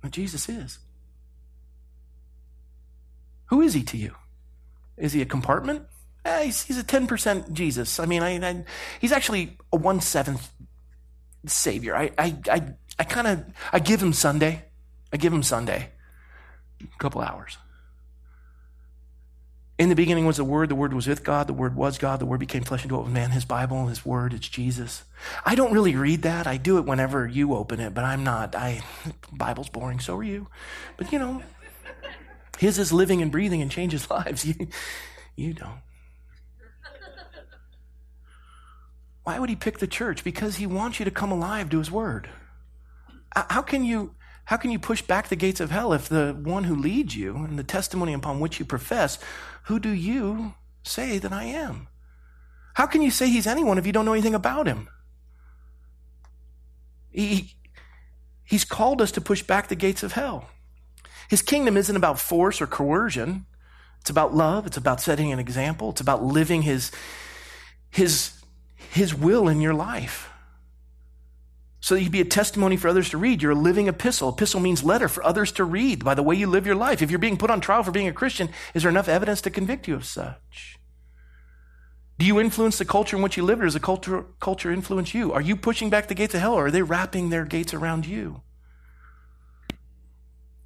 what 0.00 0.12
Jesus 0.12 0.50
is. 0.50 0.78
Who 3.46 3.62
is 3.62 3.72
he 3.72 3.82
to 3.84 3.96
you? 3.96 4.14
Is 4.98 5.14
he 5.14 5.22
a 5.22 5.26
compartment? 5.26 5.86
Eh, 6.26 6.44
he's, 6.44 6.62
he's, 6.64 6.78
a 6.78 6.84
10% 6.84 7.52
Jesus. 7.54 7.98
I 7.98 8.04
mean, 8.04 8.22
I, 8.22 8.36
I, 8.46 8.64
he's 9.00 9.12
actually 9.12 9.56
a 9.72 9.76
one 9.76 10.00
seventh 10.00 10.52
Savior. 11.46 11.96
I, 11.96 12.10
I, 12.18 12.36
I, 12.50 12.74
I 12.98 13.04
kind 13.04 13.26
of, 13.26 13.44
I 13.72 13.78
give 13.78 14.02
him 14.02 14.12
Sunday. 14.12 14.66
I 15.10 15.16
give 15.16 15.32
him 15.32 15.42
Sunday. 15.42 15.90
A 16.82 16.98
couple 16.98 17.22
hours. 17.22 17.56
In 19.76 19.88
the 19.88 19.96
beginning 19.96 20.24
was 20.24 20.36
the 20.36 20.44
Word. 20.44 20.68
The 20.68 20.76
Word 20.76 20.94
was 20.94 21.08
with 21.08 21.24
God. 21.24 21.48
The 21.48 21.52
Word 21.52 21.74
was 21.74 21.98
God. 21.98 22.20
The 22.20 22.26
Word 22.26 22.38
became 22.38 22.62
flesh 22.62 22.82
and 22.82 22.90
dwelt 22.90 23.04
with 23.04 23.12
man. 23.12 23.32
His 23.32 23.44
Bible, 23.44 23.88
His 23.88 24.06
Word, 24.06 24.32
it's 24.32 24.48
Jesus. 24.48 25.02
I 25.44 25.56
don't 25.56 25.72
really 25.72 25.96
read 25.96 26.22
that. 26.22 26.46
I 26.46 26.58
do 26.58 26.78
it 26.78 26.84
whenever 26.84 27.26
you 27.26 27.54
open 27.54 27.80
it, 27.80 27.92
but 27.92 28.04
I'm 28.04 28.22
not. 28.22 28.54
I 28.54 28.82
Bible's 29.32 29.68
boring. 29.68 29.98
So 29.98 30.16
are 30.16 30.22
you. 30.22 30.46
But 30.96 31.12
you 31.12 31.18
know, 31.18 31.42
His 32.58 32.78
is 32.78 32.92
living 32.92 33.20
and 33.20 33.32
breathing 33.32 33.62
and 33.62 33.70
changes 33.70 34.08
lives. 34.10 34.46
You, 34.46 34.68
you 35.34 35.54
don't. 35.54 35.80
Why 39.24 39.40
would 39.40 39.50
He 39.50 39.56
pick 39.56 39.78
the 39.78 39.88
church? 39.88 40.22
Because 40.22 40.56
He 40.56 40.68
wants 40.68 41.00
you 41.00 41.04
to 41.04 41.10
come 41.10 41.32
alive 41.32 41.68
to 41.70 41.78
His 41.78 41.90
Word. 41.90 42.28
How 43.34 43.62
can 43.62 43.82
you? 43.82 44.14
How 44.46 44.56
can 44.56 44.70
you 44.70 44.78
push 44.78 45.00
back 45.00 45.28
the 45.28 45.36
gates 45.36 45.60
of 45.60 45.70
hell 45.70 45.92
if 45.92 46.08
the 46.08 46.36
one 46.38 46.64
who 46.64 46.76
leads 46.76 47.16
you 47.16 47.36
and 47.36 47.58
the 47.58 47.64
testimony 47.64 48.12
upon 48.12 48.40
which 48.40 48.58
you 48.58 48.64
profess, 48.64 49.18
who 49.64 49.78
do 49.78 49.90
you 49.90 50.54
say 50.82 51.18
that 51.18 51.32
I 51.32 51.44
am? 51.44 51.88
How 52.74 52.86
can 52.86 53.00
you 53.00 53.10
say 53.10 53.28
he's 53.28 53.46
anyone 53.46 53.78
if 53.78 53.86
you 53.86 53.92
don't 53.92 54.04
know 54.04 54.12
anything 54.12 54.34
about 54.34 54.66
him? 54.66 54.88
He, 57.10 57.54
he's 58.44 58.64
called 58.64 59.00
us 59.00 59.12
to 59.12 59.20
push 59.20 59.42
back 59.42 59.68
the 59.68 59.76
gates 59.76 60.02
of 60.02 60.12
hell. 60.12 60.50
His 61.30 61.40
kingdom 61.40 61.76
isn't 61.76 61.96
about 61.96 62.18
force 62.18 62.60
or 62.60 62.66
coercion. 62.66 63.46
It's 64.00 64.10
about 64.10 64.34
love. 64.34 64.66
It's 64.66 64.76
about 64.76 65.00
setting 65.00 65.32
an 65.32 65.38
example. 65.38 65.90
It's 65.90 66.00
about 66.02 66.22
living 66.22 66.62
his, 66.62 66.90
his, 67.90 68.32
his 68.76 69.14
will 69.14 69.48
in 69.48 69.62
your 69.62 69.72
life 69.72 70.28
so 71.84 71.94
that 71.94 72.02
you 72.02 72.08
be 72.08 72.22
a 72.22 72.24
testimony 72.24 72.78
for 72.78 72.88
others 72.88 73.10
to 73.10 73.18
read. 73.18 73.42
You're 73.42 73.52
a 73.52 73.54
living 73.54 73.88
epistle. 73.88 74.30
Epistle 74.30 74.58
means 74.58 74.82
letter 74.82 75.06
for 75.06 75.22
others 75.22 75.52
to 75.52 75.64
read 75.64 76.02
by 76.02 76.14
the 76.14 76.22
way 76.22 76.34
you 76.34 76.46
live 76.46 76.64
your 76.64 76.76
life. 76.76 77.02
If 77.02 77.10
you're 77.10 77.18
being 77.18 77.36
put 77.36 77.50
on 77.50 77.60
trial 77.60 77.82
for 77.82 77.90
being 77.90 78.08
a 78.08 78.12
Christian, 78.14 78.48
is 78.72 78.84
there 78.84 78.90
enough 78.90 79.06
evidence 79.06 79.42
to 79.42 79.50
convict 79.50 79.86
you 79.86 79.94
of 79.94 80.06
such? 80.06 80.78
Do 82.18 82.24
you 82.24 82.40
influence 82.40 82.78
the 82.78 82.86
culture 82.86 83.18
in 83.18 83.22
which 83.22 83.36
you 83.36 83.42
live, 83.42 83.60
or 83.60 83.64
does 83.64 83.74
the 83.74 83.80
culture, 83.80 84.24
culture 84.40 84.72
influence 84.72 85.12
you? 85.12 85.34
Are 85.34 85.42
you 85.42 85.56
pushing 85.56 85.90
back 85.90 86.08
the 86.08 86.14
gates 86.14 86.34
of 86.34 86.40
hell, 86.40 86.54
or 86.54 86.68
are 86.68 86.70
they 86.70 86.80
wrapping 86.80 87.28
their 87.28 87.44
gates 87.44 87.74
around 87.74 88.06
you? 88.06 88.40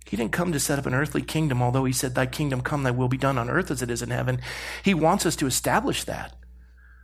He 0.07 0.17
didn't 0.17 0.31
come 0.31 0.53
to 0.53 0.61
set 0.61 0.79
up 0.79 0.87
an 0.87 0.95
earthly 0.95 1.23
kingdom, 1.23 1.61
although 1.61 1.85
he 1.85 1.93
said, 1.93 2.15
Thy 2.15 2.27
kingdom 2.27 2.61
come, 2.61 2.85
thy 2.85 2.93
will 2.93 3.09
be 3.09 3.19
done 3.19 3.39
on 3.39 3.51
earth 3.51 3.73
as 3.73 3.83
it 3.83 3.91
is 3.91 4.03
in 4.03 4.11
heaven. 4.11 4.41
He 4.85 4.95
wants 4.95 5.27
us 5.27 5.35
to 5.35 5.47
establish 5.47 6.05
that, 6.05 6.37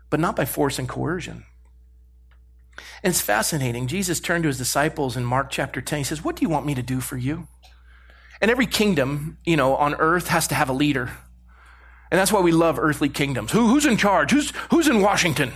but 0.08 0.20
not 0.20 0.36
by 0.36 0.44
force 0.44 0.78
and 0.78 0.88
coercion. 0.88 1.46
And 3.02 3.10
it's 3.10 3.20
fascinating. 3.20 3.86
Jesus 3.86 4.20
turned 4.20 4.44
to 4.44 4.48
his 4.48 4.58
disciples 4.58 5.16
in 5.16 5.24
Mark 5.24 5.50
chapter 5.50 5.80
10. 5.80 5.98
He 5.98 6.04
says, 6.04 6.24
What 6.24 6.36
do 6.36 6.42
you 6.42 6.48
want 6.48 6.66
me 6.66 6.74
to 6.74 6.82
do 6.82 7.00
for 7.00 7.16
you? 7.16 7.48
And 8.40 8.50
every 8.50 8.66
kingdom, 8.66 9.38
you 9.44 9.56
know, 9.56 9.76
on 9.76 9.94
earth 9.94 10.28
has 10.28 10.48
to 10.48 10.54
have 10.54 10.68
a 10.68 10.72
leader. 10.72 11.10
And 12.10 12.18
that's 12.18 12.32
why 12.32 12.40
we 12.40 12.52
love 12.52 12.78
earthly 12.78 13.08
kingdoms. 13.08 13.52
Who, 13.52 13.68
who's 13.68 13.86
in 13.86 13.96
charge? 13.96 14.30
Who's, 14.30 14.52
who's 14.70 14.88
in 14.88 15.00
Washington? 15.00 15.52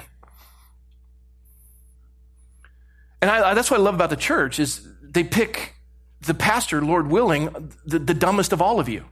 And 3.21 3.31
I, 3.31 3.51
I, 3.51 3.55
that's 3.55 3.71
what 3.71 3.81
I 3.81 3.83
love 3.83 3.95
about 3.95 4.11
the 4.11 4.17
church 4.17 4.59
is 4.59 4.87
they 5.03 5.25
pick 5.25 5.75
the 6.21 6.35
pastor, 6.35 6.83
Lord 6.83 7.09
willing, 7.09 7.73
the, 7.85 7.99
the 7.99 8.15
dumbest 8.15 8.53
of 8.53 8.63
all 8.63 8.81
of 8.81 8.89
you. 8.89 9.05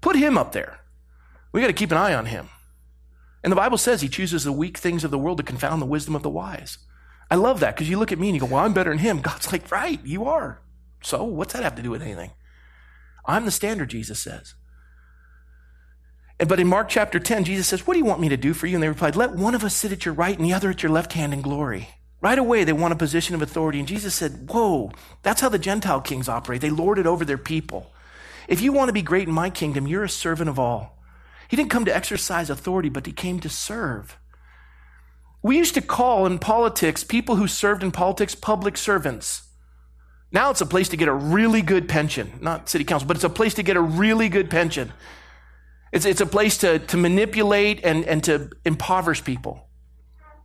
Put 0.00 0.16
him 0.16 0.36
up 0.36 0.52
there. 0.52 0.80
We 1.52 1.60
got 1.60 1.68
to 1.68 1.72
keep 1.72 1.90
an 1.90 1.98
eye 1.98 2.14
on 2.14 2.26
him. 2.26 2.48
And 3.42 3.50
the 3.50 3.56
Bible 3.56 3.78
says 3.78 4.00
he 4.00 4.08
chooses 4.08 4.44
the 4.44 4.52
weak 4.52 4.76
things 4.76 5.04
of 5.04 5.10
the 5.10 5.18
world 5.18 5.38
to 5.38 5.44
confound 5.44 5.80
the 5.80 5.86
wisdom 5.86 6.16
of 6.16 6.22
the 6.22 6.30
wise. 6.30 6.78
I 7.30 7.34
love 7.34 7.60
that 7.60 7.74
because 7.74 7.90
you 7.90 7.98
look 7.98 8.12
at 8.12 8.18
me 8.18 8.28
and 8.28 8.36
you 8.36 8.40
go, 8.40 8.46
well, 8.46 8.64
I'm 8.64 8.72
better 8.72 8.90
than 8.90 8.98
him. 8.98 9.20
God's 9.20 9.52
like, 9.52 9.70
right, 9.70 10.00
you 10.04 10.24
are. 10.26 10.60
So 11.02 11.24
what's 11.24 11.52
that 11.52 11.62
have 11.62 11.74
to 11.76 11.82
do 11.82 11.90
with 11.90 12.02
anything? 12.02 12.30
I'm 13.24 13.44
the 13.44 13.50
standard, 13.50 13.90
Jesus 13.90 14.20
says. 14.20 14.54
But 16.38 16.60
in 16.60 16.66
Mark 16.66 16.88
chapter 16.88 17.18
10, 17.18 17.44
Jesus 17.44 17.66
says, 17.66 17.86
What 17.86 17.94
do 17.94 17.98
you 17.98 18.04
want 18.04 18.20
me 18.20 18.28
to 18.28 18.36
do 18.36 18.52
for 18.52 18.66
you? 18.66 18.76
And 18.76 18.82
they 18.82 18.88
replied, 18.88 19.16
Let 19.16 19.32
one 19.32 19.54
of 19.54 19.64
us 19.64 19.74
sit 19.74 19.92
at 19.92 20.04
your 20.04 20.14
right 20.14 20.36
and 20.36 20.46
the 20.46 20.52
other 20.52 20.70
at 20.70 20.82
your 20.82 20.92
left 20.92 21.14
hand 21.14 21.32
in 21.32 21.40
glory. 21.40 21.88
Right 22.20 22.38
away, 22.38 22.64
they 22.64 22.72
want 22.72 22.92
a 22.92 22.96
position 22.96 23.34
of 23.34 23.42
authority. 23.42 23.78
And 23.78 23.88
Jesus 23.88 24.14
said, 24.14 24.50
Whoa, 24.50 24.92
that's 25.22 25.40
how 25.40 25.48
the 25.48 25.58
Gentile 25.58 26.00
kings 26.00 26.28
operate. 26.28 26.60
They 26.60 26.70
lord 26.70 26.98
it 26.98 27.06
over 27.06 27.24
their 27.24 27.38
people. 27.38 27.90
If 28.48 28.60
you 28.60 28.72
want 28.72 28.90
to 28.90 28.92
be 28.92 29.02
great 29.02 29.28
in 29.28 29.34
my 29.34 29.48
kingdom, 29.48 29.86
you're 29.86 30.04
a 30.04 30.08
servant 30.10 30.50
of 30.50 30.58
all. 30.58 30.98
He 31.48 31.56
didn't 31.56 31.70
come 31.70 31.84
to 31.86 31.96
exercise 31.96 32.50
authority, 32.50 32.90
but 32.90 33.06
he 33.06 33.12
came 33.12 33.40
to 33.40 33.48
serve. 33.48 34.18
We 35.46 35.58
used 35.58 35.74
to 35.74 35.80
call 35.80 36.26
in 36.26 36.40
politics 36.40 37.04
people 37.04 37.36
who 37.36 37.46
served 37.46 37.84
in 37.84 37.92
politics 37.92 38.34
public 38.34 38.76
servants. 38.76 39.44
Now 40.32 40.50
it's 40.50 40.60
a 40.60 40.66
place 40.66 40.88
to 40.88 40.96
get 40.96 41.06
a 41.06 41.12
really 41.12 41.62
good 41.62 41.88
pension. 41.88 42.32
Not 42.40 42.68
city 42.68 42.82
council, 42.82 43.06
but 43.06 43.16
it's 43.16 43.22
a 43.22 43.30
place 43.30 43.54
to 43.54 43.62
get 43.62 43.76
a 43.76 43.80
really 43.80 44.28
good 44.28 44.50
pension. 44.50 44.92
It's, 45.92 46.04
it's 46.04 46.20
a 46.20 46.26
place 46.26 46.58
to, 46.58 46.80
to 46.80 46.96
manipulate 46.96 47.84
and, 47.84 48.04
and 48.06 48.24
to 48.24 48.50
impoverish 48.64 49.22
people. 49.22 49.68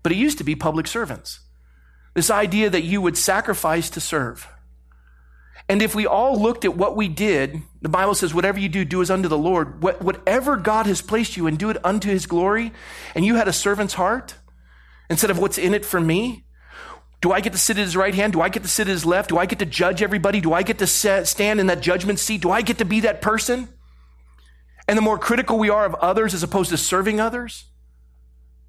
But 0.03 0.11
it 0.11 0.19
used 0.19 0.37
to 0.37 0.43
be 0.43 0.55
public 0.55 0.85
servants. 0.85 1.39
This 2.13 2.29
idea 2.29 2.69
that 2.69 2.83
you 2.83 3.01
would 3.01 3.17
sacrifice 3.17 3.89
to 3.89 3.99
serve. 3.99 4.47
And 5.67 5.81
if 5.81 5.95
we 5.95 6.05
all 6.05 6.39
looked 6.39 6.63
at 6.63 6.77
what 6.77 6.95
we 6.95 7.07
did, 7.07 7.59
the 7.81 7.89
Bible 7.89 8.13
says, 8.13 8.35
whatever 8.35 8.59
you 8.59 8.69
do, 8.69 8.85
do 8.85 9.01
as 9.01 9.09
unto 9.09 9.27
the 9.27 9.37
Lord. 9.37 9.81
Whatever 9.81 10.57
God 10.57 10.85
has 10.85 11.01
placed 11.01 11.37
you 11.37 11.47
and 11.47 11.57
do 11.57 11.71
it 11.71 11.83
unto 11.83 12.07
his 12.07 12.27
glory, 12.27 12.71
and 13.15 13.25
you 13.25 13.33
had 13.33 13.47
a 13.47 13.53
servant's 13.53 13.95
heart, 13.95 14.35
instead 15.11 15.29
of 15.29 15.37
what's 15.37 15.57
in 15.57 15.73
it 15.73 15.85
for 15.85 15.99
me? 15.99 16.45
Do 17.19 17.31
I 17.31 17.41
get 17.41 17.53
to 17.53 17.59
sit 17.59 17.77
at 17.77 17.83
his 17.83 17.95
right 17.95 18.15
hand? 18.15 18.33
Do 18.33 18.41
I 18.41 18.49
get 18.49 18.63
to 18.63 18.69
sit 18.69 18.87
at 18.87 18.91
his 18.91 19.05
left? 19.05 19.29
Do 19.29 19.37
I 19.37 19.45
get 19.45 19.59
to 19.59 19.65
judge 19.65 20.01
everybody? 20.01 20.41
Do 20.41 20.53
I 20.53 20.63
get 20.63 20.79
to 20.79 20.87
set, 20.87 21.27
stand 21.27 21.59
in 21.59 21.67
that 21.67 21.81
judgment 21.81 22.17
seat? 22.17 22.41
Do 22.41 22.49
I 22.49 22.63
get 22.63 22.79
to 22.79 22.85
be 22.85 23.01
that 23.01 23.21
person? 23.21 23.67
And 24.87 24.97
the 24.97 25.01
more 25.03 25.19
critical 25.19 25.59
we 25.59 25.69
are 25.69 25.85
of 25.85 25.93
others 25.95 26.33
as 26.33 26.41
opposed 26.41 26.71
to 26.71 26.77
serving 26.77 27.19
others. 27.19 27.65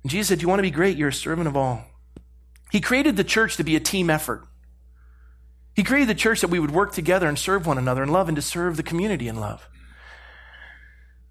And 0.03 0.11
Jesus 0.11 0.29
said, 0.29 0.41
Do 0.41 0.43
you 0.43 0.49
want 0.49 0.59
to 0.59 0.65
be 0.65 0.71
great? 0.71 0.99
You're 0.99 1.09
a 1.09 1.13
servant 1.13 1.49
of 1.49 1.57
all. 1.57 1.85
He 2.71 2.81
created 2.81 3.17
the 3.17 3.25
church 3.25 3.57
to 3.57 3.65
be 3.65 3.77
a 3.77 3.81
team 3.81 4.11
effort. 4.11 4.47
He 5.75 5.83
created 5.83 6.09
the 6.09 6.15
church 6.15 6.43
that 6.43 6.49
we 6.49 6.59
would 6.59 6.73
work 6.73 6.93
together 6.93 7.27
and 7.29 7.39
serve 7.39 7.67
one 7.67 7.79
another 7.79 8.03
in 8.03 8.11
love 8.11 8.29
and 8.29 8.37
to 8.37 8.43
serve 8.43 8.77
the 8.77 8.83
community 8.83 9.29
in 9.29 9.37
love 9.37 9.67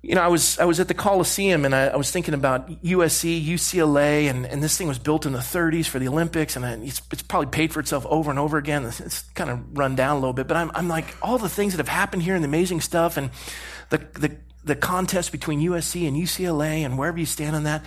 you 0.03 0.15
know, 0.15 0.21
I 0.21 0.29
was, 0.29 0.57
I 0.57 0.65
was 0.65 0.79
at 0.79 0.87
the 0.87 0.95
Coliseum 0.95 1.63
and 1.63 1.75
I, 1.75 1.87
I, 1.89 1.95
was 1.95 2.09
thinking 2.09 2.33
about 2.33 2.67
USC, 2.83 3.45
UCLA, 3.45 4.31
and, 4.31 4.47
and 4.47 4.63
this 4.63 4.75
thing 4.75 4.87
was 4.87 4.97
built 4.97 5.27
in 5.27 5.31
the 5.31 5.39
30s 5.39 5.85
for 5.85 5.99
the 5.99 6.07
Olympics, 6.07 6.55
and 6.55 6.83
it's, 6.83 7.01
it's 7.11 7.21
probably 7.21 7.51
paid 7.51 7.71
for 7.71 7.79
itself 7.79 8.05
over 8.07 8.31
and 8.31 8.39
over 8.39 8.57
again. 8.57 8.83
It's, 8.85 8.99
it's, 8.99 9.21
kind 9.35 9.51
of 9.51 9.77
run 9.77 9.95
down 9.95 10.17
a 10.17 10.19
little 10.19 10.33
bit, 10.33 10.47
but 10.47 10.57
I'm, 10.57 10.71
I'm 10.73 10.87
like, 10.87 11.15
all 11.21 11.37
the 11.37 11.49
things 11.49 11.73
that 11.73 11.77
have 11.77 11.87
happened 11.87 12.23
here 12.23 12.33
and 12.33 12.43
the 12.43 12.47
amazing 12.47 12.81
stuff, 12.81 13.15
and 13.15 13.29
the, 13.89 13.99
the, 13.99 14.35
the 14.65 14.75
contest 14.75 15.31
between 15.31 15.59
USC 15.61 16.07
and 16.07 16.17
UCLA, 16.17 16.83
and 16.83 16.97
wherever 16.97 17.19
you 17.19 17.27
stand 17.27 17.55
on 17.55 17.63
that. 17.65 17.85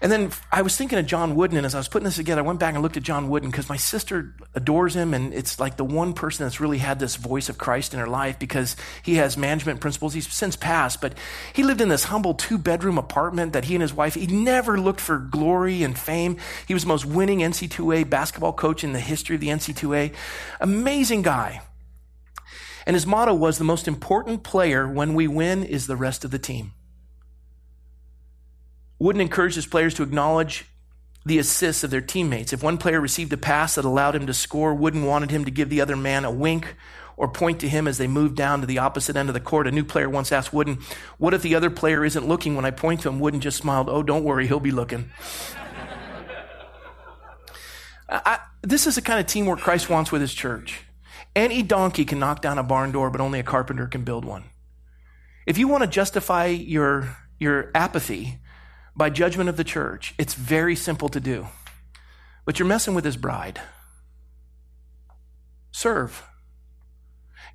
And 0.00 0.12
then 0.12 0.30
I 0.52 0.62
was 0.62 0.76
thinking 0.76 0.98
of 0.98 1.06
John 1.06 1.34
Wooden, 1.34 1.56
and 1.56 1.66
as 1.66 1.74
I 1.74 1.78
was 1.78 1.88
putting 1.88 2.04
this 2.04 2.16
together, 2.16 2.40
I 2.40 2.44
went 2.44 2.60
back 2.60 2.74
and 2.74 2.82
looked 2.82 2.96
at 2.96 3.02
John 3.02 3.28
Wooden 3.28 3.50
because 3.50 3.68
my 3.68 3.76
sister 3.76 4.34
adores 4.54 4.94
him, 4.94 5.12
and 5.12 5.34
it's 5.34 5.58
like 5.58 5.76
the 5.76 5.84
one 5.84 6.12
person 6.12 6.44
that's 6.44 6.60
really 6.60 6.78
had 6.78 7.00
this 7.00 7.16
voice 7.16 7.48
of 7.48 7.58
Christ 7.58 7.94
in 7.94 8.00
her 8.00 8.06
life 8.06 8.38
because 8.38 8.76
he 9.02 9.16
has 9.16 9.36
management 9.36 9.80
principles. 9.80 10.14
He's 10.14 10.32
since 10.32 10.54
passed, 10.54 11.00
but 11.00 11.14
he 11.52 11.64
lived 11.64 11.80
in 11.80 11.88
this 11.88 12.04
humble 12.04 12.34
two 12.34 12.58
bedroom 12.58 12.96
apartment 12.96 13.52
that 13.54 13.64
he 13.64 13.74
and 13.74 13.82
his 13.82 13.92
wife, 13.92 14.14
he 14.14 14.26
never 14.26 14.78
looked 14.80 15.00
for 15.00 15.18
glory 15.18 15.82
and 15.82 15.98
fame. 15.98 16.36
He 16.66 16.74
was 16.74 16.84
the 16.84 16.88
most 16.88 17.04
winning 17.04 17.40
NCAA 17.40 18.08
basketball 18.08 18.52
coach 18.52 18.84
in 18.84 18.92
the 18.92 19.00
history 19.00 19.34
of 19.34 19.40
the 19.40 19.48
NCAA. 19.48 20.14
Amazing 20.60 21.22
guy. 21.22 21.62
And 22.86 22.94
his 22.94 23.06
motto 23.06 23.34
was 23.34 23.58
the 23.58 23.64
most 23.64 23.86
important 23.86 24.44
player 24.44 24.88
when 24.88 25.14
we 25.14 25.28
win 25.28 25.64
is 25.64 25.86
the 25.86 25.96
rest 25.96 26.24
of 26.24 26.30
the 26.30 26.38
team. 26.38 26.72
Wooden 28.98 29.20
encouraged 29.20 29.56
his 29.56 29.66
players 29.66 29.94
to 29.94 30.02
acknowledge 30.02 30.66
the 31.24 31.38
assists 31.38 31.84
of 31.84 31.90
their 31.90 32.00
teammates. 32.00 32.52
If 32.52 32.62
one 32.62 32.78
player 32.78 33.00
received 33.00 33.32
a 33.32 33.36
pass 33.36 33.74
that 33.74 33.84
allowed 33.84 34.16
him 34.16 34.26
to 34.26 34.34
score, 34.34 34.74
Wooden 34.74 35.04
wanted 35.04 35.30
him 35.30 35.44
to 35.44 35.50
give 35.50 35.68
the 35.68 35.80
other 35.80 35.96
man 35.96 36.24
a 36.24 36.30
wink 36.30 36.74
or 37.16 37.28
point 37.28 37.60
to 37.60 37.68
him 37.68 37.86
as 37.86 37.98
they 37.98 38.06
moved 38.06 38.36
down 38.36 38.60
to 38.60 38.66
the 38.66 38.78
opposite 38.78 39.16
end 39.16 39.28
of 39.28 39.34
the 39.34 39.40
court. 39.40 39.66
A 39.66 39.72
new 39.72 39.84
player 39.84 40.08
once 40.08 40.32
asked 40.32 40.52
Wooden, 40.52 40.78
What 41.18 41.34
if 41.34 41.42
the 41.42 41.54
other 41.54 41.70
player 41.70 42.04
isn't 42.04 42.26
looking 42.26 42.54
when 42.56 42.64
I 42.64 42.70
point 42.70 43.02
to 43.02 43.08
him? 43.08 43.20
Wooden 43.20 43.40
just 43.40 43.58
smiled, 43.58 43.88
Oh, 43.88 44.02
don't 44.02 44.24
worry, 44.24 44.46
he'll 44.46 44.60
be 44.60 44.70
looking. 44.70 45.10
I, 48.08 48.38
this 48.62 48.86
is 48.86 48.94
the 48.94 49.02
kind 49.02 49.20
of 49.20 49.26
teamwork 49.26 49.60
Christ 49.60 49.90
wants 49.90 50.10
with 50.10 50.22
his 50.22 50.32
church. 50.32 50.82
Any 51.36 51.62
donkey 51.62 52.04
can 52.04 52.18
knock 52.18 52.40
down 52.40 52.58
a 52.58 52.62
barn 52.62 52.90
door, 52.90 53.10
but 53.10 53.20
only 53.20 53.38
a 53.38 53.44
carpenter 53.44 53.86
can 53.86 54.02
build 54.02 54.24
one. 54.24 54.44
If 55.44 55.58
you 55.58 55.68
want 55.68 55.82
to 55.82 55.88
justify 55.88 56.46
your, 56.46 57.16
your 57.38 57.70
apathy 57.74 58.38
by 58.98 59.08
judgment 59.10 59.48
of 59.48 59.56
the 59.56 59.64
church, 59.64 60.12
it's 60.18 60.34
very 60.34 60.74
simple 60.74 61.08
to 61.08 61.20
do. 61.20 61.46
But 62.44 62.58
you're 62.58 62.66
messing 62.66 62.94
with 62.94 63.04
his 63.04 63.16
bride. 63.16 63.60
Serve. 65.70 66.24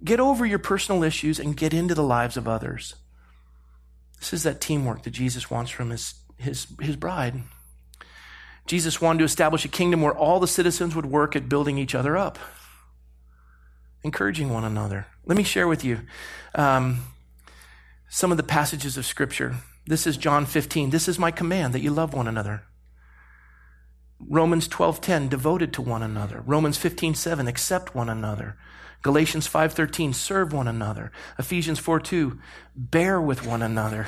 Get 0.01 0.21
over 0.21 0.45
your 0.45 0.59
personal 0.59 1.03
issues 1.03 1.39
and 1.39 1.57
get 1.57 1.73
into 1.73 1.93
the 1.93 2.03
lives 2.03 2.37
of 2.37 2.47
others. 2.47 2.95
This 4.19 4.31
is 4.31 4.43
that 4.43 4.61
teamwork 4.61 5.03
that 5.03 5.11
Jesus 5.11 5.51
wants 5.51 5.69
from 5.69 5.89
his, 5.89 6.13
his, 6.37 6.65
his 6.79 6.95
bride. 6.95 7.43
Jesus 8.65 9.01
wanted 9.01 9.19
to 9.19 9.25
establish 9.25 9.65
a 9.65 9.67
kingdom 9.67 10.01
where 10.01 10.13
all 10.13 10.39
the 10.39 10.47
citizens 10.47 10.95
would 10.95 11.05
work 11.05 11.35
at 11.35 11.49
building 11.49 11.77
each 11.77 11.93
other 11.93 12.15
up, 12.15 12.39
encouraging 14.01 14.49
one 14.49 14.63
another. 14.63 15.07
Let 15.25 15.37
me 15.37 15.43
share 15.43 15.67
with 15.67 15.83
you 15.83 15.99
um, 16.55 17.03
some 18.07 18.31
of 18.31 18.37
the 18.37 18.43
passages 18.43 18.95
of 18.95 19.05
Scripture. 19.05 19.57
This 19.85 20.07
is 20.07 20.15
John 20.15 20.45
15. 20.45 20.91
This 20.91 21.07
is 21.07 21.19
my 21.19 21.31
command 21.31 21.73
that 21.73 21.81
you 21.81 21.91
love 21.91 22.13
one 22.13 22.27
another. 22.27 22.63
Romans 24.19 24.67
12:10 24.69 25.27
devoted 25.27 25.73
to 25.73 25.81
one 25.81 26.01
another. 26.01 26.41
Romans 26.45 26.77
15:7 26.77 27.47
accept 27.47 27.93
one 27.93 28.09
another. 28.09 28.55
Galatians 29.01 29.47
5:13 29.47 30.13
serve 30.13 30.53
one 30.53 30.69
another. 30.69 31.11
Ephesians 31.37 31.79
4:2 31.79 32.39
bear 32.75 33.19
with 33.19 33.45
one 33.45 33.61
another. 33.61 34.07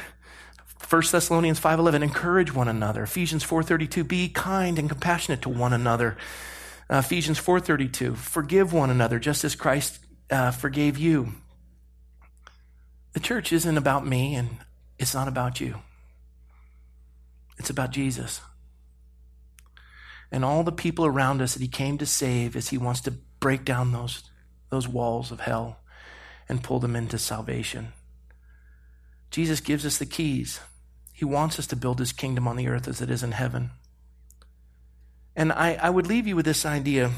1 0.80 1.12
Thessalonians 1.12 1.60
5:11 1.60 2.02
encourage 2.02 2.54
one 2.54 2.70
another. 2.70 3.04
Ephesians 3.04 3.44
4:32 3.44 4.06
be 4.06 4.30
kind 4.30 4.80
and 4.80 4.88
compassionate 4.88 5.42
to 5.42 5.50
one 5.50 5.74
another. 5.74 6.16
Uh, 6.90 6.98
Ephesians 6.98 7.40
4:32 7.40 8.16
forgive 8.16 8.72
one 8.72 8.90
another 8.90 9.20
just 9.20 9.44
as 9.44 9.56
Christ 9.56 10.00
uh, 10.30 10.52
forgave 10.52 10.98
you. 10.98 11.34
The 13.12 13.20
church 13.20 13.52
isn't 13.52 13.78
about 13.78 14.06
me 14.06 14.36
and 14.36 14.60
it's 14.98 15.14
not 15.14 15.28
about 15.28 15.60
you. 15.60 15.80
It's 17.58 17.70
about 17.70 17.92
Jesus. 17.92 18.42
And 20.32 20.44
all 20.44 20.64
the 20.64 20.72
people 20.72 21.06
around 21.06 21.42
us 21.42 21.54
that 21.54 21.62
he 21.62 21.68
came 21.68 21.98
to 21.98 22.06
save 22.06 22.56
as 22.56 22.70
he 22.70 22.78
wants 22.78 23.02
to 23.02 23.12
break 23.40 23.64
down 23.64 23.92
those, 23.92 24.24
those 24.70 24.88
walls 24.88 25.32
of 25.32 25.42
hell 25.42 25.80
and 26.50 26.64
pull 26.64 26.80
them 26.80 26.96
into 26.96 27.18
salvation. 27.18 27.94
Jesus 29.32 29.60
gives 29.60 29.86
us 29.86 29.98
the 29.98 30.06
keys. 30.06 30.60
He 31.14 31.26
wants 31.26 31.60
us 31.60 31.68
to 31.68 31.76
build 31.76 32.00
his 32.00 32.12
kingdom 32.12 32.48
on 32.48 32.56
the 32.56 32.68
earth 32.68 32.88
as 32.88 33.02
it 33.02 33.10
is 33.10 33.24
in 33.24 33.32
heaven. 33.32 33.72
And 35.36 35.52
I, 35.52 35.76
I 35.76 35.90
would 35.90 36.08
leave 36.08 36.28
you 36.28 36.36
with 36.36 36.46
this 36.46 36.66
idea. 36.66 37.12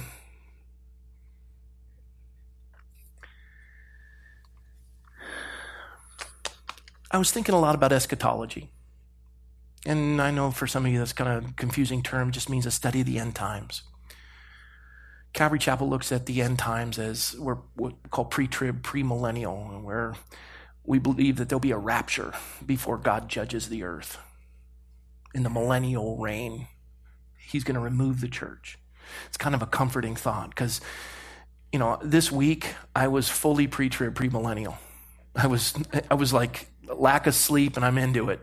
I 7.10 7.18
was 7.18 7.32
thinking 7.32 7.56
a 7.56 7.60
lot 7.60 7.76
about 7.76 7.92
eschatology. 7.92 8.72
And 9.86 10.22
I 10.22 10.32
know 10.32 10.52
for 10.52 10.68
some 10.68 10.86
of 10.86 10.92
you 10.92 11.00
that's 11.00 11.14
kind 11.14 11.46
of 11.46 11.56
confusing 11.56 12.04
term, 12.04 12.32
just 12.32 12.50
means 12.50 12.66
a 12.66 12.72
study 12.72 13.02
of 13.02 13.06
the 13.06 13.20
end 13.20 13.36
times. 13.36 13.84
Calvary 15.34 15.60
Chapel 15.60 15.88
looks 15.88 16.12
at 16.12 16.26
the 16.26 16.42
end 16.42 16.60
times 16.60 16.98
as 17.00 17.36
we're 17.38 17.56
what 17.76 17.94
we 18.04 18.10
call 18.10 18.26
pre-trib, 18.26 18.84
pre-millennial, 18.84 19.58
where 19.84 20.16
we 20.84 21.00
believe 21.00 21.38
that 21.38 21.48
there'll 21.48 21.60
be 21.60 21.72
a 21.72 21.78
rapture 21.78 22.34
before 22.66 22.98
God 22.98 23.30
judges 23.30 23.70
the 23.70 23.84
earth. 23.84 24.18
In 25.34 25.44
the 25.44 25.50
millennial 25.50 26.18
reign, 26.18 26.68
he's 27.38 27.64
going 27.64 27.76
to 27.76 27.82
remove 27.82 28.20
the 28.20 28.28
church. 28.28 28.80
It's 29.28 29.38
kind 29.38 29.54
of 29.54 29.62
a 29.62 29.68
comforting 29.68 30.16
thought 30.16 30.50
because, 30.50 30.82
you 31.72 31.80
know, 31.80 32.00
this 32.02 32.32
week 32.32 32.74
I 32.96 33.08
was 33.08 33.30
fully 33.30 33.68
pre-trib, 33.68 34.16
pre-millennial. 34.16 34.78
I 35.36 35.48
was, 35.48 35.76
I 36.10 36.16
was 36.16 36.34
like 36.34 36.68
lack 36.96 37.28
of 37.28 37.36
sleep 37.36 37.76
and 37.76 37.86
I'm 37.86 37.98
into 37.98 38.30
it 38.30 38.40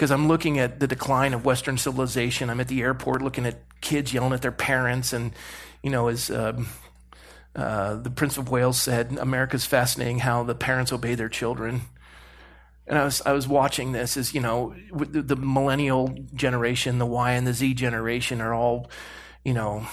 because 0.00 0.10
I'm 0.10 0.28
looking 0.28 0.58
at 0.58 0.80
the 0.80 0.86
decline 0.86 1.34
of 1.34 1.44
Western 1.44 1.76
civilization. 1.76 2.48
I'm 2.48 2.60
at 2.60 2.68
the 2.68 2.80
airport 2.80 3.20
looking 3.20 3.44
at 3.44 3.58
kids 3.80 4.14
yelling 4.14 4.32
at 4.32 4.40
their 4.42 4.50
parents 4.50 5.12
and, 5.12 5.32
you 5.82 5.90
know, 5.90 6.08
as 6.08 6.30
um, 6.30 6.68
uh, 7.54 7.96
the 7.96 8.10
Prince 8.10 8.38
of 8.38 8.48
Wales 8.48 8.80
said, 8.80 9.18
America's 9.18 9.66
fascinating 9.66 10.20
how 10.20 10.42
the 10.42 10.54
parents 10.54 10.92
obey 10.92 11.14
their 11.14 11.28
children. 11.28 11.82
And 12.86 12.98
I 12.98 13.04
was, 13.04 13.20
I 13.26 13.32
was 13.32 13.46
watching 13.46 13.92
this 13.92 14.16
as, 14.16 14.34
you 14.34 14.40
know, 14.40 14.74
the, 14.92 15.22
the 15.22 15.36
millennial 15.36 16.16
generation, 16.34 16.98
the 16.98 17.06
Y 17.06 17.32
and 17.32 17.46
the 17.46 17.52
Z 17.52 17.74
generation 17.74 18.40
are 18.40 18.54
all, 18.54 18.90
you 19.44 19.52
know, 19.52 19.86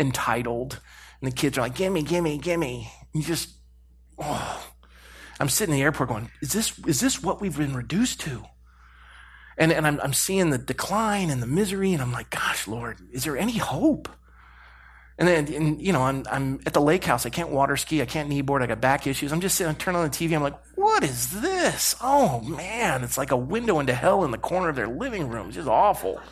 entitled. 0.00 0.80
And 1.20 1.30
the 1.30 1.34
kids 1.34 1.58
are 1.58 1.60
like, 1.60 1.74
gimme, 1.74 2.02
gimme, 2.02 2.38
gimme. 2.38 2.90
You 3.12 3.22
just, 3.22 3.50
oh. 4.18 4.70
I'm 5.44 5.50
sitting 5.50 5.74
in 5.74 5.78
the 5.78 5.84
airport 5.84 6.08
going, 6.08 6.30
is 6.40 6.54
this, 6.54 6.78
is 6.86 7.00
this 7.00 7.22
what 7.22 7.38
we've 7.38 7.54
been 7.54 7.76
reduced 7.76 8.18
to? 8.20 8.46
And, 9.58 9.70
and 9.72 9.86
I'm, 9.86 10.00
I'm 10.00 10.14
seeing 10.14 10.48
the 10.48 10.56
decline 10.56 11.28
and 11.28 11.42
the 11.42 11.46
misery, 11.46 11.92
and 11.92 12.00
I'm 12.00 12.12
like, 12.12 12.30
gosh, 12.30 12.66
Lord, 12.66 12.96
is 13.12 13.24
there 13.24 13.36
any 13.36 13.58
hope? 13.58 14.08
And 15.18 15.28
then, 15.28 15.52
and, 15.52 15.82
you 15.82 15.92
know, 15.92 16.00
I'm, 16.00 16.24
I'm 16.30 16.60
at 16.64 16.72
the 16.72 16.80
lake 16.80 17.04
house. 17.04 17.26
I 17.26 17.28
can't 17.28 17.50
water 17.50 17.76
ski. 17.76 18.00
I 18.00 18.06
can't 18.06 18.30
kneeboard. 18.30 18.62
I 18.62 18.66
got 18.66 18.80
back 18.80 19.06
issues. 19.06 19.32
I'm 19.32 19.42
just 19.42 19.56
sitting, 19.56 19.70
I 19.70 19.74
turn 19.74 19.94
on 19.94 20.04
the 20.04 20.08
TV. 20.08 20.34
I'm 20.34 20.42
like, 20.42 20.58
what 20.76 21.04
is 21.04 21.38
this? 21.42 21.94
Oh, 22.00 22.40
man. 22.40 23.04
It's 23.04 23.18
like 23.18 23.30
a 23.30 23.36
window 23.36 23.80
into 23.80 23.92
hell 23.92 24.24
in 24.24 24.30
the 24.30 24.38
corner 24.38 24.70
of 24.70 24.76
their 24.76 24.88
living 24.88 25.28
room. 25.28 25.48
It's 25.48 25.56
just 25.56 25.68
awful. 25.68 26.22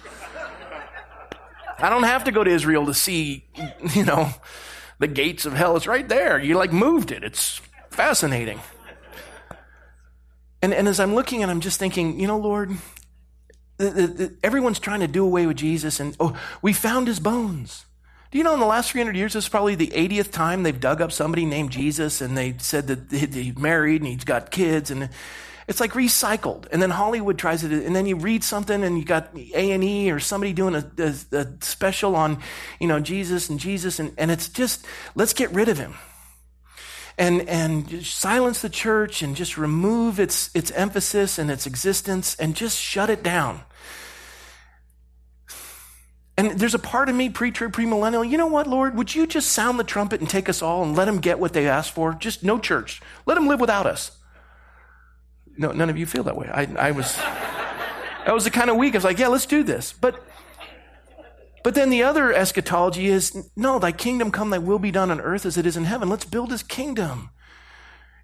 I 1.79 1.91
don't 1.91 2.05
have 2.05 2.25
to 2.25 2.33
go 2.33 2.43
to 2.43 2.51
Israel 2.51 2.87
to 2.87 2.95
see, 2.95 3.45
you 3.95 4.07
know, 4.07 4.31
the 5.01 5.07
gates 5.07 5.45
of 5.45 5.53
hell. 5.53 5.77
It's 5.77 5.87
right 5.87 6.09
there. 6.09 6.39
You 6.39 6.57
like 6.57 6.73
moved 6.73 7.11
it. 7.11 7.23
It's 7.23 7.61
fascinating. 7.91 8.59
And, 10.63 10.73
and 10.73 10.87
as 10.87 11.01
I'm 11.01 11.15
looking 11.15 11.43
and 11.43 11.51
I'm 11.51 11.61
just 11.61 11.79
thinking, 11.79 12.21
you 12.21 12.29
know, 12.29 12.39
Lord, 12.39 12.71
the, 13.79 13.91
the, 13.91 14.07
the, 14.07 14.37
everyone's 14.45 14.79
trying 14.79 15.01
to 15.01 15.09
do 15.09 15.25
away 15.25 15.47
with 15.47 15.57
Jesus 15.57 15.99
and, 15.99 16.17
oh, 16.21 16.39
we 16.63 16.73
found 16.73 17.09
his 17.09 17.19
bones. 17.19 17.85
Do 18.31 18.39
you 18.39 18.45
know 18.45 18.55
in 18.55 18.61
the 18.61 18.67
last 18.67 18.93
300 18.93 19.17
years, 19.17 19.35
this 19.35 19.45
is 19.45 19.51
probably 19.51 19.75
the 19.75 19.89
80th 19.89 20.31
time 20.31 20.63
they've 20.63 20.79
dug 20.79 21.03
up 21.03 21.13
somebody 21.13 21.45
named 21.45 21.71
Jesus 21.71 22.21
and 22.21 22.39
they 22.39 22.55
said 22.59 22.87
that 22.87 23.11
he's 23.11 23.59
married 23.59 24.01
and 24.01 24.11
he's 24.11 24.25
got 24.25 24.51
kids 24.51 24.91
and 24.91 25.11
it's 25.69 25.81
like 25.81 25.93
recycled. 25.93 26.67
And 26.73 26.81
then 26.81 26.91
Hollywood 26.91 27.39
tries 27.39 27.65
it, 27.65 27.73
and 27.73 27.95
then 27.95 28.07
you 28.07 28.17
read 28.17 28.43
something 28.43 28.83
and 28.83 28.99
you 28.99 29.05
got 29.05 29.35
A&E 29.37 30.11
or 30.11 30.19
somebody 30.19 30.53
doing 30.53 30.75
a, 30.75 30.91
a, 30.99 31.37
a 31.37 31.47
special 31.61 32.17
on, 32.17 32.39
you 32.81 32.89
know, 32.89 33.01
Jesus 33.01 33.49
and 33.49 33.61
Jesus 33.61 33.99
and, 33.99 34.13
and 34.17 34.31
it's 34.31 34.49
just, 34.49 34.87
let's 35.15 35.33
get 35.35 35.51
rid 35.51 35.69
of 35.69 35.79
him 35.79 35.95
and, 37.19 37.49
and 37.49 38.05
silence 38.05 38.63
the 38.63 38.69
church 38.69 39.23
and 39.23 39.37
just 39.37 39.59
remove 39.59 40.19
its, 40.19 40.51
its 40.55 40.71
emphasis 40.73 41.39
and 41.39 41.51
its 41.51 41.67
existence 41.67 42.35
and 42.37 42.55
just 42.57 42.79
shut 42.79 43.11
it 43.11 43.23
down. 43.23 43.63
And 46.37 46.59
there's 46.59 46.75
a 46.75 46.79
part 46.79 47.09
of 47.09 47.15
me, 47.15 47.29
pre-trib, 47.29 47.73
pre-millennial, 47.73 48.25
you 48.25 48.39
know 48.39 48.47
what, 48.47 48.67
Lord? 48.67 48.97
Would 48.97 49.15
you 49.15 49.27
just 49.27 49.53
sound 49.53 49.79
the 49.79 49.85
trumpet 49.85 50.21
and 50.21 50.29
take 50.29 50.49
us 50.49 50.63
all 50.63 50.83
and 50.83 50.97
let 50.97 51.05
them 51.05 51.19
get 51.19 51.39
what 51.39 51.53
they 51.53 51.69
asked 51.69 51.93
for? 51.93 52.15
Just 52.15 52.43
no 52.43 52.59
church. 52.59 53.03
Let 53.27 53.35
them 53.35 53.47
live 53.47 53.61
without 53.61 53.87
us. 53.87 54.13
No, 55.59 55.73
none 55.73 55.91
of 55.91 55.99
you 55.99 56.07
feel 56.07 56.23
that 56.25 56.37
way. 56.37 56.49
I, 56.49 56.67
I 56.79 56.91
was, 56.93 57.17
that 58.25 58.33
was 58.33 58.45
the 58.45 58.51
kind 58.51 58.71
of 58.71 58.77
week 58.77 58.95
I 58.95 58.97
was 58.97 59.05
like, 59.05 59.19
yeah, 59.19 59.29
let's 59.29 59.45
do 59.45 59.63
this. 59.63 59.93
But, 59.93 60.25
but 61.63 61.75
then 61.75 61.91
the 61.91 62.03
other 62.03 62.33
eschatology 62.33 63.07
is, 63.07 63.51
no, 63.57 63.79
thy 63.79 63.93
kingdom 63.93 64.31
come, 64.31 64.51
thy 64.51 64.59
will 64.59 64.79
be 64.79 64.91
done 64.91 65.11
on 65.11 65.21
earth 65.21 65.47
as 65.47 65.57
it 65.57 65.67
is 65.67 65.77
in 65.77 65.85
heaven. 65.85 66.09
Let's 66.09 66.25
build 66.25 66.51
his 66.51 66.63
kingdom. 66.63 67.31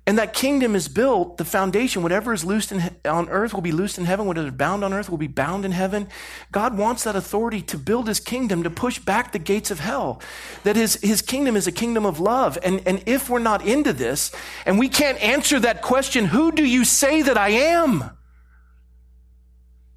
And 0.08 0.16
that 0.16 0.32
kingdom 0.32 0.74
is 0.74 0.88
built, 0.88 1.36
the 1.36 1.44
foundation, 1.44 2.02
whatever 2.02 2.32
is 2.32 2.42
loosed 2.42 2.72
in, 2.72 2.96
on 3.04 3.28
earth 3.28 3.52
will 3.52 3.60
be 3.60 3.72
loosed 3.72 3.98
in 3.98 4.06
heaven, 4.06 4.24
whatever 4.24 4.46
is 4.46 4.54
bound 4.54 4.82
on 4.82 4.94
earth 4.94 5.10
will 5.10 5.18
be 5.18 5.26
bound 5.26 5.66
in 5.66 5.72
heaven. 5.72 6.08
God 6.50 6.78
wants 6.78 7.04
that 7.04 7.14
authority 7.14 7.60
to 7.60 7.76
build 7.76 8.08
his 8.08 8.18
kingdom, 8.18 8.62
to 8.62 8.70
push 8.70 8.98
back 8.98 9.32
the 9.32 9.38
gates 9.38 9.70
of 9.70 9.80
hell. 9.80 10.22
That 10.64 10.76
his, 10.76 10.94
his 11.02 11.20
kingdom 11.20 11.56
is 11.56 11.66
a 11.66 11.72
kingdom 11.72 12.06
of 12.06 12.20
love. 12.20 12.56
And, 12.62 12.80
and 12.86 13.02
if 13.04 13.28
we're 13.28 13.38
not 13.38 13.66
into 13.66 13.92
this, 13.92 14.32
and 14.64 14.78
we 14.78 14.88
can't 14.88 15.22
answer 15.22 15.60
that 15.60 15.82
question, 15.82 16.24
who 16.24 16.52
do 16.52 16.64
you 16.64 16.86
say 16.86 17.20
that 17.20 17.36
I 17.36 17.50
am? 17.50 18.17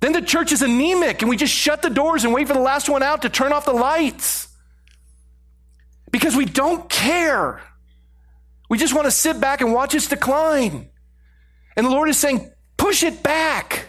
Then 0.01 0.13
the 0.13 0.21
church 0.21 0.51
is 0.51 0.63
anemic 0.63 1.21
and 1.21 1.29
we 1.29 1.37
just 1.37 1.53
shut 1.53 1.83
the 1.83 1.89
doors 1.89 2.25
and 2.25 2.33
wait 2.33 2.47
for 2.47 2.55
the 2.55 2.59
last 2.59 2.89
one 2.89 3.03
out 3.03 3.21
to 3.21 3.29
turn 3.29 3.53
off 3.53 3.65
the 3.65 3.71
lights. 3.71 4.47
Because 6.11 6.35
we 6.35 6.45
don't 6.45 6.89
care. 6.89 7.61
We 8.67 8.77
just 8.77 8.95
want 8.95 9.05
to 9.05 9.11
sit 9.11 9.39
back 9.39 9.61
and 9.61 9.73
watch 9.73 9.93
its 9.93 10.07
decline. 10.07 10.89
And 11.77 11.85
the 11.85 11.91
Lord 11.91 12.09
is 12.09 12.17
saying, 12.17 12.51
push 12.77 13.03
it 13.03 13.21
back. 13.21 13.85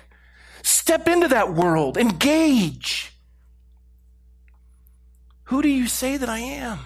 Step 0.62 1.08
into 1.08 1.28
that 1.28 1.54
world, 1.54 1.96
engage. 1.96 3.16
Who 5.44 5.62
do 5.62 5.68
you 5.68 5.86
say 5.86 6.18
that 6.18 6.28
I 6.28 6.38
am? 6.38 6.78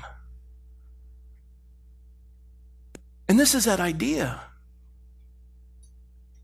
And 3.29 3.41
this 3.41 3.55
is 3.55 3.65
that 3.65 3.81
idea. 3.81 4.41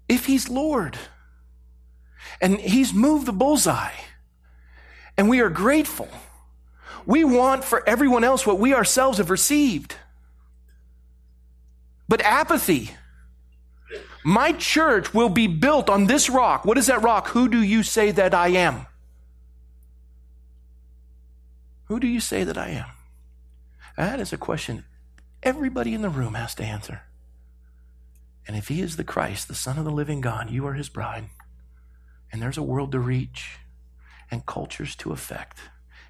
If 0.09 0.27
he's 0.27 0.49
Lord 0.49 0.99
and 2.41 2.61
he's 2.61 2.93
moved 2.93 3.27
the 3.27 3.33
bullseye 3.33 3.93
and 5.17 5.29
we 5.29 5.41
are 5.41 5.51
grateful, 5.51 6.09
we 7.07 7.25
want 7.25 7.65
for 7.65 7.87
everyone 7.89 8.25
else 8.25 8.47
what 8.47 8.59
we 8.59 8.75
ourselves 8.75 9.19
have 9.19 9.31
received. 9.31 9.97
But 12.09 12.21
apathy, 12.23 12.91
my 14.25 14.53
church 14.53 15.13
will 15.13 15.29
be 15.29 15.47
built 15.47 15.91
on 15.91 16.07
this 16.07 16.31
rock. 16.31 16.65
What 16.65 16.79
is 16.79 16.87
that 16.87 17.03
rock? 17.03 17.29
Who 17.29 17.49
do 17.49 17.59
you 17.59 17.83
say 17.83 18.11
that 18.13 18.35
I 18.35 18.49
am? 18.49 18.87
Who 21.85 21.99
do 22.01 22.07
you 22.07 22.21
say 22.21 22.45
that 22.45 22.57
I 22.57 22.69
am? 22.69 22.87
That 23.97 24.21
is 24.21 24.33
a 24.33 24.39
question 24.39 24.85
everybody 25.43 25.93
in 25.93 26.03
the 26.03 26.09
room 26.09 26.35
has 26.35 26.55
to 26.55 26.65
answer. 26.65 27.03
And 28.47 28.57
if 28.57 28.69
he 28.69 28.81
is 28.81 28.97
the 28.97 29.05
Christ, 29.05 29.49
the 29.49 29.55
Son 29.55 29.79
of 29.79 29.85
the 29.85 29.91
living 29.91 30.21
God, 30.21 30.51
you 30.51 30.67
are 30.67 30.75
his 30.75 30.89
bride. 30.89 31.25
And 32.33 32.41
there's 32.41 32.59
a 32.59 32.63
world 32.63 32.93
to 32.93 32.99
reach, 32.99 33.59
and 34.31 34.47
cultures 34.47 34.97
to 34.97 35.13
affect, 35.13 35.61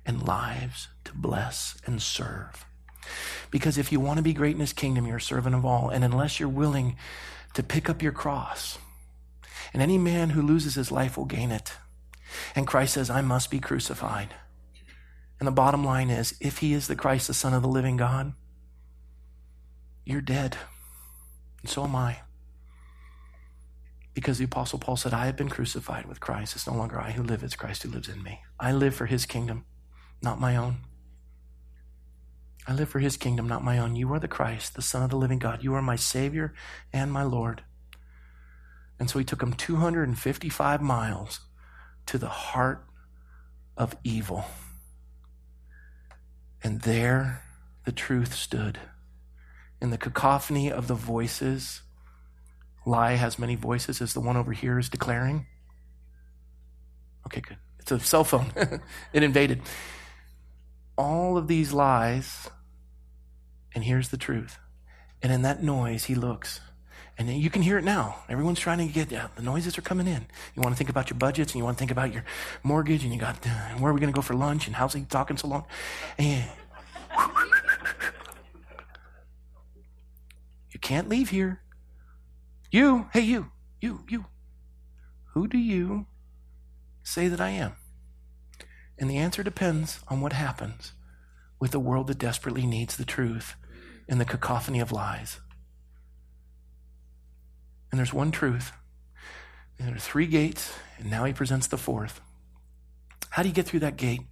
and 0.07 0.27
lives 0.27 0.89
to 1.05 1.13
bless 1.15 1.77
and 1.85 2.01
serve. 2.01 2.65
Because 3.51 3.77
if 3.77 3.91
you 3.91 3.99
want 3.99 4.19
to 4.19 4.23
be 4.23 4.33
great 4.33 4.55
in 4.55 4.61
his 4.61 4.73
kingdom, 4.73 5.07
you're 5.07 5.17
a 5.17 5.21
servant 5.21 5.55
of 5.55 5.65
all. 5.65 5.89
And 5.91 6.05
unless 6.05 6.39
you're 6.39 6.49
willing 6.49 6.97
to 7.55 7.63
pick 7.63 7.91
up 7.91 8.01
your 8.01 8.13
cross, 8.13 8.79
and 9.73 9.83
any 9.83 9.99
man 9.99 10.31
who 10.31 10.43
loses 10.43 10.75
his 10.75 10.93
life 10.93 11.17
will 11.17 11.25
gain 11.25 11.51
it. 11.51 11.73
And 12.55 12.67
Christ 12.67 12.95
says, 12.95 13.11
I 13.11 13.21
must 13.21 13.51
be 13.51 13.59
crucified. 13.59 14.35
And 15.39 15.47
the 15.47 15.53
bottom 15.53 15.85
line 15.85 16.09
is 16.09 16.37
if 16.41 16.59
he 16.59 16.73
is 16.73 16.87
the 16.87 16.97
Christ, 16.97 17.27
the 17.27 17.35
Son 17.35 17.53
of 17.53 17.63
the 17.63 17.69
living 17.69 17.97
God, 17.97 18.33
you're 20.05 20.21
dead. 20.21 20.57
And 21.63 21.71
so 21.71 21.85
am 21.85 21.97
I. 21.97 22.21
Because 24.15 24.39
the 24.39 24.45
Apostle 24.45 24.79
Paul 24.79 24.97
said, 24.97 25.15
I 25.15 25.27
have 25.27 25.37
been 25.37 25.49
crucified 25.49 26.07
with 26.07 26.21
Christ. 26.21 26.55
It's 26.55 26.67
no 26.67 26.75
longer 26.75 27.01
I 27.01 27.13
who 27.13 27.23
live, 27.23 27.43
it's 27.43 27.57
Christ 27.57 27.83
who 27.83 27.91
lives 27.91 28.09
in 28.09 28.23
me. 28.23 28.41
I 28.61 28.73
live 28.73 28.95
for 28.95 29.07
his 29.07 29.25
kingdom, 29.25 29.65
not 30.23 30.39
my 30.41 30.57
own. 30.57 30.79
I 32.67 32.75
live 32.75 32.89
for 32.89 33.01
his 33.01 33.17
kingdom, 33.17 33.49
not 33.49 33.65
my 33.65 33.79
own. 33.79 33.97
You 33.97 34.13
are 34.13 34.21
the 34.21 34.29
Christ, 34.29 34.75
the 34.75 34.83
Son 34.83 35.03
of 35.03 35.11
the 35.11 35.17
living 35.17 35.39
God. 35.39 35.65
You 35.65 35.75
are 35.75 35.83
my 35.83 35.97
Savior 35.97 36.55
and 36.93 37.11
my 37.11 37.23
Lord. 37.23 37.65
And 39.01 39.11
so 39.11 39.19
he 39.19 39.25
took 39.25 39.43
him 39.43 39.55
255 39.55 40.81
miles 40.81 41.41
to 42.07 42.19
the 42.19 42.29
heart 42.29 42.85
of 43.77 43.97
evil. 44.05 44.45
And 46.63 46.83
there 46.83 47.43
the 47.85 47.93
truth 47.93 48.35
stood. 48.35 48.79
In 49.81 49.91
the 49.91 49.99
cacophony 49.99 50.71
of 50.71 50.87
the 50.87 50.95
voices, 50.95 51.83
lie 52.85 53.13
has 53.13 53.39
many 53.39 53.55
voices, 53.55 54.01
as 54.01 54.15
the 54.15 54.21
one 54.21 54.37
over 54.37 54.53
here 54.53 54.79
is 54.79 54.89
declaring. 54.89 55.47
Okay, 57.27 57.41
good. 57.41 57.59
It's 57.79 57.91
a 57.91 58.01
cell 58.01 58.25
phone. 58.25 58.53
it 59.13 59.23
invaded 59.23 59.63
all 60.97 61.37
of 61.37 61.49
these 61.49 61.73
lies, 61.73 62.49
and 63.75 63.83
here's 63.85 64.11
the 64.11 64.17
truth. 64.17 64.59
And 65.23 65.33
in 65.33 65.43
that 65.43 65.63
noise, 65.63 66.05
he 66.05 66.15
looks. 66.15 66.61
And 67.19 67.31
you 67.31 67.51
can 67.51 67.63
hear 67.63 67.79
it 67.79 67.85
now. 67.85 68.17
Everyone's 68.29 68.59
trying 68.59 68.79
to 68.79 68.87
get 68.87 69.13
yeah, 69.13 69.29
the 69.37 69.43
noises 69.43 69.77
are 69.79 69.83
coming 69.83 70.07
in. 70.07 70.27
You 70.55 70.63
want 70.63 70.75
to 70.75 70.79
think 70.79 70.91
about 70.91 71.11
your 71.11 71.19
budgets 71.19 71.53
and 71.53 71.59
you 71.59 71.65
want 71.65 71.77
to 71.77 71.79
think 71.79 71.91
about 71.91 72.13
your 72.13 72.25
mortgage 72.63 73.05
and 73.05 73.13
you 73.13 73.21
got 73.21 73.47
uh, 73.47 73.51
where 73.79 73.91
are 73.91 73.95
we 73.95 74.01
going 74.01 74.13
to 74.13 74.17
go 74.17 74.23
for 74.23 74.35
lunch 74.35 74.67
and 74.67 74.75
how's 74.75 74.95
he 74.95 75.03
talking 75.03 75.37
so 75.37 75.47
long? 75.47 75.67
And 76.19 76.51
you 80.71 80.81
can't 80.81 81.09
leave 81.09 81.29
here. 81.29 81.61
You, 82.73 83.09
hey, 83.13 83.21
you, 83.21 83.53
you, 83.83 84.01
you. 84.09 84.25
Who 85.35 85.47
do 85.47 85.59
you 85.59 86.07
say 87.03 87.29
that 87.29 87.41
I 87.41 87.51
am? 87.51 87.73
And 88.99 89.11
the 89.11 89.19
answer 89.19 89.43
depends 89.43 90.01
on 90.09 90.23
what 90.23 90.33
happens 90.33 90.95
with 91.61 91.75
a 91.75 91.79
world 91.79 92.07
that 92.07 92.19
desperately 92.19 92.65
needs 92.65 92.97
the 92.97 93.05
truth 93.05 93.57
in 94.09 94.17
the 94.17 94.25
cacophony 94.25 94.81
of 94.81 94.91
lies. 94.91 95.39
And 97.91 97.99
there's 97.99 98.15
one 98.15 98.31
truth. 98.31 98.73
And 99.79 99.87
there 99.87 99.95
are 99.95 99.99
three 99.99 100.27
gates, 100.27 100.73
and 100.97 101.11
now 101.11 101.25
he 101.25 101.35
presents 101.35 101.67
the 101.67 101.77
fourth. 101.77 102.23
How 103.29 103.43
do 103.43 103.51
you 103.51 103.55
get 103.55 103.67
through 103.67 103.81
that 103.81 103.99
gate? 103.99 104.23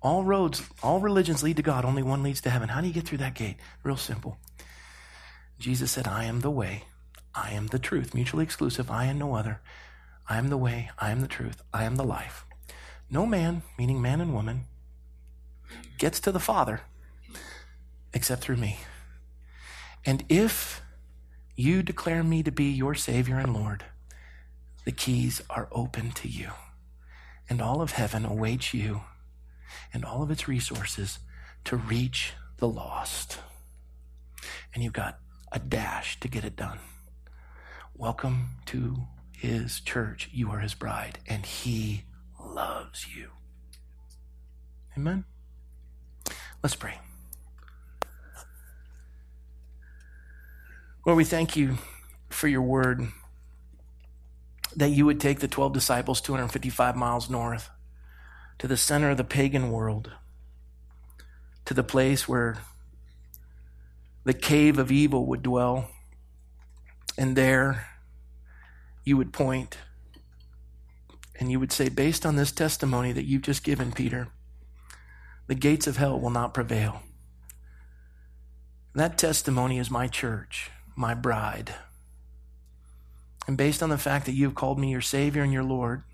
All 0.00 0.22
roads, 0.22 0.62
all 0.84 1.00
religions 1.00 1.42
lead 1.42 1.56
to 1.56 1.62
God, 1.62 1.84
only 1.84 2.04
one 2.04 2.22
leads 2.22 2.42
to 2.42 2.50
heaven. 2.50 2.68
How 2.68 2.80
do 2.80 2.86
you 2.86 2.94
get 2.94 3.08
through 3.08 3.18
that 3.18 3.34
gate? 3.34 3.56
Real 3.82 3.96
simple. 3.96 4.38
Jesus 5.58 5.90
said, 5.90 6.06
I 6.06 6.24
am 6.24 6.40
the 6.40 6.50
way, 6.50 6.84
I 7.34 7.52
am 7.52 7.68
the 7.68 7.78
truth, 7.78 8.14
mutually 8.14 8.44
exclusive, 8.44 8.90
I 8.90 9.06
am 9.06 9.18
no 9.18 9.34
other. 9.34 9.60
I 10.28 10.38
am 10.38 10.48
the 10.48 10.56
way, 10.56 10.90
I 10.98 11.10
am 11.10 11.20
the 11.20 11.28
truth, 11.28 11.62
I 11.72 11.84
am 11.84 11.96
the 11.96 12.04
life. 12.04 12.44
No 13.10 13.26
man, 13.26 13.62
meaning 13.78 14.00
man 14.00 14.20
and 14.20 14.34
woman, 14.34 14.64
gets 15.98 16.20
to 16.20 16.32
the 16.32 16.40
Father 16.40 16.82
except 18.14 18.42
through 18.42 18.56
me. 18.56 18.78
And 20.04 20.24
if 20.28 20.82
you 21.56 21.82
declare 21.82 22.22
me 22.22 22.42
to 22.42 22.50
be 22.50 22.64
your 22.64 22.94
Savior 22.94 23.38
and 23.38 23.54
Lord, 23.54 23.84
the 24.84 24.92
keys 24.92 25.40
are 25.48 25.68
open 25.70 26.10
to 26.12 26.28
you. 26.28 26.50
And 27.48 27.60
all 27.60 27.80
of 27.80 27.92
heaven 27.92 28.24
awaits 28.24 28.74
you 28.74 29.02
and 29.92 30.04
all 30.04 30.22
of 30.22 30.30
its 30.30 30.48
resources 30.48 31.18
to 31.64 31.76
reach 31.76 32.32
the 32.58 32.68
lost. 32.68 33.38
And 34.74 34.82
you've 34.82 34.92
got 34.92 35.18
a 35.50 35.58
dash 35.58 36.18
to 36.20 36.28
get 36.28 36.44
it 36.44 36.56
done. 36.56 36.78
Welcome 38.02 38.56
to 38.66 38.96
his 39.30 39.78
church. 39.78 40.28
You 40.32 40.50
are 40.50 40.58
his 40.58 40.74
bride, 40.74 41.20
and 41.28 41.46
he 41.46 42.02
loves 42.44 43.06
you. 43.14 43.28
Amen? 44.98 45.22
Let's 46.64 46.74
pray. 46.74 46.98
Lord, 51.06 51.16
we 51.16 51.22
thank 51.22 51.54
you 51.54 51.78
for 52.28 52.48
your 52.48 52.62
word 52.62 53.06
that 54.74 54.90
you 54.90 55.06
would 55.06 55.20
take 55.20 55.38
the 55.38 55.46
12 55.46 55.72
disciples 55.72 56.20
255 56.20 56.96
miles 56.96 57.30
north 57.30 57.70
to 58.58 58.66
the 58.66 58.76
center 58.76 59.10
of 59.10 59.16
the 59.16 59.22
pagan 59.22 59.70
world, 59.70 60.10
to 61.66 61.72
the 61.72 61.84
place 61.84 62.26
where 62.26 62.58
the 64.24 64.34
cave 64.34 64.76
of 64.80 64.90
evil 64.90 65.24
would 65.26 65.44
dwell. 65.44 65.88
And 67.16 67.36
there 67.36 67.90
you 69.04 69.16
would 69.16 69.32
point 69.32 69.78
and 71.38 71.50
you 71.50 71.58
would 71.58 71.72
say, 71.72 71.88
based 71.88 72.24
on 72.24 72.36
this 72.36 72.52
testimony 72.52 73.12
that 73.12 73.24
you've 73.24 73.42
just 73.42 73.64
given, 73.64 73.92
Peter, 73.92 74.28
the 75.48 75.54
gates 75.54 75.86
of 75.86 75.96
hell 75.96 76.20
will 76.20 76.30
not 76.30 76.54
prevail. 76.54 77.02
That 78.94 79.18
testimony 79.18 79.78
is 79.78 79.90
my 79.90 80.06
church, 80.06 80.70
my 80.94 81.14
bride. 81.14 81.74
And 83.48 83.56
based 83.56 83.82
on 83.82 83.88
the 83.88 83.98
fact 83.98 84.26
that 84.26 84.34
you 84.34 84.44
have 84.44 84.54
called 84.54 84.78
me 84.78 84.90
your 84.90 85.00
Savior 85.00 85.42
and 85.42 85.52
your 85.52 85.64
Lord, 85.64 86.04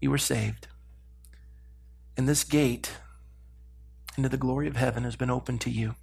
you 0.00 0.10
were 0.10 0.18
saved. 0.18 0.68
And 2.16 2.28
this 2.28 2.44
gate 2.44 2.92
into 4.16 4.28
the 4.28 4.36
glory 4.36 4.68
of 4.68 4.76
heaven 4.76 5.04
has 5.04 5.16
been 5.16 5.30
opened 5.30 5.60
to 5.62 5.70
you. 5.70 5.94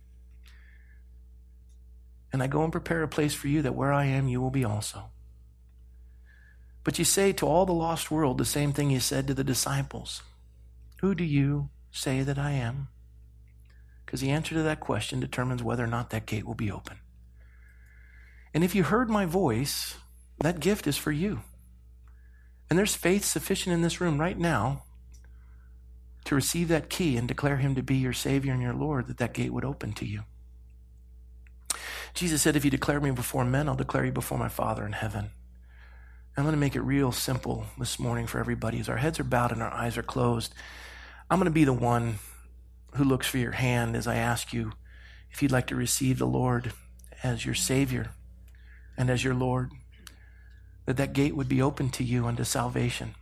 And 2.33 2.43
I 2.43 2.47
go 2.47 2.63
and 2.63 2.71
prepare 2.71 3.03
a 3.03 3.07
place 3.07 3.33
for 3.33 3.47
you 3.47 3.61
that 3.61 3.75
where 3.75 3.93
I 3.93 4.05
am, 4.05 4.27
you 4.27 4.41
will 4.41 4.51
be 4.51 4.65
also. 4.65 5.11
But 6.87 6.97
you 6.97 7.03
say 7.03 7.33
to 7.33 7.45
all 7.45 7.65
the 7.65 7.73
lost 7.73 8.09
world 8.11 8.37
the 8.37 8.45
same 8.45 8.71
thing 8.71 8.89
you 8.89 9.01
said 9.01 9.27
to 9.27 9.33
the 9.33 9.43
disciples 9.43 10.23
Who 11.01 11.13
do 11.13 11.25
you 11.25 11.67
say 11.91 12.21
that 12.21 12.39
I 12.39 12.51
am? 12.51 12.87
Because 14.05 14.21
the 14.21 14.29
answer 14.29 14.55
to 14.55 14.63
that 14.63 14.79
question 14.79 15.19
determines 15.19 15.61
whether 15.61 15.83
or 15.83 15.87
not 15.87 16.11
that 16.11 16.25
gate 16.25 16.47
will 16.47 16.55
be 16.55 16.71
open. 16.71 16.99
And 18.53 18.63
if 18.63 18.73
you 18.73 18.83
heard 18.83 19.09
my 19.09 19.25
voice, 19.25 19.97
that 20.39 20.61
gift 20.61 20.87
is 20.87 20.95
for 20.95 21.11
you. 21.11 21.41
And 22.69 22.79
there's 22.79 22.95
faith 22.95 23.25
sufficient 23.25 23.73
in 23.73 23.81
this 23.81 23.99
room 23.99 24.17
right 24.17 24.39
now 24.39 24.83
to 26.23 26.35
receive 26.35 26.69
that 26.69 26.89
key 26.89 27.17
and 27.17 27.27
declare 27.27 27.57
him 27.57 27.75
to 27.75 27.83
be 27.83 27.97
your 27.97 28.13
Savior 28.13 28.53
and 28.53 28.61
your 28.61 28.73
Lord, 28.73 29.07
that 29.07 29.17
that 29.17 29.33
gate 29.33 29.51
would 29.51 29.65
open 29.65 29.91
to 29.91 30.05
you. 30.05 30.23
Jesus 32.13 32.41
said, 32.41 32.55
If 32.55 32.63
you 32.63 32.71
declare 32.71 33.01
me 33.01 33.11
before 33.11 33.43
men, 33.43 33.67
I'll 33.67 33.75
declare 33.75 34.05
you 34.05 34.13
before 34.13 34.37
my 34.37 34.47
Father 34.47 34.85
in 34.85 34.93
heaven. 34.93 35.31
I'm 36.37 36.43
going 36.43 36.53
to 36.53 36.59
make 36.59 36.75
it 36.75 36.81
real 36.81 37.11
simple 37.11 37.65
this 37.79 37.97
morning 37.97 38.27
for 38.27 38.37
everybody 38.39 38.79
as 38.79 38.87
our 38.87 38.97
heads 38.97 39.19
are 39.19 39.23
bowed 39.23 39.51
and 39.51 39.63
our 39.63 39.73
eyes 39.73 39.97
are 39.97 40.03
closed. 40.03 40.53
I'm 41.31 41.39
going 41.39 41.45
to 41.45 41.51
be 41.51 41.63
the 41.63 41.73
one 41.73 42.19
who 42.93 43.03
looks 43.03 43.25
for 43.25 43.39
your 43.39 43.53
hand 43.53 43.95
as 43.95 44.05
I 44.05 44.17
ask 44.17 44.53
you 44.53 44.73
if 45.31 45.41
you'd 45.41 45.51
like 45.51 45.65
to 45.67 45.75
receive 45.75 46.19
the 46.19 46.27
Lord 46.27 46.73
as 47.23 47.43
your 47.43 47.55
Savior 47.55 48.11
and 48.95 49.09
as 49.09 49.23
your 49.23 49.33
Lord. 49.33 49.71
that 50.85 50.97
that 50.97 51.13
gate 51.13 51.35
would 51.35 51.49
be 51.49 51.61
open 51.61 51.89
to 51.89 52.03
you 52.03 52.25
unto 52.27 52.43
salvation. 52.43 53.15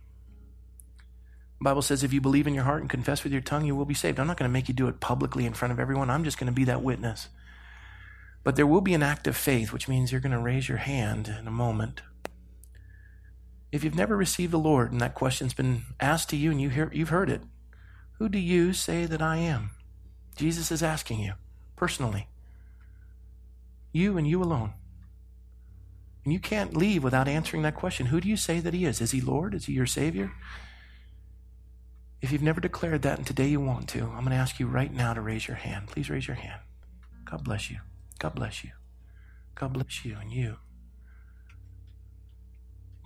The 1.58 1.64
Bible 1.64 1.82
says 1.82 2.04
if 2.04 2.12
you 2.12 2.20
believe 2.20 2.46
in 2.46 2.54
your 2.54 2.64
heart 2.64 2.82
and 2.82 2.90
confess 2.90 3.24
with 3.24 3.32
your 3.32 3.42
tongue, 3.42 3.64
you 3.64 3.74
will 3.74 3.86
be 3.86 3.94
saved. 3.94 4.20
I'm 4.20 4.26
not 4.26 4.36
going 4.36 4.48
to 4.48 4.52
make 4.52 4.68
you 4.68 4.74
do 4.74 4.88
it 4.88 5.00
publicly 5.00 5.46
in 5.46 5.54
front 5.54 5.72
of 5.72 5.80
everyone. 5.80 6.10
I'm 6.10 6.22
just 6.22 6.38
going 6.38 6.46
to 6.46 6.52
be 6.52 6.64
that 6.64 6.82
witness. 6.82 7.28
But 8.44 8.56
there 8.56 8.66
will 8.66 8.82
be 8.82 8.94
an 8.94 9.02
act 9.02 9.26
of 9.26 9.36
faith, 9.36 9.72
which 9.72 9.88
means 9.88 10.12
you're 10.12 10.20
going 10.20 10.32
to 10.32 10.38
raise 10.38 10.68
your 10.68 10.78
hand 10.78 11.34
in 11.40 11.48
a 11.48 11.50
moment. 11.50 12.02
If 13.76 13.84
you've 13.84 13.94
never 13.94 14.16
received 14.16 14.52
the 14.52 14.58
Lord 14.58 14.90
and 14.90 15.02
that 15.02 15.14
question's 15.14 15.52
been 15.52 15.82
asked 16.00 16.30
to 16.30 16.36
you 16.36 16.50
and 16.50 16.58
you 16.58 16.70
hear, 16.70 16.90
you've 16.94 17.10
heard 17.10 17.28
it, 17.28 17.42
who 18.18 18.30
do 18.30 18.38
you 18.38 18.72
say 18.72 19.04
that 19.04 19.20
I 19.20 19.36
am? 19.36 19.72
Jesus 20.34 20.72
is 20.72 20.82
asking 20.82 21.20
you 21.20 21.34
personally. 21.76 22.26
You 23.92 24.16
and 24.16 24.26
you 24.26 24.42
alone. 24.42 24.72
And 26.24 26.32
you 26.32 26.40
can't 26.40 26.74
leave 26.74 27.04
without 27.04 27.28
answering 27.28 27.64
that 27.64 27.74
question. 27.74 28.06
Who 28.06 28.18
do 28.18 28.30
you 28.30 28.38
say 28.38 28.60
that 28.60 28.72
He 28.72 28.86
is? 28.86 29.02
Is 29.02 29.10
He 29.10 29.20
Lord? 29.20 29.52
Is 29.52 29.66
He 29.66 29.74
your 29.74 29.84
Savior? 29.84 30.32
If 32.22 32.32
you've 32.32 32.42
never 32.42 32.62
declared 32.62 33.02
that 33.02 33.18
and 33.18 33.26
today 33.26 33.48
you 33.48 33.60
want 33.60 33.90
to, 33.90 34.04
I'm 34.04 34.20
going 34.20 34.30
to 34.30 34.36
ask 34.36 34.58
you 34.58 34.66
right 34.66 34.90
now 34.90 35.12
to 35.12 35.20
raise 35.20 35.46
your 35.46 35.58
hand. 35.58 35.88
Please 35.88 36.08
raise 36.08 36.26
your 36.26 36.38
hand. 36.38 36.62
God 37.26 37.44
bless 37.44 37.70
you. 37.70 37.80
God 38.18 38.34
bless 38.34 38.64
you. 38.64 38.70
God 39.54 39.74
bless 39.74 40.02
you 40.02 40.16
and 40.18 40.32
you. 40.32 40.56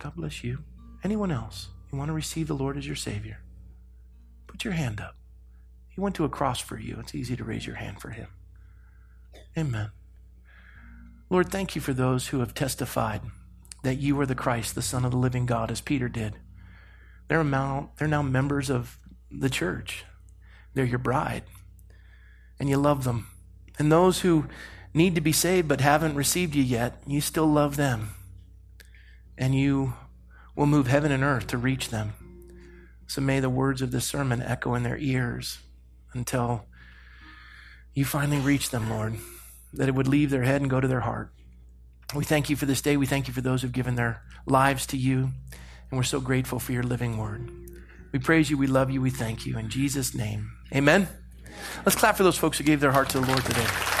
God 0.01 0.15
bless 0.15 0.43
you. 0.43 0.63
Anyone 1.03 1.31
else? 1.31 1.69
You 1.91 1.97
want 1.97 2.09
to 2.09 2.13
receive 2.13 2.47
the 2.47 2.55
Lord 2.55 2.75
as 2.75 2.87
your 2.87 2.95
Savior? 2.95 3.41
Put 4.47 4.63
your 4.63 4.73
hand 4.73 4.99
up. 4.99 5.15
He 5.89 6.01
went 6.01 6.15
to 6.15 6.25
a 6.25 6.29
cross 6.29 6.59
for 6.59 6.79
you. 6.79 6.97
It's 6.99 7.13
easy 7.13 7.35
to 7.35 7.43
raise 7.43 7.67
your 7.67 7.75
hand 7.75 8.01
for 8.01 8.09
Him. 8.09 8.27
Amen. 9.55 9.91
Lord, 11.29 11.51
thank 11.51 11.75
you 11.75 11.81
for 11.81 11.93
those 11.93 12.29
who 12.29 12.39
have 12.39 12.55
testified 12.55 13.21
that 13.83 13.99
you 13.99 14.19
are 14.19 14.25
the 14.25 14.33
Christ, 14.33 14.73
the 14.73 14.81
Son 14.81 15.05
of 15.05 15.11
the 15.11 15.17
living 15.17 15.45
God, 15.45 15.69
as 15.69 15.81
Peter 15.81 16.09
did. 16.09 16.35
They're 17.27 17.43
now, 17.43 17.91
they're 17.97 18.07
now 18.07 18.23
members 18.23 18.71
of 18.71 18.97
the 19.29 19.49
church. 19.49 20.03
They're 20.73 20.83
your 20.83 20.99
bride, 20.99 21.43
and 22.59 22.69
you 22.69 22.77
love 22.77 23.03
them. 23.03 23.27
And 23.77 23.91
those 23.91 24.21
who 24.21 24.45
need 24.95 25.13
to 25.13 25.21
be 25.21 25.31
saved 25.31 25.67
but 25.67 25.81
haven't 25.81 26.15
received 26.15 26.55
you 26.55 26.63
yet, 26.63 27.03
you 27.05 27.21
still 27.21 27.47
love 27.47 27.75
them. 27.75 28.15
And 29.37 29.55
you 29.55 29.93
will 30.55 30.65
move 30.65 30.87
heaven 30.87 31.11
and 31.11 31.23
earth 31.23 31.47
to 31.47 31.57
reach 31.57 31.89
them. 31.89 32.13
So 33.07 33.21
may 33.21 33.39
the 33.39 33.49
words 33.49 33.81
of 33.81 33.91
this 33.91 34.05
sermon 34.05 34.41
echo 34.41 34.73
in 34.75 34.83
their 34.83 34.97
ears 34.97 35.59
until 36.13 36.65
you 37.93 38.05
finally 38.05 38.39
reach 38.39 38.69
them, 38.69 38.89
Lord, 38.89 39.15
that 39.73 39.89
it 39.89 39.95
would 39.95 40.07
leave 40.07 40.29
their 40.29 40.43
head 40.43 40.61
and 40.61 40.69
go 40.69 40.79
to 40.79 40.87
their 40.87 41.01
heart. 41.01 41.31
We 42.15 42.23
thank 42.23 42.49
you 42.49 42.55
for 42.55 42.65
this 42.65 42.81
day. 42.81 42.97
We 42.97 43.05
thank 43.05 43.27
you 43.27 43.33
for 43.33 43.41
those 43.41 43.61
who've 43.61 43.71
given 43.71 43.95
their 43.95 44.21
lives 44.45 44.85
to 44.87 44.97
you. 44.97 45.31
And 45.89 45.97
we're 45.97 46.03
so 46.03 46.19
grateful 46.19 46.59
for 46.59 46.71
your 46.71 46.83
living 46.83 47.17
word. 47.17 47.51
We 48.11 48.19
praise 48.19 48.49
you. 48.49 48.57
We 48.57 48.67
love 48.67 48.91
you. 48.91 49.01
We 49.01 49.09
thank 49.09 49.45
you. 49.45 49.57
In 49.57 49.69
Jesus' 49.69 50.13
name, 50.13 50.51
amen. 50.73 51.07
Let's 51.85 51.95
clap 51.95 52.17
for 52.17 52.23
those 52.23 52.37
folks 52.37 52.57
who 52.57 52.63
gave 52.63 52.79
their 52.79 52.91
heart 52.91 53.09
to 53.09 53.19
the 53.19 53.27
Lord 53.27 53.43
today. 53.43 54.00